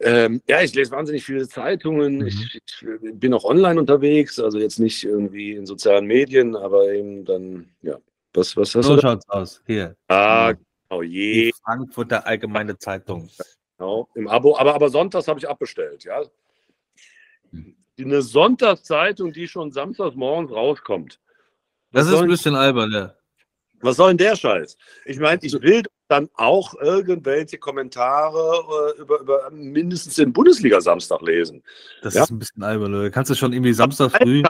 ähm, 0.00 0.42
ja, 0.46 0.60
ich 0.60 0.74
lese 0.74 0.90
wahnsinnig 0.90 1.24
viele 1.24 1.48
Zeitungen, 1.48 2.18
Mhm. 2.18 2.26
ich, 2.26 2.60
ich 2.82 3.18
bin 3.18 3.32
auch 3.32 3.44
online 3.44 3.80
unterwegs, 3.80 4.38
also 4.38 4.58
jetzt 4.58 4.80
nicht 4.80 5.02
irgendwie 5.02 5.52
in 5.52 5.64
sozialen 5.64 6.04
Medien, 6.04 6.54
aber 6.56 6.92
eben 6.92 7.24
dann, 7.24 7.70
ja, 7.80 7.96
was, 8.34 8.54
was 8.58 8.74
hast 8.74 8.84
So 8.84 8.96
du 8.96 9.00
da? 9.00 9.08
schaut's 9.12 9.28
aus. 9.30 9.62
Hier. 9.66 9.96
Ah, 10.08 10.52
genau, 10.90 11.00
je, 11.00 11.44
Die 11.44 11.54
Frankfurter 11.64 12.26
Allgemeine 12.26 12.76
Zeitung. 12.76 13.30
genau, 13.78 14.10
im 14.14 14.28
Abo, 14.28 14.58
aber, 14.58 14.74
aber 14.74 14.90
sonntags 14.90 15.26
habe 15.26 15.38
ich 15.38 15.48
abbestellt, 15.48 16.04
ja. 16.04 16.22
Eine 17.98 18.22
Sonntagszeitung, 18.22 19.32
die 19.32 19.46
schon 19.46 19.72
samstags 19.72 20.14
morgens 20.16 20.50
rauskommt. 20.52 21.20
Das 21.92 22.06
ist 22.06 22.14
ein 22.14 22.28
bisschen 22.28 22.54
albern, 22.54 22.90
ja. 22.92 23.14
Was 23.82 23.96
soll 23.96 24.10
denn 24.10 24.18
der 24.18 24.36
Scheiß? 24.36 24.76
Ich 25.06 25.18
meine, 25.18 25.40
ich 25.42 25.52
will 25.54 25.82
dann 26.08 26.28
auch 26.34 26.74
irgendwelche 26.74 27.58
Kommentare 27.58 28.94
äh, 28.96 29.00
über, 29.00 29.20
über 29.20 29.50
mindestens 29.50 30.14
den 30.16 30.32
Bundesliga-Samstag 30.32 31.22
lesen. 31.22 31.62
Das 32.02 32.14
Ja. 32.14 32.24
ist 32.24 32.30
ein 32.30 32.38
bisschen 32.38 32.62
albern, 32.62 32.94
oder? 32.94 33.10
Kannst 33.10 33.30
du 33.30 33.34
schon 33.34 33.52
irgendwie 33.52 33.72
Samstag 33.72 34.12
früh. 34.12 34.42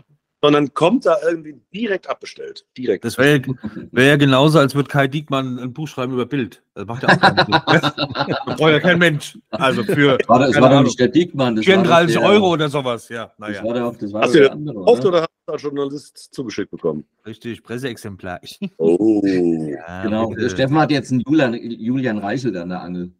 Sondern 0.42 0.72
kommt 0.72 1.05
da 1.05 1.16
irgendwie 1.22 1.61
direkt 1.74 2.09
abbestellt. 2.09 2.64
Direkt. 2.79 3.05
Das 3.05 3.18
wäre 3.18 3.38
ja, 3.40 3.55
wär 3.92 4.07
ja 4.07 4.16
genauso, 4.16 4.59
als 4.59 4.74
würde 4.74 4.88
Kai 4.88 5.07
Diekmann 5.07 5.59
ein 5.59 5.72
Buch 5.74 5.87
schreiben 5.87 6.14
über 6.14 6.24
Bild. 6.24 6.62
Das 6.74 6.87
macht 6.87 7.03
ja 7.03 7.11
auch 7.11 7.20
keinen 7.20 7.37
Sinn. 7.44 7.61
Das 7.66 8.57
braucht 8.57 8.70
ja 8.72 8.81
kein 8.81 8.98
Mensch. 8.98 9.38
Also 9.50 9.85
für 9.85 10.16
Das 10.16 10.29
war, 10.29 10.38
das 10.38 10.59
war 10.61 10.70
doch 10.70 10.83
nicht 10.83 10.98
der 10.98 11.09
Diekmann. 11.09 11.57
Das 11.57 11.66
war 11.66 11.74
doch 11.74 11.83
34 11.83 12.16
der, 12.16 12.26
Euro 12.26 12.53
oder 12.53 12.68
sowas. 12.70 13.09
Ja, 13.11 13.26
Das 13.26 13.38
naja. 13.38 13.64
war 13.64 13.74
doch, 13.74 13.97
das 13.99 14.12
war 14.14 14.22
Hast 14.22 14.34
der 14.34 14.43
den 14.49 14.53
andere, 14.53 14.78
Oft 14.80 15.05
oder? 15.05 15.09
oder 15.09 15.20
hast 15.22 15.28
du 15.47 15.53
als 15.53 15.62
Journalist 15.62 16.34
zugeschickt 16.34 16.70
bekommen? 16.70 17.05
Richtig, 17.26 17.62
Presseexemplar. 17.62 18.41
Oh. 18.78 19.20
Ja, 19.26 20.03
Genau. 20.05 20.28
bitte. 20.28 20.41
Der 20.43 20.49
Steffen 20.49 20.78
hat 20.78 20.91
jetzt 20.91 21.12
einen 21.12 21.20
Julian, 21.26 21.53
Julian 21.55 22.16
Reichelt 22.18 22.57
an 22.57 22.70
der 22.70 22.80
Angel. 22.80 23.12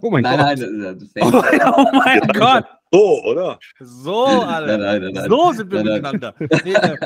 Oh 0.00 0.10
mein 0.10 0.22
nein, 0.24 0.38
Gott. 0.38 0.58
nein, 0.70 0.80
das 0.80 1.02
ist 1.02 1.12
Oh, 1.20 1.42
fake. 1.42 1.62
oh 1.76 1.86
mein 1.92 2.20
Gott. 2.38 2.64
So, 2.92 3.22
oder? 3.24 3.58
So, 3.78 4.26
Nein, 4.26 4.48
alle. 4.48 4.78
nein, 4.78 5.02
nein, 5.02 5.12
nein. 5.12 5.30
So 5.30 5.52
sind 5.52 5.70
wir 5.70 5.82
Nein, 5.82 6.02
miteinander. 6.02 6.34
Nee, 6.64 6.74
äh, 6.74 6.96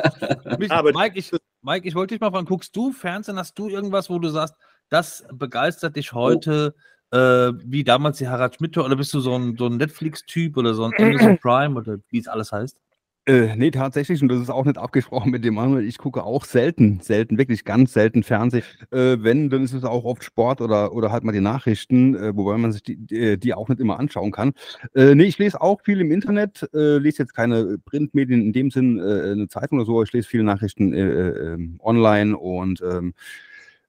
mich, 0.59 0.70
Mike, 0.70 1.18
ich, 1.18 1.30
Mike, 1.61 1.87
ich 1.87 1.95
wollte 1.95 2.14
dich 2.14 2.20
mal 2.20 2.30
fragen, 2.30 2.47
guckst 2.47 2.74
du 2.74 2.93
Fernsehen? 2.93 3.39
Hast 3.39 3.59
du 3.59 3.68
irgendwas, 3.68 4.09
wo 4.09 4.18
du 4.18 4.30
sagst, 4.30 4.55
das 4.89 5.26
begeistert 5.32 5.97
dich 5.97 6.12
heute, 6.12 6.74
äh, 7.11 7.18
wie 7.18 7.85
damals 7.85 8.18
die 8.18 8.28
Harald 8.28 8.55
Schmidt 8.55 8.78
oder 8.78 8.97
bist 8.97 9.12
du 9.12 9.20
so 9.20 9.35
ein, 9.37 9.57
so 9.59 9.66
ein 9.66 9.76
Netflix-Typ 9.76 10.57
oder 10.57 10.72
so 10.72 10.85
ein 10.85 10.93
Amazon 10.97 11.39
Prime 11.41 11.76
oder 11.76 11.99
wie 12.09 12.18
es 12.18 12.28
alles 12.28 12.51
heißt? 12.51 12.78
Äh, 13.27 13.57
nee, 13.57 13.70
tatsächlich, 13.70 14.20
und 14.20 14.29
das 14.29 14.39
ist 14.39 14.51
auch 14.51 14.66
nicht 14.66 14.77
abgesprochen 14.77 15.31
mit 15.31 15.47
dem 15.47 15.55
Manuel. 15.55 15.87
Ich 15.87 15.97
gucke 15.97 16.25
auch 16.25 16.45
selten, 16.45 17.01
selten, 17.01 17.39
wirklich 17.39 17.64
ganz 17.64 17.95
selten 17.95 18.22
Fernsehen. 18.22 18.64
Äh, 18.91 19.16
wenn, 19.20 19.49
dann 19.49 19.64
ist 19.64 19.72
es 19.72 19.83
auch 19.85 20.05
oft 20.05 20.22
Sport 20.22 20.61
oder, 20.61 20.93
oder 20.93 21.11
halt 21.11 21.25
mal 21.25 21.33
die 21.33 21.41
Nachrichten, 21.41 22.14
äh, 22.16 22.37
wobei 22.37 22.59
man 22.59 22.72
sich 22.72 22.83
die, 22.83 22.97
die, 22.97 23.39
die, 23.39 23.55
auch 23.55 23.70
nicht 23.70 23.81
immer 23.81 23.99
anschauen 23.99 24.31
kann. 24.31 24.53
Äh, 24.95 25.14
nee, 25.14 25.25
ich 25.25 25.39
lese 25.39 25.62
auch 25.62 25.81
viel 25.81 26.03
im 26.03 26.11
Internet, 26.11 26.68
äh, 26.75 26.99
lese 26.99 27.22
jetzt 27.22 27.35
keine 27.35 27.79
Printmedien 27.79 28.43
in 28.43 28.53
dem 28.53 28.70
Sinn, 28.70 28.99
äh, 28.99 29.33
eine 29.33 29.49
Zeitung 29.49 29.79
oder 29.79 29.87
so, 29.87 30.03
ich 30.03 30.12
lese 30.12 30.29
viele 30.29 30.45
Nachrichten 30.45 30.93
äh, 30.93 31.01
ähm, 31.01 31.81
online 31.83 32.37
und 32.37 32.83
ähm, 32.83 33.14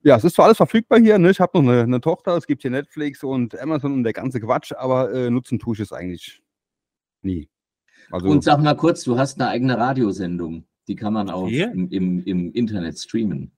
ja, 0.04 0.16
es 0.16 0.24
ist 0.24 0.36
zwar 0.36 0.46
alles 0.46 0.58
verfügbar 0.58 1.00
hier, 1.00 1.20
ne? 1.20 1.32
ich 1.32 1.42
habe 1.42 1.60
noch 1.62 1.70
eine, 1.70 1.82
eine, 1.82 2.00
Tochter, 2.00 2.38
es 2.38 2.48
gibt 2.48 2.62
hier 2.62 2.72
Netflix 2.72 3.22
und 3.24 3.60
Amazon 3.60 3.94
und 3.94 4.04
der 4.04 4.14
ganze 4.14 4.40
Quatsch, 4.40 4.72
aber 4.78 5.12
äh, 5.14 5.30
nutzen 5.30 5.60
tue 5.60 5.74
ich 5.74 5.82
es 5.82 5.92
eigentlich 5.92 6.42
nie. 7.22 7.50
Also, 8.12 8.28
und 8.28 8.44
sag 8.44 8.62
mal 8.62 8.76
kurz, 8.76 9.04
du 9.04 9.18
hast 9.18 9.40
eine 9.40 9.50
eigene 9.50 9.78
Radiosendung, 9.78 10.66
die 10.88 10.96
kann 10.96 11.14
man 11.14 11.30
auch 11.30 11.48
im, 11.48 11.90
im, 11.90 12.24
im 12.24 12.52
Internet 12.52 13.00
streamen. 13.00 13.52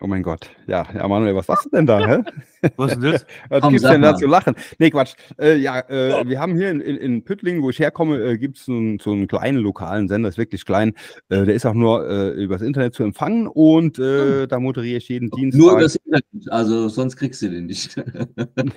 Oh 0.00 0.06
mein 0.06 0.22
Gott. 0.22 0.50
Ja, 0.66 0.86
ja, 0.94 1.08
Manuel, 1.08 1.34
was 1.34 1.46
sagst 1.46 1.66
du 1.66 1.70
denn 1.70 1.86
da? 1.86 2.06
Hä? 2.06 2.22
Was 2.76 2.92
ist 2.92 3.02
das? 3.02 3.26
was 3.48 3.60
Komm, 3.60 3.74
gibt's 3.74 3.88
denn 3.88 4.02
da 4.02 4.16
zu 4.16 4.26
lachen? 4.26 4.56
Nee, 4.78 4.90
Quatsch. 4.90 5.14
Äh, 5.38 5.56
ja, 5.56 5.78
äh, 5.88 6.26
wir 6.26 6.40
haben 6.40 6.56
hier 6.56 6.70
in, 6.70 6.80
in, 6.80 6.96
in 6.96 7.22
Püttlingen, 7.22 7.62
wo 7.62 7.70
ich 7.70 7.78
herkomme, 7.78 8.18
äh, 8.18 8.38
gibt 8.38 8.58
es 8.58 8.64
so, 8.64 8.72
so, 9.00 9.12
einen 9.12 9.28
kleinen 9.28 9.58
lokalen 9.58 10.08
Sender, 10.08 10.28
ist 10.28 10.38
wirklich 10.38 10.64
klein. 10.64 10.94
Äh, 11.28 11.44
der 11.44 11.54
ist 11.54 11.64
auch 11.64 11.74
nur 11.74 12.08
äh, 12.08 12.30
übers 12.30 12.62
Internet 12.62 12.94
zu 12.94 13.04
empfangen 13.04 13.46
und 13.46 13.98
hm. 13.98 14.48
da 14.48 14.58
moderiere 14.58 14.96
ich 14.96 15.08
jeden 15.08 15.30
Dienstag. 15.30 15.60
Nur 15.60 15.72
übers 15.78 15.96
Internet, 15.96 16.24
also 16.48 16.88
sonst 16.88 17.16
kriegst 17.16 17.40
du 17.42 17.50
den 17.50 17.66
nicht. 17.66 17.94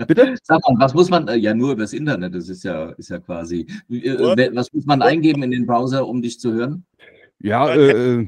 Bitte? 0.07 0.35
Sag 0.43 0.61
mal, 0.69 0.75
was 0.77 0.93
muss 0.93 1.09
man, 1.09 1.27
ja, 1.39 1.55
nur 1.55 1.71
übers 1.71 1.93
Internet, 1.93 2.35
das 2.35 2.47
ist 2.47 2.63
ja, 2.63 2.89
ist 2.91 3.09
ja 3.09 3.19
quasi. 3.19 3.65
was 3.87 4.71
muss 4.71 4.85
man 4.85 5.01
eingeben 5.01 5.41
in 5.41 5.51
den 5.51 5.65
Browser, 5.65 6.07
um 6.07 6.21
dich 6.21 6.39
zu 6.39 6.53
hören? 6.53 6.85
Ja, 7.39 7.73
äh, 7.73 8.27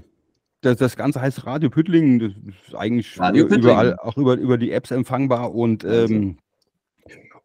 das, 0.62 0.78
das 0.78 0.95
Ganze 0.95 1.22
heißt 1.22 1.45
Radio 1.45 1.70
Püttlingen. 1.70 2.20
Das 2.20 2.32
ist 2.68 2.76
eigentlich 2.76 3.20
Radio 3.20 3.47
überall 3.47 3.97
auch 3.97 4.16
über, 4.18 4.36
über 4.36 4.57
die 4.57 4.72
Apps 4.72 4.91
empfangbar 4.91 5.53
und, 5.53 5.84
ähm, 5.84 6.38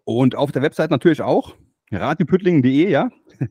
und 0.05 0.37
auf 0.37 0.53
der 0.53 0.63
Website 0.63 0.91
natürlich 0.91 1.23
auch. 1.23 1.55
radiopüttlingen.de, 1.91 2.91
ja. 2.91 3.09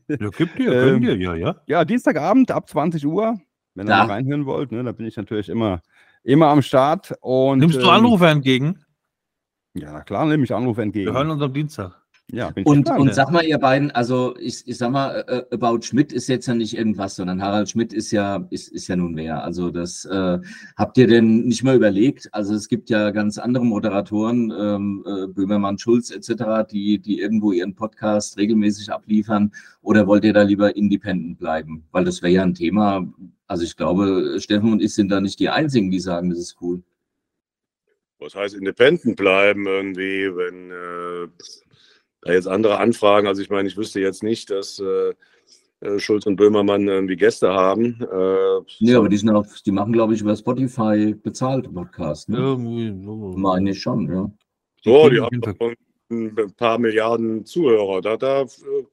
Ja, 0.07 0.29
gibt 0.29 0.59
ihr, 0.59 0.69
könnt 0.71 1.03
ihr, 1.03 1.17
ja, 1.17 1.35
ja. 1.35 1.55
Ja, 1.67 1.85
Dienstagabend 1.85 2.51
ab 2.51 2.69
20 2.69 3.05
Uhr, 3.05 3.39
wenn 3.73 3.87
ihr 3.87 3.95
mal 3.95 4.05
reinhören 4.05 4.45
wollt, 4.45 4.71
ne, 4.71 4.83
da 4.83 4.91
bin 4.91 5.05
ich 5.05 5.17
natürlich 5.17 5.49
immer, 5.49 5.81
immer 6.23 6.47
am 6.47 6.61
Start. 6.61 7.13
Und, 7.21 7.59
Nimmst 7.59 7.81
du 7.81 7.89
Anrufe 7.89 8.25
ähm, 8.25 8.37
entgegen? 8.37 8.85
Ja, 9.73 10.01
klar, 10.01 10.25
nehme 10.25 10.43
ich 10.43 10.53
Anrufe 10.53 10.81
entgegen. 10.81 11.07
Wir 11.07 11.13
hören 11.13 11.31
uns 11.31 11.41
am 11.41 11.53
Dienstag. 11.53 12.04
Ja, 12.31 12.51
und, 12.63 12.89
und 12.89 13.13
sag 13.13 13.31
mal, 13.31 13.45
ihr 13.45 13.59
beiden, 13.59 13.91
also 13.91 14.35
ich, 14.39 14.67
ich 14.67 14.77
sag 14.79 14.89
mal, 14.89 15.23
äh, 15.27 15.53
About 15.53 15.83
Schmidt 15.83 16.11
ist 16.11 16.27
jetzt 16.27 16.47
ja 16.47 16.55
nicht 16.55 16.75
irgendwas, 16.75 17.15
sondern 17.15 17.41
Harald 17.41 17.69
Schmidt 17.69 17.93
ist 17.93 18.09
ja, 18.11 18.47
ist, 18.49 18.69
ist 18.69 18.87
ja 18.87 18.95
nun 18.95 19.15
wer. 19.15 19.43
Also 19.43 19.69
das 19.69 20.05
äh, 20.05 20.39
habt 20.75 20.97
ihr 20.97 21.05
denn 21.05 21.41
nicht 21.45 21.63
mal 21.63 21.75
überlegt? 21.75 22.27
Also 22.33 22.55
es 22.55 22.67
gibt 22.67 22.89
ja 22.89 23.11
ganz 23.11 23.37
andere 23.37 23.63
Moderatoren, 23.63 24.51
ähm, 24.59 25.05
äh, 25.05 25.27
Böhmermann, 25.27 25.77
Schulz 25.77 26.09
etc., 26.09 26.67
die, 26.69 26.97
die 26.97 27.19
irgendwo 27.19 27.51
ihren 27.51 27.75
Podcast 27.75 28.37
regelmäßig 28.37 28.91
abliefern. 28.91 29.51
Oder 29.83 30.07
wollt 30.07 30.25
ihr 30.25 30.33
da 30.33 30.41
lieber 30.41 30.75
independent 30.75 31.37
bleiben? 31.37 31.85
Weil 31.91 32.05
das 32.05 32.23
wäre 32.23 32.33
ja 32.33 32.41
ein 32.41 32.55
Thema. 32.55 33.07
Also 33.45 33.63
ich 33.63 33.77
glaube, 33.77 34.37
Steffen 34.39 34.71
und 34.71 34.81
ich 34.81 34.95
sind 34.95 35.09
da 35.09 35.21
nicht 35.21 35.39
die 35.39 35.49
Einzigen, 35.49 35.91
die 35.91 35.99
sagen, 35.99 36.31
das 36.31 36.39
ist 36.39 36.57
cool. 36.59 36.81
Was 38.17 38.33
heißt 38.33 38.55
independent 38.55 39.15
bleiben 39.15 39.67
irgendwie, 39.67 40.35
wenn 40.35 40.71
äh, 40.71 41.27
da 42.25 42.33
jetzt 42.33 42.47
andere 42.47 42.79
Anfragen, 42.79 43.27
also 43.27 43.41
ich 43.41 43.49
meine, 43.49 43.67
ich 43.67 43.77
wüsste 43.77 44.01
jetzt 44.01 44.23
nicht, 44.23 44.49
dass 44.49 44.79
äh, 44.79 45.13
äh 45.81 45.99
Schulz 45.99 46.25
und 46.25 46.35
Böhmermann 46.35 46.87
irgendwie 46.87 47.15
Gäste 47.15 47.53
haben. 47.53 48.01
Äh, 48.01 48.61
nee, 48.79 48.95
aber 48.95 49.07
die, 49.07 49.17
sind 49.17 49.29
auf, 49.29 49.61
die 49.61 49.71
machen, 49.71 49.93
glaube 49.93 50.15
ich, 50.15 50.21
über 50.21 50.35
Spotify 50.35 51.13
bezahlt 51.13 51.71
Podcast. 51.71 52.27
Ne? 52.27 52.37
Irgendwie, 52.37 52.91
Meine 52.91 53.71
ich 53.71 53.81
schon, 53.81 54.11
ja. 54.11 54.29
So, 54.83 55.09
die 55.09 55.21
haben 55.21 55.75
ein 56.11 56.35
paar 56.55 56.77
Milliarden 56.77 57.45
Zuhörer. 57.45 58.01
Da, 58.01 58.17
da 58.17 58.41
äh, 58.41 58.45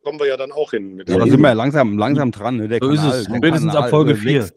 kommen 0.02 0.18
wir 0.18 0.28
ja 0.28 0.36
dann 0.36 0.50
auch 0.50 0.70
hin. 0.70 0.94
Mit 0.96 1.10
ja, 1.10 1.18
da 1.18 1.26
sind 1.26 1.40
wir 1.40 1.48
ja 1.48 1.54
langsam, 1.54 1.98
langsam 1.98 2.30
dran. 2.30 2.56
Ne? 2.56 2.68
Der 2.68 2.78
so 2.80 2.88
Kanal, 2.88 3.08
ist 3.08 3.28
es. 3.28 3.36
Spätestens 3.36 3.74
ab 3.74 3.90
Folge 3.90 4.16
4. 4.16 4.48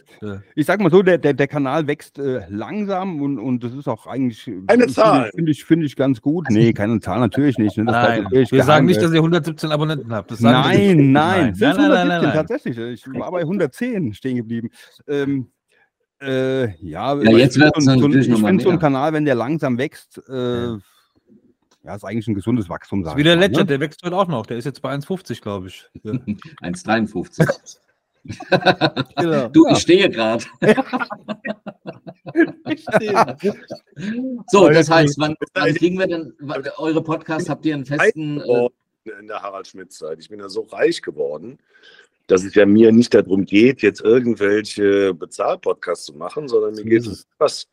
Ich 0.55 0.65
sag 0.65 0.79
mal 0.79 0.89
so, 0.89 1.01
der, 1.01 1.17
der, 1.17 1.33
der 1.33 1.47
Kanal 1.47 1.87
wächst 1.87 2.17
äh, 2.17 2.43
langsam 2.49 3.21
und, 3.21 3.37
und 3.39 3.63
das 3.63 3.73
ist 3.73 3.87
auch 3.87 4.07
eigentlich. 4.07 4.49
Eine 4.67 4.87
Zahl. 4.87 5.29
Finde 5.35 5.51
ich, 5.51 5.65
find 5.65 5.83
ich 5.83 5.95
ganz 5.95 6.21
gut. 6.21 6.47
Nee, 6.49 6.71
keine 6.71 6.99
Zahl 7.01 7.19
natürlich 7.19 7.57
nicht. 7.57 7.77
Ne? 7.77 7.83
Nein, 7.83 8.23
natürlich 8.23 8.51
wir 8.51 8.63
sagen 8.63 8.85
nicht, 8.85 9.01
dass 9.01 9.11
ihr 9.11 9.17
117 9.17 9.71
Abonnenten 9.71 10.13
habt. 10.13 10.31
Das 10.31 10.39
nein, 10.39 11.11
nein, 11.11 11.11
nein, 11.11 11.53
nein, 11.59 11.77
nein, 11.77 12.07
nein, 12.07 12.33
tatsächlich. 12.33 12.77
Ich 12.77 13.05
war 13.19 13.31
bei 13.31 13.41
110 13.41 14.13
stehen 14.13 14.37
geblieben. 14.37 14.69
Ähm, 15.07 15.49
äh, 16.21 16.69
ja, 16.77 17.21
ja 17.21 17.31
jetzt 17.31 17.59
wird 17.59 17.75
so, 17.81 17.91
so, 17.99 18.09
ich 18.09 18.27
finde 18.27 18.63
so 18.63 18.69
ein 18.69 18.79
Kanal, 18.79 19.11
wenn 19.11 19.25
der 19.25 19.35
langsam 19.35 19.77
wächst, 19.77 20.17
äh, 20.29 20.77
ja, 21.85 21.95
ist 21.95 22.03
eigentlich 22.03 22.27
ein 22.27 22.35
gesundes 22.35 22.67
Wachstum. 22.67 23.03
Das 23.03 23.13
ist 23.13 23.17
wie 23.17 23.23
der 23.23 23.35
Ledger, 23.35 23.59
ne? 23.59 23.65
der 23.65 23.79
wächst 23.79 24.01
heute 24.03 24.17
auch 24.17 24.27
noch. 24.27 24.47
Der 24.47 24.57
ist 24.57 24.65
jetzt 24.65 24.81
bei 24.81 24.91
1,50, 24.93 25.41
glaube 25.41 25.67
ich. 25.67 25.85
Ja. 26.03 26.13
1,53. 26.63 27.77
genau. 29.17 29.49
Du, 29.49 29.67
ja. 29.67 29.73
ich 29.73 29.79
stehe 29.79 30.09
gerade. 30.09 30.43
so, 34.47 34.69
das 34.69 34.89
heißt, 34.89 35.19
wann, 35.19 35.35
wann, 35.53 35.75
kriegen 35.75 35.99
wir 35.99 36.07
denn 36.07 36.33
eure 36.77 37.03
Podcasts? 37.03 37.49
Habt 37.49 37.67
ihr 37.67 37.75
einen 37.75 37.85
festen. 37.85 38.41
Äh 38.41 38.69
in 39.19 39.27
der 39.27 39.43
Harald 39.43 39.67
Schmidt-Zeit. 39.67 40.17
Ich 40.19 40.29
bin 40.29 40.39
ja 40.39 40.49
so 40.49 40.61
reich 40.61 41.03
geworden, 41.03 41.59
dass 42.25 42.43
es 42.43 42.55
ja 42.55 42.65
mir 42.65 42.91
nicht 42.91 43.13
darum 43.13 43.45
geht, 43.45 43.83
jetzt 43.83 44.01
irgendwelche 44.01 45.13
Bezahlpodcasts 45.13 46.05
zu 46.05 46.13
machen, 46.13 46.47
sondern 46.47 46.73
mir 46.73 46.83
geht 46.83 47.05
es 47.05 47.27
was. 47.37 47.67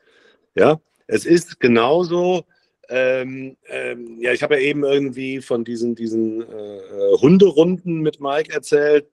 Ja, 0.54 0.78
es 1.06 1.24
ist 1.24 1.58
genauso 1.58 2.44
ähm, 2.88 3.56
ähm, 3.68 4.18
ja, 4.20 4.32
ich 4.32 4.42
habe 4.42 4.54
ja 4.54 4.60
eben 4.60 4.84
irgendwie 4.84 5.40
von 5.40 5.64
diesen, 5.64 5.94
diesen 5.94 6.42
äh, 6.42 7.16
Hunderunden 7.20 8.00
mit 8.00 8.20
Mike 8.20 8.52
erzählt. 8.52 9.08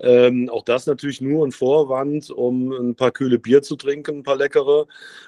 Ähm, 0.00 0.48
auch 0.50 0.64
das 0.64 0.86
natürlich 0.86 1.20
nur 1.20 1.46
ein 1.46 1.52
Vorwand, 1.52 2.30
um 2.30 2.72
ein 2.72 2.94
paar 2.94 3.12
kühle 3.12 3.38
Bier 3.38 3.62
zu 3.62 3.76
trinken, 3.76 4.18
ein 4.18 4.22
paar 4.22 4.36
leckere. 4.36 4.86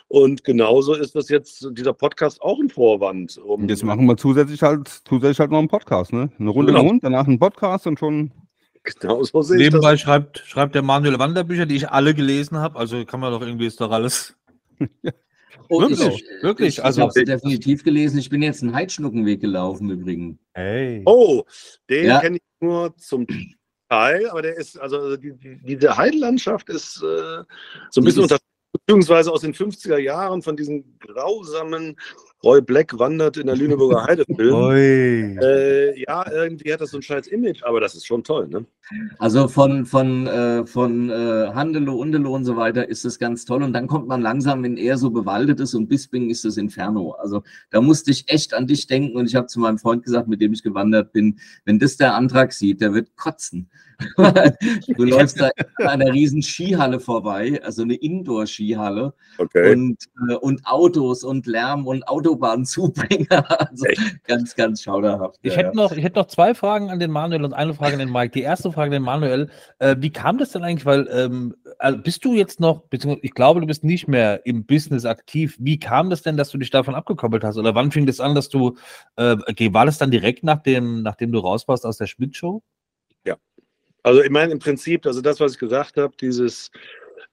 Und 0.09 0.45
genauso 0.45 0.95
ist 0.95 1.15
das 1.15 1.29
jetzt, 1.29 1.69
dieser 1.73 1.93
Podcast 1.93 2.43
auch 2.43 2.59
ein 2.59 2.69
Vorwand. 2.69 3.39
Um 3.39 3.69
jetzt 3.69 3.85
machen 3.85 4.07
wir 4.07 4.17
zusätzlich 4.17 4.63
halt, 4.63 4.89
zusätzlich 5.09 5.39
halt 5.39 5.51
noch 5.51 5.59
einen 5.59 5.69
Podcast, 5.69 6.13
ne? 6.13 6.31
Eine 6.39 6.51
Runde 6.51 6.73
genau. 6.73 6.85
Hund, 6.85 7.05
danach 7.05 7.27
ein 7.27 7.39
Podcast 7.39 7.87
und 7.87 7.99
schon. 7.99 8.33
Genau 9.01 9.23
so 9.23 9.41
sehe 9.41 9.57
Nebenbei 9.57 9.97
schreibt, 9.97 10.41
schreibt 10.41 10.75
der 10.75 10.83
Manuel 10.83 11.19
Wanderbücher, 11.19 11.65
die 11.65 11.77
ich 11.77 11.89
alle 11.89 12.13
gelesen 12.13 12.59
habe. 12.59 12.79
Also 12.79 13.03
kann 13.07 13.21
man 13.21 13.33
doch 13.33 13.41
irgendwie, 13.41 13.67
ist 13.67 13.81
doch 13.81 13.91
alles. 13.91 14.37
Oh, 15.69 15.81
wirklich, 15.81 16.01
ich, 16.01 16.43
wirklich. 16.43 16.79
Ich, 16.79 16.85
also, 16.85 17.03
habe 17.03 17.13
es 17.15 17.25
definitiv 17.25 17.85
gelesen. 17.85 18.19
Ich 18.19 18.29
bin 18.29 18.43
jetzt 18.43 18.63
einen 18.63 18.75
Heidschnuckenweg 18.75 19.41
gelaufen 19.41 19.91
übrigens. 19.91 20.39
Hey. 20.53 21.03
Oh, 21.07 21.45
den 21.89 22.07
ja. 22.07 22.21
kenne 22.21 22.37
ich 22.37 22.43
nur 22.61 22.97
zum 22.97 23.27
Teil, 23.89 24.29
aber 24.29 24.43
der 24.43 24.57
ist, 24.57 24.79
also 24.79 25.17
die, 25.17 25.33
die, 25.37 25.61
diese 25.63 25.97
Heidelandschaft 25.97 26.69
ist 26.69 27.03
äh, 27.03 27.43
so 27.91 28.01
ein 28.01 28.05
bisschen 28.05 28.23
unter 28.23 28.39
beziehungsweise 28.73 29.31
aus 29.31 29.43
den 29.43 29.55
50er 29.55 29.99
Jahren 29.99 30.43
von 30.43 30.57
diesen 30.57 30.99
grausamen 30.99 31.97
Roy 32.45 32.61
Black 32.61 32.99
wandert 32.99 33.39
in 33.39 33.47
der 33.47 33.57
Lüneburger 33.57 34.05
Heidefilm. 34.07 34.55
äh, 35.43 36.01
ja, 36.01 36.31
irgendwie 36.31 36.73
hat 36.73 36.81
das 36.81 36.91
so 36.91 36.99
ein 36.99 37.03
scheiß 37.03 37.27
Image, 37.29 37.63
aber 37.65 37.81
das 37.81 37.95
ist 37.95 38.07
schon 38.07 38.23
toll, 38.23 38.49
ne? 38.49 38.67
Also 39.19 39.49
von, 39.49 39.87
von, 39.87 40.27
äh, 40.27 40.67
von 40.67 41.09
äh, 41.09 41.51
Handelo, 41.55 41.97
Undelo 41.97 42.35
und 42.35 42.45
so 42.45 42.57
weiter 42.57 42.87
ist 42.89 43.05
das 43.05 43.19
ganz 43.19 43.47
toll. 43.47 43.63
Und 43.63 43.73
dann 43.73 43.87
kommt 43.87 44.07
man 44.07 44.21
langsam, 44.21 44.63
wenn 44.63 44.77
er 44.77 44.99
so 44.99 45.11
bewaldet 45.11 45.59
ist 45.61 45.75
und 45.75 45.89
Bisping 45.89 46.29
ist 46.29 46.45
das 46.45 46.59
Inferno. 46.59 47.13
Also 47.13 47.43
da 47.71 47.81
musste 47.81 48.11
ich 48.11 48.29
echt 48.29 48.53
an 48.53 48.67
dich 48.67 48.87
denken 48.87 49.17
und 49.17 49.27
ich 49.27 49.35
habe 49.35 49.47
zu 49.47 49.59
meinem 49.59 49.79
Freund 49.79 50.05
gesagt, 50.05 50.29
mit 50.29 50.43
dem 50.43 50.53
ich 50.53 50.63
gewandert 50.63 51.13
bin, 51.13 51.39
wenn 51.65 51.79
das 51.79 51.97
der 51.97 52.15
Antrag 52.15 52.53
sieht, 52.53 52.83
der 52.83 52.93
wird 52.93 53.17
kotzen. 53.17 53.71
Du 54.17 55.05
läufst 55.05 55.41
da 55.41 55.51
an 55.79 55.87
einer 56.01 56.13
riesen 56.13 56.43
Skihalle 56.43 57.01
vorbei, 57.01 57.61
also 57.63 57.83
eine 57.83 57.95
Indoor-Skihalle 57.95 59.15
okay. 59.39 59.73
und, 59.73 60.05
äh, 60.29 60.35
und 60.35 60.65
Autos 60.67 61.25
und 61.25 61.47
Lärm 61.47 61.87
und 61.87 62.07
Autobahnzubringer. 62.09 63.45
Also 63.75 63.87
ganz, 64.27 64.55
ganz 64.55 64.83
schauderhaft. 64.83 65.39
Ich, 65.43 65.53
ja, 65.53 65.59
hätte 65.59 65.77
noch, 65.77 65.93
ich 65.93 66.03
hätte 66.03 66.19
noch 66.19 66.27
zwei 66.27 66.55
Fragen 66.55 66.91
an 66.91 66.99
den 66.99 67.11
Manuel 67.11 67.45
und 67.45 67.53
eine 67.53 67.75
Frage 67.75 67.95
an 67.95 67.99
den 67.99 68.11
Mike. 68.11 68.33
Die 68.33 68.43
erste 68.43 68.73
Frage 68.73 68.87
an 68.87 68.93
den 68.93 69.03
Manuel, 69.03 69.49
äh, 69.79 69.97
wie 69.99 70.11
kam 70.11 70.39
das 70.39 70.51
denn 70.51 70.63
eigentlich, 70.63 70.87
weil 70.87 71.09
ähm, 71.11 71.55
also 71.79 71.99
bist 71.99 72.25
du 72.25 72.35
jetzt 72.35 72.61
noch, 72.61 72.83
beziehungsweise 72.89 73.25
ich 73.25 73.35
glaube, 73.35 73.61
du 73.61 73.67
bist 73.67 73.85
nicht 73.85 74.09
mehr 74.09 74.45
im 74.47 74.65
Business 74.67 75.05
aktiv. 75.05 75.57
Wie 75.59 75.79
kam 75.79 76.11
das 76.11 76.23
denn, 76.23 76.37
dass 76.37 76.51
du 76.51 76.59
dich 76.59 76.71
davon 76.71 76.95
abgekoppelt 76.95 77.45
hast? 77.45 77.57
Oder 77.57 77.75
wann 77.75 77.91
fing 77.91 78.07
das 78.07 78.21
an, 78.21 78.35
dass 78.35 78.49
du, 78.49 78.77
äh, 79.17 79.37
okay, 79.49 79.73
war 79.73 79.87
das 79.87 79.99
dann 79.99 80.11
direkt 80.11 80.45
nach 80.45 80.63
dem, 80.63 81.03
nachdem 81.03 81.33
du 81.33 81.39
raus 81.39 81.69
warst 81.69 81.87
aus 81.87 81.99
der 81.99 82.07
Schmidt-Show? 82.07 82.63
Also 84.05 84.23
ich 84.23 84.31
meine 84.31 84.53
im 84.53 84.59
Prinzip, 84.59 85.07
also 85.07 85.21
das, 85.21 85.41
was 85.41 85.53
ich 85.53 85.59
gesagt 85.59 85.97
habe, 85.97 86.15
dieses 86.21 86.71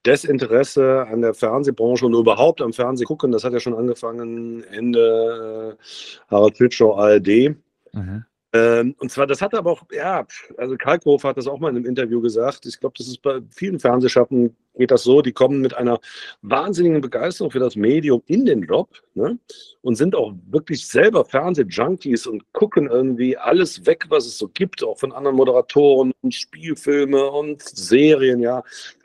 Desinteresse 0.06 1.06
an 1.06 1.22
der 1.22 1.34
Fernsehbranche 1.34 2.06
und 2.06 2.14
überhaupt 2.14 2.62
am 2.62 2.74
Fernsehen 2.74 3.06
gucken, 3.06 3.32
das 3.32 3.44
hat 3.44 3.54
ja 3.54 3.60
schon 3.60 3.76
angefangen 3.76 4.64
Ende 4.64 5.78
äh, 5.78 6.32
Harald 6.32 6.58
Schmidt 6.58 6.82
ARD. 6.82 7.56
Mhm. 7.94 8.26
Ähm, 8.54 8.96
und 9.00 9.12
zwar, 9.12 9.28
das 9.28 9.42
hat 9.42 9.54
aber 9.54 9.72
auch, 9.72 9.84
ja, 9.92 10.26
also 10.58 10.76
Kalkhoff 10.76 11.24
hat 11.24 11.38
das 11.38 11.48
auch 11.48 11.60
mal 11.60 11.70
in 11.70 11.78
einem 11.78 11.86
Interview 11.86 12.20
gesagt. 12.20 12.66
Ich 12.66 12.80
glaube, 12.80 12.96
das 12.98 13.08
ist 13.08 13.22
bei 13.22 13.40
vielen 13.50 13.80
Fernsehschaffenden 13.80 14.56
geht 14.78 14.92
das 14.92 15.04
so, 15.04 15.22
die 15.22 15.32
kommen 15.32 15.62
mit 15.62 15.74
einer 15.74 16.00
wahnsinnigen 16.42 17.02
Begeisterung 17.02 17.52
für 17.52 17.60
das 17.60 17.76
Medium 17.76 18.24
in 18.26 18.46
den 18.46 18.64
Job 18.64 18.90
ne? 19.14 19.38
und 19.82 19.96
sind 19.96 20.16
auch 20.16 20.34
wirklich 20.50 20.88
selber 20.88 21.26
Fernsehjunkies 21.26 22.28
und 22.28 22.52
gucken 22.54 22.88
irgendwie 22.88 23.38
alles 23.38 23.86
weg, 23.86 24.06
was 24.10 24.26
es 24.26 24.38
so 24.38 24.48
gibt, 24.48 24.84
auch 24.84 24.98
von 24.98 25.12
anderen 25.12 25.38
Moderatoren 25.38 26.14
und 26.22 26.34
Spielfilme 26.34 27.30
und 27.32 27.62
Serien, 27.62 28.40
ja. 28.42 28.64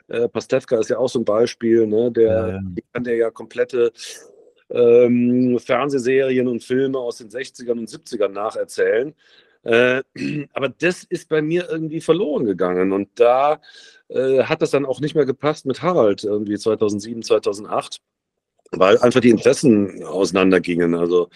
Äh, 0.09 0.29
Pastewka 0.29 0.79
ist 0.79 0.89
ja 0.89 0.97
auch 0.97 1.09
so 1.09 1.19
ein 1.19 1.25
Beispiel, 1.25 1.85
ne? 1.85 2.11
der 2.11 2.61
ja, 2.93 2.99
der 2.99 3.15
ja 3.17 3.29
komplette 3.29 3.91
ähm, 4.69 5.59
Fernsehserien 5.59 6.47
und 6.47 6.63
Filme 6.63 6.99
aus 6.99 7.17
den 7.17 7.29
60ern 7.29 7.79
und 7.79 7.89
70ern 7.89 8.29
nacherzählen. 8.29 9.13
Äh, 9.63 10.03
aber 10.53 10.69
das 10.69 11.03
ist 11.03 11.29
bei 11.29 11.41
mir 11.41 11.67
irgendwie 11.69 12.01
verloren 12.01 12.45
gegangen. 12.45 12.91
Und 12.91 13.09
da 13.15 13.59
äh, 14.09 14.43
hat 14.43 14.61
das 14.61 14.71
dann 14.71 14.85
auch 14.85 14.99
nicht 14.99 15.15
mehr 15.15 15.25
gepasst 15.25 15.65
mit 15.65 15.81
Harald 15.81 16.23
irgendwie 16.23 16.57
2007, 16.57 17.23
2008, 17.23 17.97
weil 18.71 18.97
einfach 18.99 19.21
die 19.21 19.29
Interessen 19.29 20.03
auseinandergingen. 20.03 20.95
Also 20.95 21.29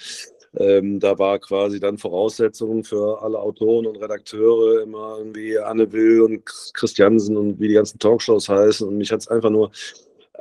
ähm, 0.58 1.00
da 1.00 1.18
war 1.18 1.40
quasi 1.40 1.80
dann 1.80 1.98
Voraussetzung 1.98 2.84
für 2.84 3.22
alle 3.22 3.40
Autoren 3.40 3.86
und 3.88 3.96
Redakteure 3.96 4.82
immer 4.82 5.16
irgendwie 5.18 5.58
Anne 5.58 5.92
Will 5.94 6.22
und 6.22 6.46
Christiansen 6.74 7.38
und 7.38 7.60
wie 7.60 7.70
die 7.70 7.76
ganzen 7.76 8.00
Talkshows 8.00 8.50
heißen. 8.50 8.86
Und 8.88 8.98
mich 8.98 9.12
hat 9.12 9.22
es 9.22 9.28
einfach 9.30 9.50
nur 9.50 9.72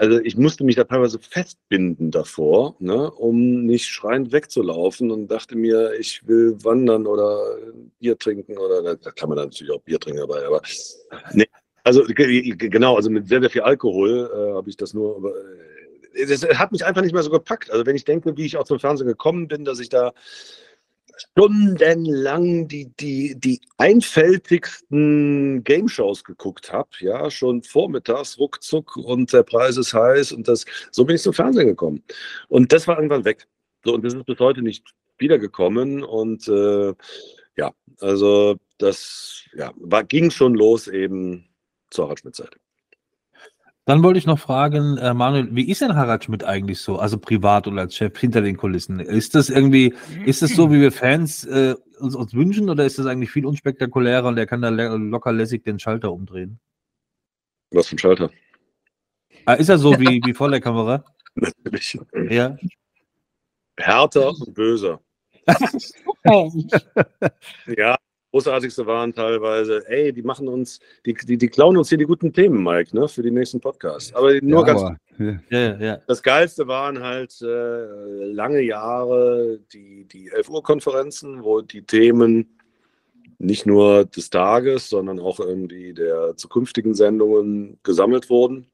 also 0.01 0.19
ich 0.21 0.35
musste 0.35 0.65
mich 0.65 0.77
da 0.77 0.85
teilweise 0.85 1.19
festbinden 1.19 2.11
davor, 2.11 2.75
ne, 2.79 3.11
um 3.11 3.67
nicht 3.67 3.87
schreiend 3.87 4.33
wegzulaufen 4.33 5.11
und 5.11 5.29
dachte 5.29 5.57
mir, 5.57 5.93
ich 5.99 6.27
will 6.27 6.57
wandern 6.65 7.07
oder 7.07 7.59
Bier 7.99 8.17
trinken 8.17 8.57
oder 8.57 8.97
da 8.97 9.11
kann 9.11 9.29
man 9.29 9.37
natürlich 9.37 9.71
auch 9.71 9.83
Bier 9.83 10.01
trinken 10.01 10.21
dabei, 10.21 10.47
aber 10.47 10.63
nee, 11.35 11.47
also 11.85 12.03
genau, 12.07 12.97
also 12.97 13.11
mit 13.11 13.29
sehr, 13.29 13.43
sehr 13.43 13.51
viel 13.51 13.61
Alkohol 13.61 14.31
äh, 14.33 14.55
habe 14.55 14.71
ich 14.71 14.79
das 14.79 14.95
nur, 14.95 15.17
aber, 15.17 15.35
es 16.15 16.43
hat 16.59 16.73
mich 16.73 16.85
einfach 16.85 17.03
nicht 17.03 17.13
mehr 17.13 17.23
so 17.23 17.31
gepackt. 17.31 17.71
Also 17.71 17.87
wenn 17.87 17.95
ich 17.95 18.05
denke, 18.05 18.37
wie 18.37 18.47
ich 18.47 18.57
auch 18.57 18.65
zum 18.65 18.81
Fernsehen 18.81 19.07
gekommen 19.07 19.49
bin, 19.49 19.65
dass 19.65 19.79
ich 19.79 19.91
da 19.91 20.13
stundenlang 21.21 22.69
die, 22.69 22.91
die, 22.99 23.35
die 23.39 23.61
einfältigsten 23.79 25.63
Game-Shows 25.65 26.25
geguckt 26.25 26.73
habe, 26.73 26.89
ja, 27.01 27.31
schon 27.31 27.63
vormittags, 27.63 28.39
ruckzuck 28.39 28.97
und 28.97 29.33
der 29.33 29.43
Preis 29.43 29.77
ist 29.77 29.95
heiß 29.95 30.33
und 30.33 30.49
das, 30.49 30.65
so 30.91 31.05
bin 31.05 31.17
ich 31.17 31.23
zum 31.23 31.35
Fernsehen 31.35 31.69
gekommen. 31.69 32.03
Und 32.49 32.73
das 32.73 32.87
war 32.87 32.97
irgendwann 32.97 33.25
weg. 33.25 33.47
So, 33.85 33.95
und 33.95 34.05
das 34.05 34.15
ist 34.15 34.27
bis 34.27 34.39
heute 34.39 34.63
nicht 34.63 34.85
wiedergekommen 35.19 36.03
und 36.03 36.49
äh, 36.49 36.95
ja, 37.57 37.73
also 38.01 38.57
das 38.79 39.45
ja, 39.55 39.73
war, 39.77 40.05
ging 40.05 40.31
schon 40.31 40.55
los 40.55 40.89
eben 40.89 41.49
zur 41.91 42.05
Harald 42.05 42.21
Schmidt-Zeit. 42.21 42.57
Dann 43.87 44.03
wollte 44.03 44.19
ich 44.19 44.27
noch 44.27 44.39
fragen, 44.39 44.99
äh, 44.99 45.15
Manuel, 45.15 45.49
wie 45.55 45.69
ist 45.69 45.81
denn 45.81 45.97
Harald 45.97 46.25
Schmidt 46.25 46.45
eigentlich 46.45 46.81
so, 46.81 46.99
also 46.99 47.19
privat 47.19 47.67
oder 47.67 47.81
als 47.83 47.97
Chef 47.97 48.19
hinter 48.19 48.43
den 48.43 48.57
Kulissen? 48.57 49.01
Ist 49.01 49.35
das 49.35 49.49
irgendwie, 49.49 49.95
ist 50.27 50.43
das 50.43 50.51
so, 50.51 50.71
wie 50.71 50.81
wir 50.81 50.93
Fans 50.93 51.45
äh, 51.45 51.75
uns, 51.99 52.15
uns, 52.15 52.35
wünschen 52.35 52.69
oder 52.69 52.85
ist 52.85 52.99
das 52.99 53.07
eigentlich 53.07 53.31
viel 53.31 53.47
unspektakulärer 53.47 54.29
und 54.29 54.39
er 54.39 54.47
kann 54.47 54.63
da 54.63 54.69
locker 54.69 55.33
lässig 55.33 55.65
den 55.65 55.79
Schalter 55.79 56.13
umdrehen? 56.13 56.61
Was 57.71 57.89
für 57.89 57.97
ein 57.97 57.99
Schalter? 57.99 58.31
Ah, 59.47 59.55
ist 59.55 59.69
er 59.69 59.79
so 59.79 59.99
wie, 59.99 60.21
wie 60.25 60.35
vor 60.35 60.51
der 60.51 60.61
Kamera? 60.61 61.05
Natürlich. 61.35 61.99
Ja. 62.29 62.57
Härter 63.79 64.29
und 64.29 64.55
böser. 64.55 65.01
ja, 67.67 67.97
großartigste 68.31 68.87
waren 68.87 69.13
teilweise, 69.13 69.83
ey, 69.89 70.13
die 70.13 70.23
machen 70.23 70.49
uns, 70.49 70.81
die, 71.05 71.15
die, 71.15 71.37
die 71.37 71.49
klauen 71.49 71.77
uns 71.77 71.89
hier 71.89 71.99
die 71.99 72.05
guten 72.05 72.33
Themen, 72.33 72.63
Mike, 72.63 72.97
ne, 72.97 73.09
für 73.09 73.23
die 73.23 73.31
nächsten 73.31 73.61
Podcasts. 73.61 74.15
Aber 74.15 74.33
nur 74.41 74.61
ja, 74.61 74.67
ganz. 74.67 74.83
Aber, 74.83 74.97
ja. 75.51 75.77
Ja, 75.79 75.97
das 76.07 76.23
Geilste 76.23 76.67
waren 76.67 77.03
halt 77.03 77.41
äh, 77.43 78.25
lange 78.33 78.63
Jahre 78.63 79.61
die, 79.73 80.05
die 80.05 80.29
11 80.29 80.49
Uhr 80.49 80.63
Konferenzen, 80.63 81.43
wo 81.43 81.61
die 81.61 81.83
Themen 81.83 82.57
nicht 83.39 83.67
nur 83.67 84.05
des 84.05 84.31
Tages, 84.31 84.89
sondern 84.89 85.19
auch 85.19 85.41
irgendwie 85.41 85.95
der 85.95 86.37
zukünftigen 86.37 86.95
Sendungen 86.95 87.79
gesammelt 87.83 88.31
wurden. 88.31 88.67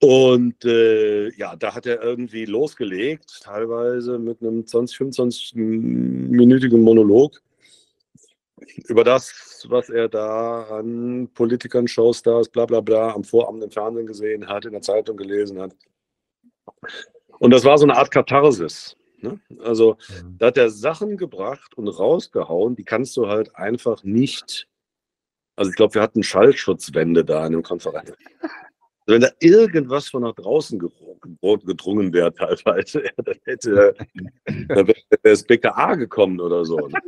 Und 0.00 0.64
äh, 0.64 1.30
ja, 1.32 1.56
da 1.56 1.74
hat 1.74 1.86
er 1.86 2.02
irgendwie 2.02 2.44
losgelegt, 2.44 3.40
teilweise 3.42 4.18
mit 4.18 4.40
einem 4.40 4.64
20, 4.64 4.96
25-minütigen 4.98 6.78
Monolog 6.78 7.42
über 8.86 9.04
das, 9.04 9.66
was 9.68 9.88
er 9.88 10.08
da 10.08 10.64
an 10.64 11.28
Politikern, 11.34 11.88
Showstars, 11.88 12.48
bla 12.48 12.66
bla 12.66 12.80
bla 12.80 13.12
am 13.12 13.24
Vorabend 13.24 13.64
im 13.64 13.70
Fernsehen 13.70 14.06
gesehen 14.06 14.48
hat, 14.48 14.64
in 14.64 14.72
der 14.72 14.82
Zeitung 14.82 15.16
gelesen 15.16 15.60
hat. 15.60 15.74
Und 17.38 17.50
das 17.52 17.64
war 17.64 17.78
so 17.78 17.84
eine 17.84 17.96
Art 17.96 18.10
Katharsis. 18.10 18.96
Ne? 19.20 19.40
Also 19.60 19.96
mhm. 20.22 20.38
da 20.38 20.46
hat 20.46 20.58
er 20.58 20.70
Sachen 20.70 21.16
gebracht 21.16 21.74
und 21.76 21.88
rausgehauen, 21.88 22.76
die 22.76 22.84
kannst 22.84 23.16
du 23.16 23.28
halt 23.28 23.54
einfach 23.56 24.04
nicht. 24.04 24.68
Also 25.56 25.70
ich 25.70 25.76
glaube, 25.76 25.94
wir 25.94 26.02
hatten 26.02 26.22
Schallschutzwände 26.22 27.24
da 27.24 27.46
in 27.46 27.52
dem 27.52 27.62
Konferenz. 27.62 28.12
Also 29.08 29.22
wenn 29.22 29.22
da 29.22 29.30
irgendwas 29.40 30.10
von 30.10 30.22
nach 30.22 30.34
draußen 30.34 30.78
gedrungen 30.78 32.12
wäre, 32.12 32.32
teilweise, 32.34 33.02
ja, 33.04 33.10
dann 33.16 33.36
hätte 33.44 33.94
dann 34.44 34.86
wäre 34.86 34.98
das 35.22 35.44
BKA 35.44 35.94
gekommen 35.94 36.38
oder 36.38 36.62
so. 36.66 36.76
Ne? 36.76 37.00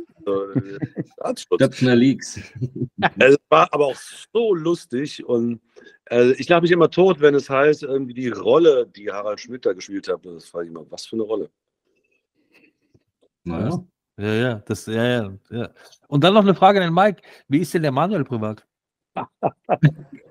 Döpfner 1.59 1.95
Leaks. 1.95 2.39
Es 3.19 3.37
war 3.49 3.67
aber 3.71 3.87
auch 3.87 3.95
so 4.33 4.55
lustig 4.55 5.23
und 5.23 5.61
äh, 6.09 6.31
ich 6.33 6.49
lache 6.49 6.61
mich 6.61 6.71
immer 6.71 6.89
tot, 6.89 7.19
wenn 7.19 7.35
es 7.35 7.49
heißt, 7.49 7.83
irgendwie 7.83 8.15
die 8.15 8.29
Rolle, 8.29 8.87
die 8.87 9.11
Harald 9.11 9.39
Schmidt 9.39 9.65
da 9.65 9.73
gespielt 9.73 10.07
hat. 10.07 10.25
Das 10.25 10.45
frage 10.45 10.65
ich 10.65 10.71
immer, 10.71 10.89
was 10.89 11.05
für 11.05 11.17
eine 11.17 11.23
Rolle? 11.23 11.49
Naja. 13.43 13.83
Ja, 14.17 14.33
ja, 14.33 14.55
das, 14.65 14.85
ja, 14.87 15.05
ja, 15.05 15.33
ja. 15.49 15.69
Und 16.07 16.23
dann 16.23 16.33
noch 16.33 16.41
eine 16.41 16.55
Frage 16.55 16.79
an 16.79 16.87
den 16.87 16.93
Mike. 16.93 17.21
Wie 17.47 17.59
ist 17.59 17.73
denn 17.73 17.83
der 17.83 17.91
Manuel 17.91 18.23
privat? 18.23 18.65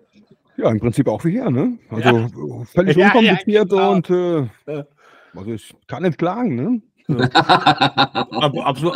Ja, 0.61 0.71
im 0.71 0.79
Prinzip 0.79 1.09
auch 1.09 1.25
wie 1.25 1.33
hier, 1.33 1.51
ne? 1.51 1.79
Also 1.89 2.19
ja. 2.19 2.29
völlig 2.67 2.97
ja, 2.97 3.07
unkompliziert 3.07 3.73
ja, 3.73 3.89
und 3.89 4.11
äh, 4.11 4.49
also 5.35 5.53
ich 5.53 5.75
kann 5.87 6.03
nicht 6.03 6.19
klagen, 6.19 6.55
ne? 6.55 6.83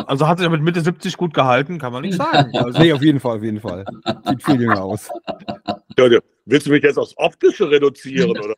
also 0.07 0.29
hat 0.29 0.39
sich 0.39 0.49
mit 0.49 0.63
Mitte 0.63 0.81
70 0.81 1.17
gut 1.17 1.35
gehalten, 1.35 1.79
kann 1.79 1.93
man 1.93 2.03
nicht 2.03 2.17
sagen. 2.17 2.57
Also 2.57 2.79
nee, 2.83 2.93
auf 2.93 3.03
jeden 3.03 3.19
Fall, 3.19 3.39
auf 3.39 3.43
jeden 3.43 3.61
Fall. 3.61 3.85
Sieht 4.29 4.43
viel 4.43 4.61
jünger 4.61 4.83
aus. 4.83 5.09
Ja, 5.99 6.19
willst 6.45 6.67
du 6.67 6.71
mich 6.71 6.83
jetzt 6.83 6.99
aufs 6.99 7.15
Optische 7.17 7.71
reduzieren, 7.71 8.31
oder? 8.31 8.55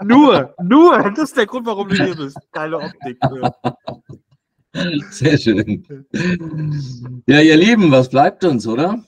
nur, 0.04 0.54
nur. 0.62 1.10
Das 1.10 1.30
ist 1.30 1.36
der 1.36 1.46
Grund, 1.46 1.66
warum 1.66 1.88
du 1.88 1.96
hier 1.96 2.14
bist. 2.14 2.38
Geile 2.52 2.78
Optik. 2.78 3.18
Sehr 5.10 5.36
schön. 5.36 5.84
Ja, 7.26 7.40
ihr 7.40 7.56
Lieben, 7.56 7.90
was 7.90 8.08
bleibt 8.08 8.44
uns, 8.44 8.66
oder? 8.66 9.02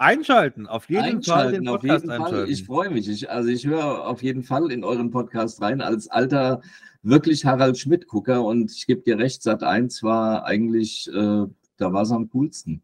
Einschalten, 0.00 0.66
auf 0.66 0.88
jeden 0.88 1.22
Fall 1.22 1.52
den 1.52 1.66
Podcast 1.66 2.08
einschalten. 2.08 2.36
Fall. 2.36 2.50
Ich 2.50 2.64
freue 2.64 2.88
mich. 2.88 3.06
Ich, 3.06 3.30
also 3.30 3.50
ich 3.50 3.66
höre 3.66 4.06
auf 4.06 4.22
jeden 4.22 4.42
Fall 4.42 4.72
in 4.72 4.82
euren 4.82 5.10
Podcast 5.10 5.60
rein 5.60 5.82
als 5.82 6.08
alter, 6.08 6.62
wirklich 7.02 7.44
Harald 7.44 7.76
Schmidt-Gucker 7.76 8.42
und 8.42 8.72
ich 8.72 8.86
gebe 8.86 9.02
dir 9.02 9.18
recht, 9.18 9.42
Sat 9.42 9.62
1 9.62 10.02
war 10.02 10.46
eigentlich, 10.46 11.06
äh, 11.08 11.44
da 11.76 11.92
war 11.92 12.02
es 12.02 12.12
am 12.12 12.30
coolsten 12.30 12.80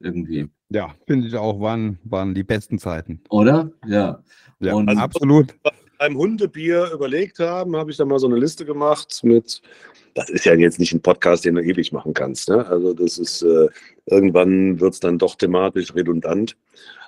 irgendwie. 0.00 0.48
Ja, 0.70 0.92
finde 1.06 1.28
ich 1.28 1.36
auch, 1.36 1.60
waren, 1.60 2.00
waren 2.02 2.34
die 2.34 2.42
besten 2.42 2.80
Zeiten. 2.80 3.20
Oder? 3.30 3.70
Ja. 3.86 4.22
ja 4.58 4.74
und 4.74 4.88
also, 4.88 5.00
absolut. 5.00 5.54
Beim 5.98 6.16
Hundebier 6.16 6.90
überlegt 6.92 7.38
haben, 7.38 7.76
habe 7.76 7.90
ich 7.90 7.96
da 7.96 8.04
mal 8.04 8.18
so 8.18 8.26
eine 8.26 8.36
Liste 8.36 8.64
gemacht 8.64 9.20
mit 9.22 9.62
das 10.16 10.30
ist 10.30 10.46
ja 10.46 10.54
jetzt 10.54 10.78
nicht 10.80 10.94
ein 10.94 11.02
Podcast, 11.02 11.44
den 11.44 11.56
du 11.56 11.62
ewig 11.62 11.92
machen 11.92 12.14
kannst. 12.14 12.48
Ne? 12.48 12.66
Also 12.66 12.94
das 12.94 13.18
ist, 13.18 13.42
äh, 13.42 13.68
irgendwann 14.06 14.80
wird 14.80 14.94
es 14.94 15.00
dann 15.00 15.18
doch 15.18 15.34
thematisch 15.34 15.94
redundant. 15.94 16.56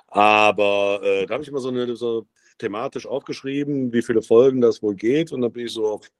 Aber 0.07 1.01
äh, 1.03 1.25
da 1.25 1.33
habe 1.33 1.43
ich 1.43 1.49
immer 1.49 1.59
so, 1.59 1.69
eine, 1.69 1.95
so 1.95 2.27
thematisch 2.59 3.07
aufgeschrieben, 3.07 3.91
wie 3.91 4.03
viele 4.03 4.21
Folgen 4.21 4.61
das 4.61 4.83
wohl 4.83 4.93
geht. 4.93 5.31
Und 5.31 5.41
da 5.41 5.47
bin 5.47 5.65
ich 5.65 5.73
so 5.73 5.87
auf 5.87 6.11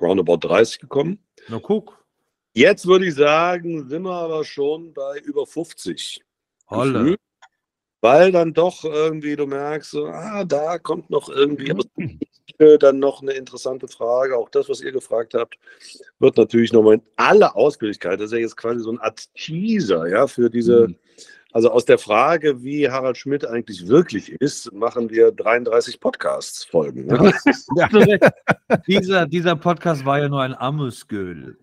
roundabout 0.00 0.38
30 0.38 0.80
gekommen. 0.80 1.20
Na 1.48 1.60
guck. 1.60 2.04
Jetzt 2.52 2.86
würde 2.86 3.06
ich 3.06 3.14
sagen, 3.14 3.88
sind 3.88 4.02
wir 4.02 4.12
aber 4.12 4.44
schon 4.44 4.92
bei 4.92 5.20
über 5.20 5.46
50. 5.46 6.20
Holle. 6.68 7.16
Weil 8.00 8.30
dann 8.30 8.54
doch 8.54 8.84
irgendwie 8.84 9.34
du 9.34 9.46
merkst, 9.46 9.90
so, 9.90 10.06
ah, 10.06 10.44
da 10.44 10.78
kommt 10.78 11.10
noch 11.10 11.28
irgendwie 11.28 11.72
aus 11.72 11.86
dann 12.80 12.98
noch 12.98 13.22
eine 13.22 13.32
interessante 13.32 13.88
Frage. 13.88 14.36
Auch 14.36 14.48
das, 14.50 14.68
was 14.68 14.80
ihr 14.80 14.92
gefragt 14.92 15.34
habt, 15.34 15.56
wird 16.18 16.36
natürlich 16.36 16.72
nochmal 16.72 16.94
in 16.94 17.02
aller 17.16 17.56
Ausführlichkeit, 17.56 18.20
das 18.20 18.26
ist 18.26 18.32
ja 18.32 18.38
jetzt 18.38 18.56
quasi 18.56 18.80
so 18.80 18.90
eine 18.90 19.02
Art 19.02 19.22
Teaser, 19.34 20.08
ja, 20.08 20.26
für 20.26 20.50
diese, 20.50 20.88
mhm. 20.88 20.96
also 21.52 21.70
aus 21.70 21.84
der 21.84 21.98
Frage, 21.98 22.62
wie 22.62 22.90
Harald 22.90 23.16
Schmidt 23.16 23.46
eigentlich 23.46 23.86
wirklich 23.86 24.32
ist, 24.40 24.72
machen 24.72 25.10
wir 25.10 25.30
33 25.32 26.00
Podcasts-Folgen. 26.00 27.06
Ne? 27.06 27.32
dieser, 28.86 29.26
dieser 29.26 29.56
Podcast 29.56 30.04
war 30.04 30.18
ja 30.18 30.28
nur 30.28 30.42
ein 30.42 30.54
Amüsgöl. 30.54 31.58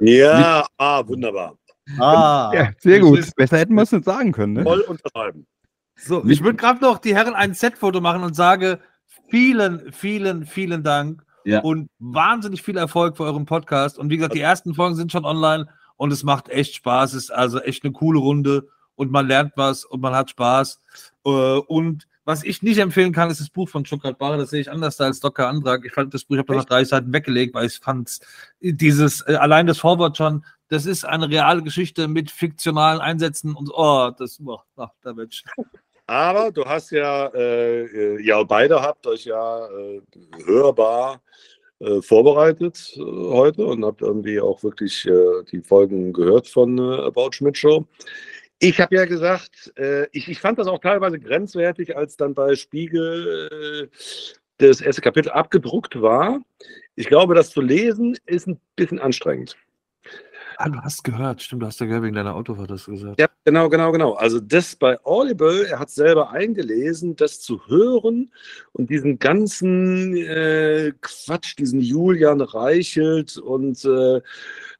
Ja, 0.00 0.66
ah, 0.76 1.06
wunderbar. 1.06 1.56
Ah, 1.98 2.52
Ja, 2.54 2.70
sehr 2.78 3.00
gut. 3.00 3.28
Besser 3.36 3.58
hätten 3.58 3.74
wir 3.74 3.82
es 3.82 3.92
nicht 3.92 4.04
sagen 4.04 4.32
können. 4.32 4.54
Ne? 4.54 4.62
Voll 4.62 4.80
unterschreiben. 4.80 5.46
So, 5.96 6.24
ich 6.26 6.42
würde 6.42 6.56
gerade 6.56 6.80
noch 6.80 6.98
die 6.98 7.14
Herren 7.14 7.34
ein 7.34 7.54
Set-Foto 7.54 8.00
machen 8.00 8.22
und 8.22 8.34
sage 8.34 8.80
vielen, 9.28 9.92
vielen, 9.92 10.46
vielen 10.46 10.82
Dank 10.82 11.24
Ja. 11.44 11.60
und 11.60 11.88
wahnsinnig 11.98 12.62
viel 12.62 12.76
Erfolg 12.76 13.16
für 13.16 13.24
euren 13.24 13.46
Podcast. 13.46 13.98
Und 13.98 14.10
wie 14.10 14.16
gesagt, 14.16 14.34
die 14.34 14.40
ersten 14.40 14.74
Folgen 14.74 14.96
sind 14.96 15.12
schon 15.12 15.24
online 15.24 15.68
und 15.96 16.12
es 16.12 16.22
macht 16.24 16.48
echt 16.48 16.74
Spaß. 16.74 17.14
Es 17.14 17.24
ist 17.24 17.30
also 17.30 17.60
echt 17.60 17.84
eine 17.84 17.92
coole 17.92 18.18
Runde 18.18 18.68
und 18.94 19.10
man 19.10 19.26
lernt 19.26 19.52
was 19.56 19.84
und 19.84 20.00
man 20.00 20.14
hat 20.14 20.30
Spaß. 20.30 20.80
Äh, 21.24 21.28
Und 21.30 22.06
was 22.24 22.44
ich 22.44 22.62
nicht 22.62 22.78
empfehlen 22.78 23.12
kann, 23.12 23.30
ist 23.30 23.40
das 23.40 23.50
Buch 23.50 23.68
von 23.68 23.84
Stuttgart 23.84 24.18
Barre. 24.18 24.38
Das 24.38 24.50
sehe 24.50 24.60
ich 24.60 24.70
anders 24.70 25.00
als 25.00 25.20
Dr. 25.20 25.46
Antrag. 25.48 25.84
Ich 25.84 25.92
fand 25.92 26.14
das 26.14 26.24
Buch, 26.24 26.36
ich 26.36 26.38
habe 26.40 26.56
nach 26.56 26.64
drei 26.64 26.84
Seiten 26.84 27.12
weggelegt, 27.12 27.54
weil 27.54 27.66
ich 27.66 27.78
fand 27.78 28.20
dieses, 28.60 29.22
äh, 29.26 29.34
allein 29.34 29.66
das 29.66 29.78
Vorwort 29.78 30.16
schon, 30.16 30.44
das 30.68 30.86
ist 30.86 31.04
eine 31.04 31.28
reale 31.28 31.62
Geschichte 31.62 32.08
mit 32.08 32.30
fiktionalen 32.30 33.00
Einsätzen 33.00 33.54
und 33.54 33.70
oh, 33.72 34.10
das, 34.16 34.40
oh, 34.44 34.58
da 34.76 34.90
wird. 35.16 35.42
Aber 36.06 36.50
du 36.50 36.64
hast 36.64 36.90
ja, 36.90 37.26
äh, 37.28 37.84
äh, 37.84 38.22
ihr 38.22 38.44
beide 38.44 38.80
habt 38.80 39.06
euch 39.06 39.24
ja 39.24 39.66
äh, 39.66 40.00
hörbar 40.44 41.20
äh, 41.78 42.00
vorbereitet 42.02 42.92
äh, 42.96 43.00
heute 43.00 43.66
und 43.66 43.84
habt 43.84 44.02
irgendwie 44.02 44.40
auch 44.40 44.62
wirklich 44.62 45.06
äh, 45.06 45.42
die 45.50 45.60
Folgen 45.60 46.12
gehört 46.12 46.48
von 46.48 46.78
äh, 46.78 47.06
About 47.06 47.32
Schmidt 47.32 47.58
Show. 47.58 47.86
Ich 48.64 48.80
habe 48.80 48.94
ja 48.94 49.06
gesagt, 49.06 49.72
äh, 49.76 50.06
ich, 50.12 50.28
ich 50.28 50.38
fand 50.38 50.56
das 50.56 50.68
auch 50.68 50.78
teilweise 50.78 51.18
grenzwertig, 51.18 51.96
als 51.96 52.16
dann 52.16 52.32
bei 52.32 52.54
Spiegel 52.54 53.50
äh, 53.50 53.96
das 54.58 54.80
erste 54.80 55.02
Kapitel 55.02 55.30
abgedruckt 55.30 56.00
war. 56.00 56.40
Ich 56.94 57.08
glaube, 57.08 57.34
das 57.34 57.50
zu 57.50 57.60
lesen 57.60 58.16
ist 58.24 58.46
ein 58.46 58.60
bisschen 58.76 59.00
anstrengend. 59.00 59.56
Ah, 60.64 60.68
du 60.68 60.80
hast 60.80 61.02
gehört, 61.02 61.42
stimmt, 61.42 61.62
du 61.62 61.66
hast 61.66 61.80
ja 61.80 62.00
wegen 62.00 62.14
deiner 62.14 62.36
Autofahrt 62.36 62.70
du 62.70 62.92
gesagt. 62.92 63.18
Ja, 63.18 63.26
genau, 63.44 63.68
genau, 63.68 63.90
genau. 63.90 64.12
Also 64.12 64.38
das 64.38 64.76
bei 64.76 64.96
Audible, 65.04 65.66
er 65.66 65.80
hat 65.80 65.90
selber 65.90 66.30
eingelesen, 66.30 67.16
das 67.16 67.40
zu 67.40 67.66
hören 67.66 68.32
und 68.70 68.88
diesen 68.88 69.18
ganzen 69.18 70.16
äh, 70.16 70.92
Quatsch, 71.00 71.58
diesen 71.58 71.80
Julian 71.80 72.40
Reichelt 72.40 73.38
und 73.38 73.84
äh, 73.84 74.20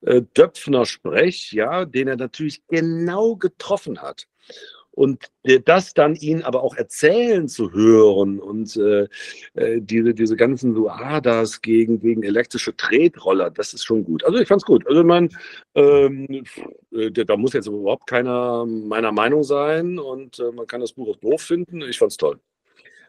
äh, 0.02 0.22
Döpfner 0.36 0.86
Sprech, 0.86 1.50
ja, 1.50 1.84
den 1.84 2.06
er 2.06 2.16
natürlich 2.16 2.64
genau 2.68 3.34
getroffen 3.34 4.00
hat. 4.00 4.28
Und 4.94 5.30
äh, 5.42 5.58
das 5.58 5.94
dann 5.94 6.16
ihn 6.16 6.42
aber 6.42 6.62
auch 6.62 6.76
erzählen 6.76 7.48
zu 7.48 7.72
hören 7.72 8.38
und 8.40 8.76
äh, 8.76 9.08
äh, 9.54 9.80
diese, 9.80 10.12
diese 10.12 10.36
ganzen 10.36 10.74
Luadas 10.74 11.62
gegen, 11.62 11.98
gegen 12.00 12.22
elektrische 12.22 12.76
Tretroller, 12.76 13.50
das 13.50 13.72
ist 13.72 13.84
schon 13.84 14.04
gut. 14.04 14.22
Also 14.24 14.38
ich 14.38 14.46
fand's 14.46 14.66
gut. 14.66 14.86
Also 14.86 15.02
man, 15.02 15.30
ähm, 15.74 16.44
äh, 16.92 17.10
da 17.10 17.36
muss 17.38 17.54
jetzt 17.54 17.68
überhaupt 17.68 18.06
keiner 18.06 18.66
meiner 18.66 19.12
Meinung 19.12 19.44
sein 19.44 19.98
und 19.98 20.38
äh, 20.38 20.52
man 20.52 20.66
kann 20.66 20.82
das 20.82 20.92
Buch 20.92 21.08
auch 21.08 21.20
doof 21.20 21.40
finden. 21.40 21.80
Ich 21.82 21.98
fand's 21.98 22.18
toll. 22.18 22.38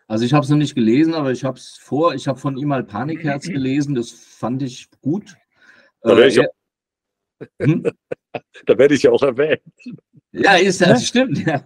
Also 0.07 0.25
ich 0.25 0.33
habe 0.33 0.43
es 0.43 0.49
noch 0.49 0.57
nicht 0.57 0.75
gelesen, 0.75 1.13
aber 1.13 1.31
ich 1.31 1.43
habe 1.43 1.57
es 1.57 1.77
vor. 1.81 2.13
Ich 2.13 2.27
habe 2.27 2.39
von 2.39 2.57
ihm 2.57 2.69
mal 2.69 2.83
Panikherz 2.83 3.43
gelesen. 3.49 3.93
Das 3.93 4.09
fand 4.09 4.61
ich 4.63 4.89
gut. 5.01 5.35
Ich 6.27 6.37
er- 6.37 6.49
Hm? 7.61 7.83
Da 8.65 8.75
werde 8.79 8.95
ich 8.95 9.03
ja 9.03 9.11
auch 9.11 9.21
erwähnt. 9.21 9.61
Ja, 10.31 10.55
ist 10.55 10.81
das 10.81 11.05
stimmt. 11.05 11.45
Ja, 11.45 11.61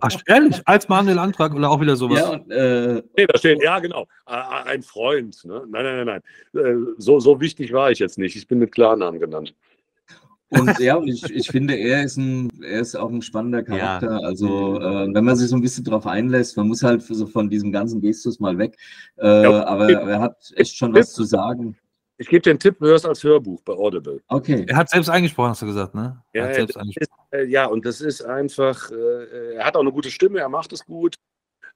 Ach, 0.00 0.12
ehrlich, 0.26 0.62
als 0.66 0.88
Manuel 0.88 1.18
Antrag 1.18 1.52
oder 1.52 1.68
auch 1.68 1.80
wieder 1.80 1.96
sowas. 1.96 2.20
ja 2.20 2.28
und, 2.30 2.48
äh, 2.52 3.02
Nee, 3.16 3.26
da 3.26 3.36
steht, 3.36 3.60
ja, 3.60 3.80
genau. 3.80 4.06
Ein 4.24 4.84
Freund. 4.84 5.36
Ne? 5.44 5.64
Nein, 5.68 5.84
nein, 5.84 6.06
nein, 6.06 6.22
nein. 6.54 6.64
Äh, 6.64 6.94
So, 6.98 7.18
so 7.18 7.40
wichtig 7.40 7.72
war 7.72 7.90
ich 7.90 7.98
jetzt 7.98 8.18
nicht. 8.18 8.36
Ich 8.36 8.46
bin 8.46 8.60
mit 8.60 8.70
Klarnamen 8.70 9.18
genannt. 9.18 9.52
Und 10.50 10.78
ja, 10.78 10.94
und 10.94 11.08
ich, 11.08 11.24
ich 11.24 11.48
finde, 11.48 11.74
er 11.74 12.04
ist 12.04 12.18
ein, 12.18 12.48
er 12.62 12.80
ist 12.80 12.94
auch 12.94 13.10
ein 13.10 13.22
spannender 13.22 13.64
Charakter. 13.64 14.20
Also, 14.22 14.80
äh, 14.80 15.12
wenn 15.12 15.24
man 15.24 15.34
sich 15.34 15.48
so 15.48 15.56
ein 15.56 15.62
bisschen 15.62 15.82
drauf 15.82 16.06
einlässt, 16.06 16.56
man 16.56 16.68
muss 16.68 16.84
halt 16.84 17.02
so 17.02 17.26
von 17.26 17.50
diesem 17.50 17.72
ganzen 17.72 18.00
Gestus 18.00 18.38
mal 18.38 18.56
weg. 18.58 18.76
Äh, 19.16 19.42
Ja. 19.42 19.66
aber, 19.66 19.84
aber 19.86 20.10
er 20.12 20.20
hat 20.20 20.52
echt 20.54 20.76
schon 20.76 20.94
was 20.94 21.12
zu 21.12 21.24
sagen. 21.24 21.76
Ich 22.16 22.28
gebe 22.28 22.42
dir 22.42 22.50
einen 22.50 22.60
Tipp, 22.60 22.76
hör 22.80 22.94
es 22.94 23.04
als 23.04 23.24
Hörbuch 23.24 23.60
bei 23.62 23.72
Audible. 23.72 24.20
Okay. 24.28 24.64
Er 24.68 24.76
hat 24.76 24.88
selbst 24.88 25.08
eingesprochen, 25.08 25.50
hast 25.50 25.62
du 25.62 25.66
gesagt, 25.66 25.94
ne? 25.94 26.22
Er 26.32 26.48
Ja, 26.48 26.54
selbst 26.54 26.76
das 26.76 26.82
eingesprochen. 26.82 27.26
ist, 27.32 27.38
äh, 27.38 27.44
ja, 27.46 27.66
und 27.66 27.84
das 27.84 28.00
ist 28.00 28.22
einfach, 28.22 28.90
äh, 28.92 29.54
er 29.54 29.64
hat 29.64 29.76
auch 29.76 29.80
eine 29.80 29.92
gute 29.92 30.10
Stimme, 30.10 30.38
er 30.38 30.48
macht 30.48 30.72
es 30.72 30.84
gut. 30.84 31.16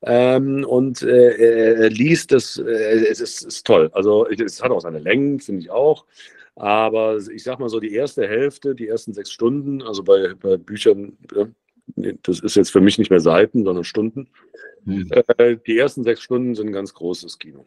Ähm, 0.03 0.64
und 0.64 1.03
äh, 1.03 1.74
er, 1.74 1.91
liest 1.91 2.30
es, 2.30 2.57
äh, 2.57 2.62
es 2.62 3.20
ist, 3.20 3.43
ist 3.43 3.66
toll. 3.66 3.91
Also 3.93 4.28
es 4.28 4.62
hat 4.62 4.70
auch 4.70 4.80
seine 4.80 5.01
Längen, 5.01 5.41
finde 5.41 5.62
ich 5.62 5.70
auch. 5.70 6.07
Aber 6.55 7.16
ich 7.16 7.43
sag 7.43 7.59
mal 7.59 7.68
so, 7.68 7.80
die 7.80 7.95
erste 7.95 8.26
Hälfte, 8.26 8.76
die 8.76 8.86
ersten 8.86 9.14
sechs 9.14 9.32
Stunden, 9.32 9.82
also 9.82 10.05
bei, 10.05 10.34
bei 10.34 10.57
Büchern, 10.57 11.18
äh, 11.34 12.14
das 12.22 12.41
ist 12.41 12.55
jetzt 12.55 12.70
für 12.70 12.80
mich 12.80 12.99
nicht 12.99 13.11
mehr 13.11 13.20
Seiten, 13.20 13.64
sondern 13.64 13.82
Stunden. 13.82 14.28
Hm. 14.84 15.11
Äh, 15.11 15.57
die 15.66 15.78
ersten 15.78 16.05
sechs 16.05 16.22
Stunden 16.22 16.55
sind 16.55 16.68
ein 16.68 16.72
ganz 16.72 16.95
großes 16.95 17.39
Kino. 17.41 17.66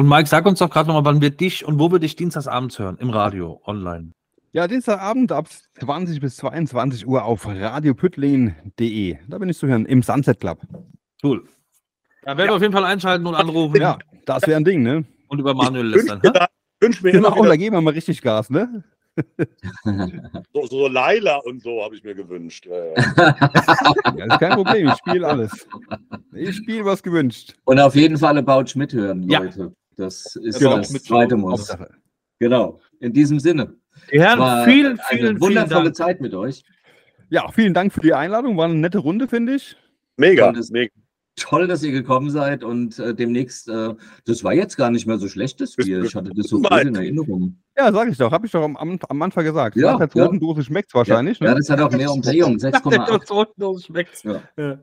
Und 0.00 0.08
Mike, 0.08 0.26
sag 0.30 0.46
uns 0.46 0.60
doch 0.60 0.70
gerade 0.70 0.88
nochmal, 0.88 1.04
wann 1.04 1.20
wir 1.20 1.28
dich 1.28 1.62
und 1.66 1.78
wo 1.78 1.92
wir 1.92 1.98
dich 1.98 2.16
dienstagsabends 2.16 2.78
hören, 2.78 2.96
im 3.00 3.10
Radio, 3.10 3.60
online. 3.66 4.12
Ja, 4.52 4.66
Dienstagabend 4.66 5.30
ab 5.30 5.46
20 5.78 6.20
bis 6.20 6.36
22 6.36 7.06
Uhr 7.06 7.22
auf 7.22 7.46
radiopüttlingen.de. 7.46 9.18
Da 9.28 9.36
bin 9.36 9.50
ich 9.50 9.58
zu 9.58 9.66
hören, 9.66 9.84
im 9.84 10.02
Sunset 10.02 10.40
Club. 10.40 10.60
Cool. 11.22 11.44
Da 12.22 12.34
werden 12.38 12.48
wir 12.48 12.54
auf 12.54 12.62
jeden 12.62 12.72
Fall 12.72 12.86
einschalten 12.86 13.26
und 13.26 13.34
anrufen 13.34 13.78
Ja, 13.78 13.98
das 14.24 14.46
wäre 14.46 14.56
ein 14.56 14.64
Ding, 14.64 14.82
ne? 14.82 15.04
und 15.28 15.38
über 15.38 15.52
Manuel 15.52 15.92
Wünsch 15.92 15.96
lästern. 16.08 16.20
da, 16.32 16.46
wünsch 16.80 17.02
mir 17.02 17.12
Genau, 17.12 17.28
immer 17.28 17.36
da 17.36 17.44
wieder 17.44 17.58
geben 17.58 17.76
wir 17.76 17.82
mal 17.82 17.92
richtig 17.92 18.22
Gas, 18.22 18.48
ne? 18.48 18.82
so, 20.54 20.66
so 20.66 20.88
Laila 20.88 21.36
und 21.44 21.60
so 21.60 21.84
habe 21.84 21.94
ich 21.94 22.02
mir 22.02 22.14
gewünscht. 22.14 22.64
Ja, 22.64 22.84
ja. 22.86 23.36
Ja, 24.16 24.24
ist 24.24 24.40
kein 24.40 24.52
Problem, 24.54 24.88
ich 24.88 24.94
spiele 24.94 25.28
alles. 25.28 25.68
Ich 26.32 26.56
spiele 26.56 26.86
was 26.86 27.02
gewünscht. 27.02 27.54
Und 27.64 27.78
auf 27.78 27.94
jeden 27.94 28.16
Fall 28.16 28.38
About 28.38 28.66
Schmidt 28.66 28.94
hören, 28.94 29.28
Ja. 29.28 29.40
Leute. 29.40 29.74
Das 30.00 30.36
ist 30.36 30.58
Genau. 30.58 30.76
das 30.78 30.90
zweite. 31.04 31.36
Muss. 31.36 31.76
Genau. 32.38 32.80
In 33.00 33.12
diesem 33.12 33.38
Sinne. 33.38 33.74
Die 34.12 34.20
Herren, 34.20 34.38
War 34.38 34.64
vielen, 34.64 34.86
eine 34.86 34.98
vielen, 35.08 35.20
vielen 35.20 35.40
wundervolle 35.40 35.84
Dank. 35.84 35.96
Zeit 35.96 36.20
mit 36.20 36.34
euch. 36.34 36.62
Ja, 37.28 37.50
vielen 37.52 37.74
Dank 37.74 37.92
für 37.92 38.00
die 38.00 38.14
Einladung. 38.14 38.56
War 38.56 38.64
eine 38.64 38.74
nette 38.74 38.98
Runde, 38.98 39.28
finde 39.28 39.54
ich. 39.56 39.76
Mega, 40.16 40.48
Und 40.48 40.56
es- 40.58 40.70
mega. 40.70 40.90
Toll, 41.36 41.66
dass 41.68 41.82
ihr 41.82 41.92
gekommen 41.92 42.28
seid 42.28 42.64
und 42.64 42.98
äh, 42.98 43.14
demnächst, 43.14 43.68
äh, 43.68 43.94
das 44.26 44.44
war 44.44 44.52
jetzt 44.52 44.76
gar 44.76 44.90
nicht 44.90 45.06
mehr 45.06 45.16
so 45.16 45.26
schlecht, 45.28 45.60
das 45.60 45.74
Bier. 45.76 46.02
Ich 46.02 46.14
hatte 46.14 46.32
das 46.34 46.48
so 46.48 46.60
gut 46.60 46.70
in 46.82 46.94
Erinnerung. 46.94 47.56
Ja, 47.78 47.90
sag 47.92 48.08
ich 48.10 48.18
doch. 48.18 48.30
Habe 48.30 48.44
ich 48.46 48.52
doch 48.52 48.62
am, 48.62 48.76
am, 48.76 49.22
Anfang 49.22 49.44
gesagt. 49.44 49.76
Ja, 49.76 49.92
Nach 49.92 49.98
der 49.98 50.08
ja. 50.08 50.12
zweiten 50.26 50.40
Dose 50.40 50.62
schmeckt 50.64 50.88
es 50.90 50.94
wahrscheinlich. 50.94 51.38
Ja, 51.38 51.50
ne? 51.50 51.56
das 51.56 51.70
hat 51.70 51.80
auch 51.80 51.92
mehr 51.92 52.12
Umdrehung, 52.12 52.56
6,8. 52.58 53.86
schmeckt's. 53.86 54.22
Ja. 54.24 54.42
Ja. 54.58 54.80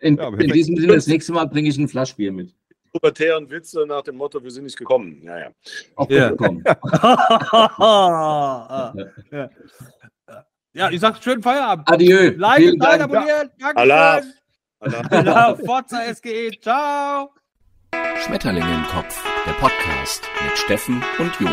In, 0.00 0.16
Ja, 0.16 0.24
in 0.28 0.34
perfekt. 0.36 0.54
diesem 0.54 0.76
Sinne, 0.76 0.94
das 0.94 1.06
nächste 1.06 1.32
Mal 1.32 1.46
bringe 1.46 1.68
ich 1.68 1.78
ein 1.78 1.88
Flaschbier 1.88 2.32
mit. 2.32 2.54
Pubertären 2.92 3.48
Witze 3.50 3.84
nach 3.86 4.02
dem 4.02 4.16
Motto, 4.16 4.42
wir 4.42 4.50
sind 4.50 4.64
nicht 4.64 4.76
gekommen. 4.76 5.22
Ja, 5.24 5.38
ja. 5.38 5.48
Auch 5.96 6.10
Ja. 6.10 6.28
bekommen. 6.30 6.62
ja. 10.74 10.90
ich 10.90 11.00
sag 11.00 11.22
schönen 11.22 11.42
Feierabend. 11.42 11.90
Adieu. 11.90 12.32
Like, 12.36 12.74
Dank. 12.78 13.02
abonnieren. 13.02 13.50
Allah. 13.74 14.20
Dankeschön. 14.20 14.34
Allah. 14.80 15.02
Genau, 15.10 15.54
Forza 15.66 16.14
SGE. 16.14 16.50
Ciao. 16.60 17.30
Schmetterlinge 18.24 18.72
im 18.74 18.84
Kopf, 18.86 19.22
der 19.46 19.52
Podcast 19.52 20.22
mit 20.44 20.58
Steffen 20.58 21.02
und 21.18 21.32
Jo. 21.40 21.48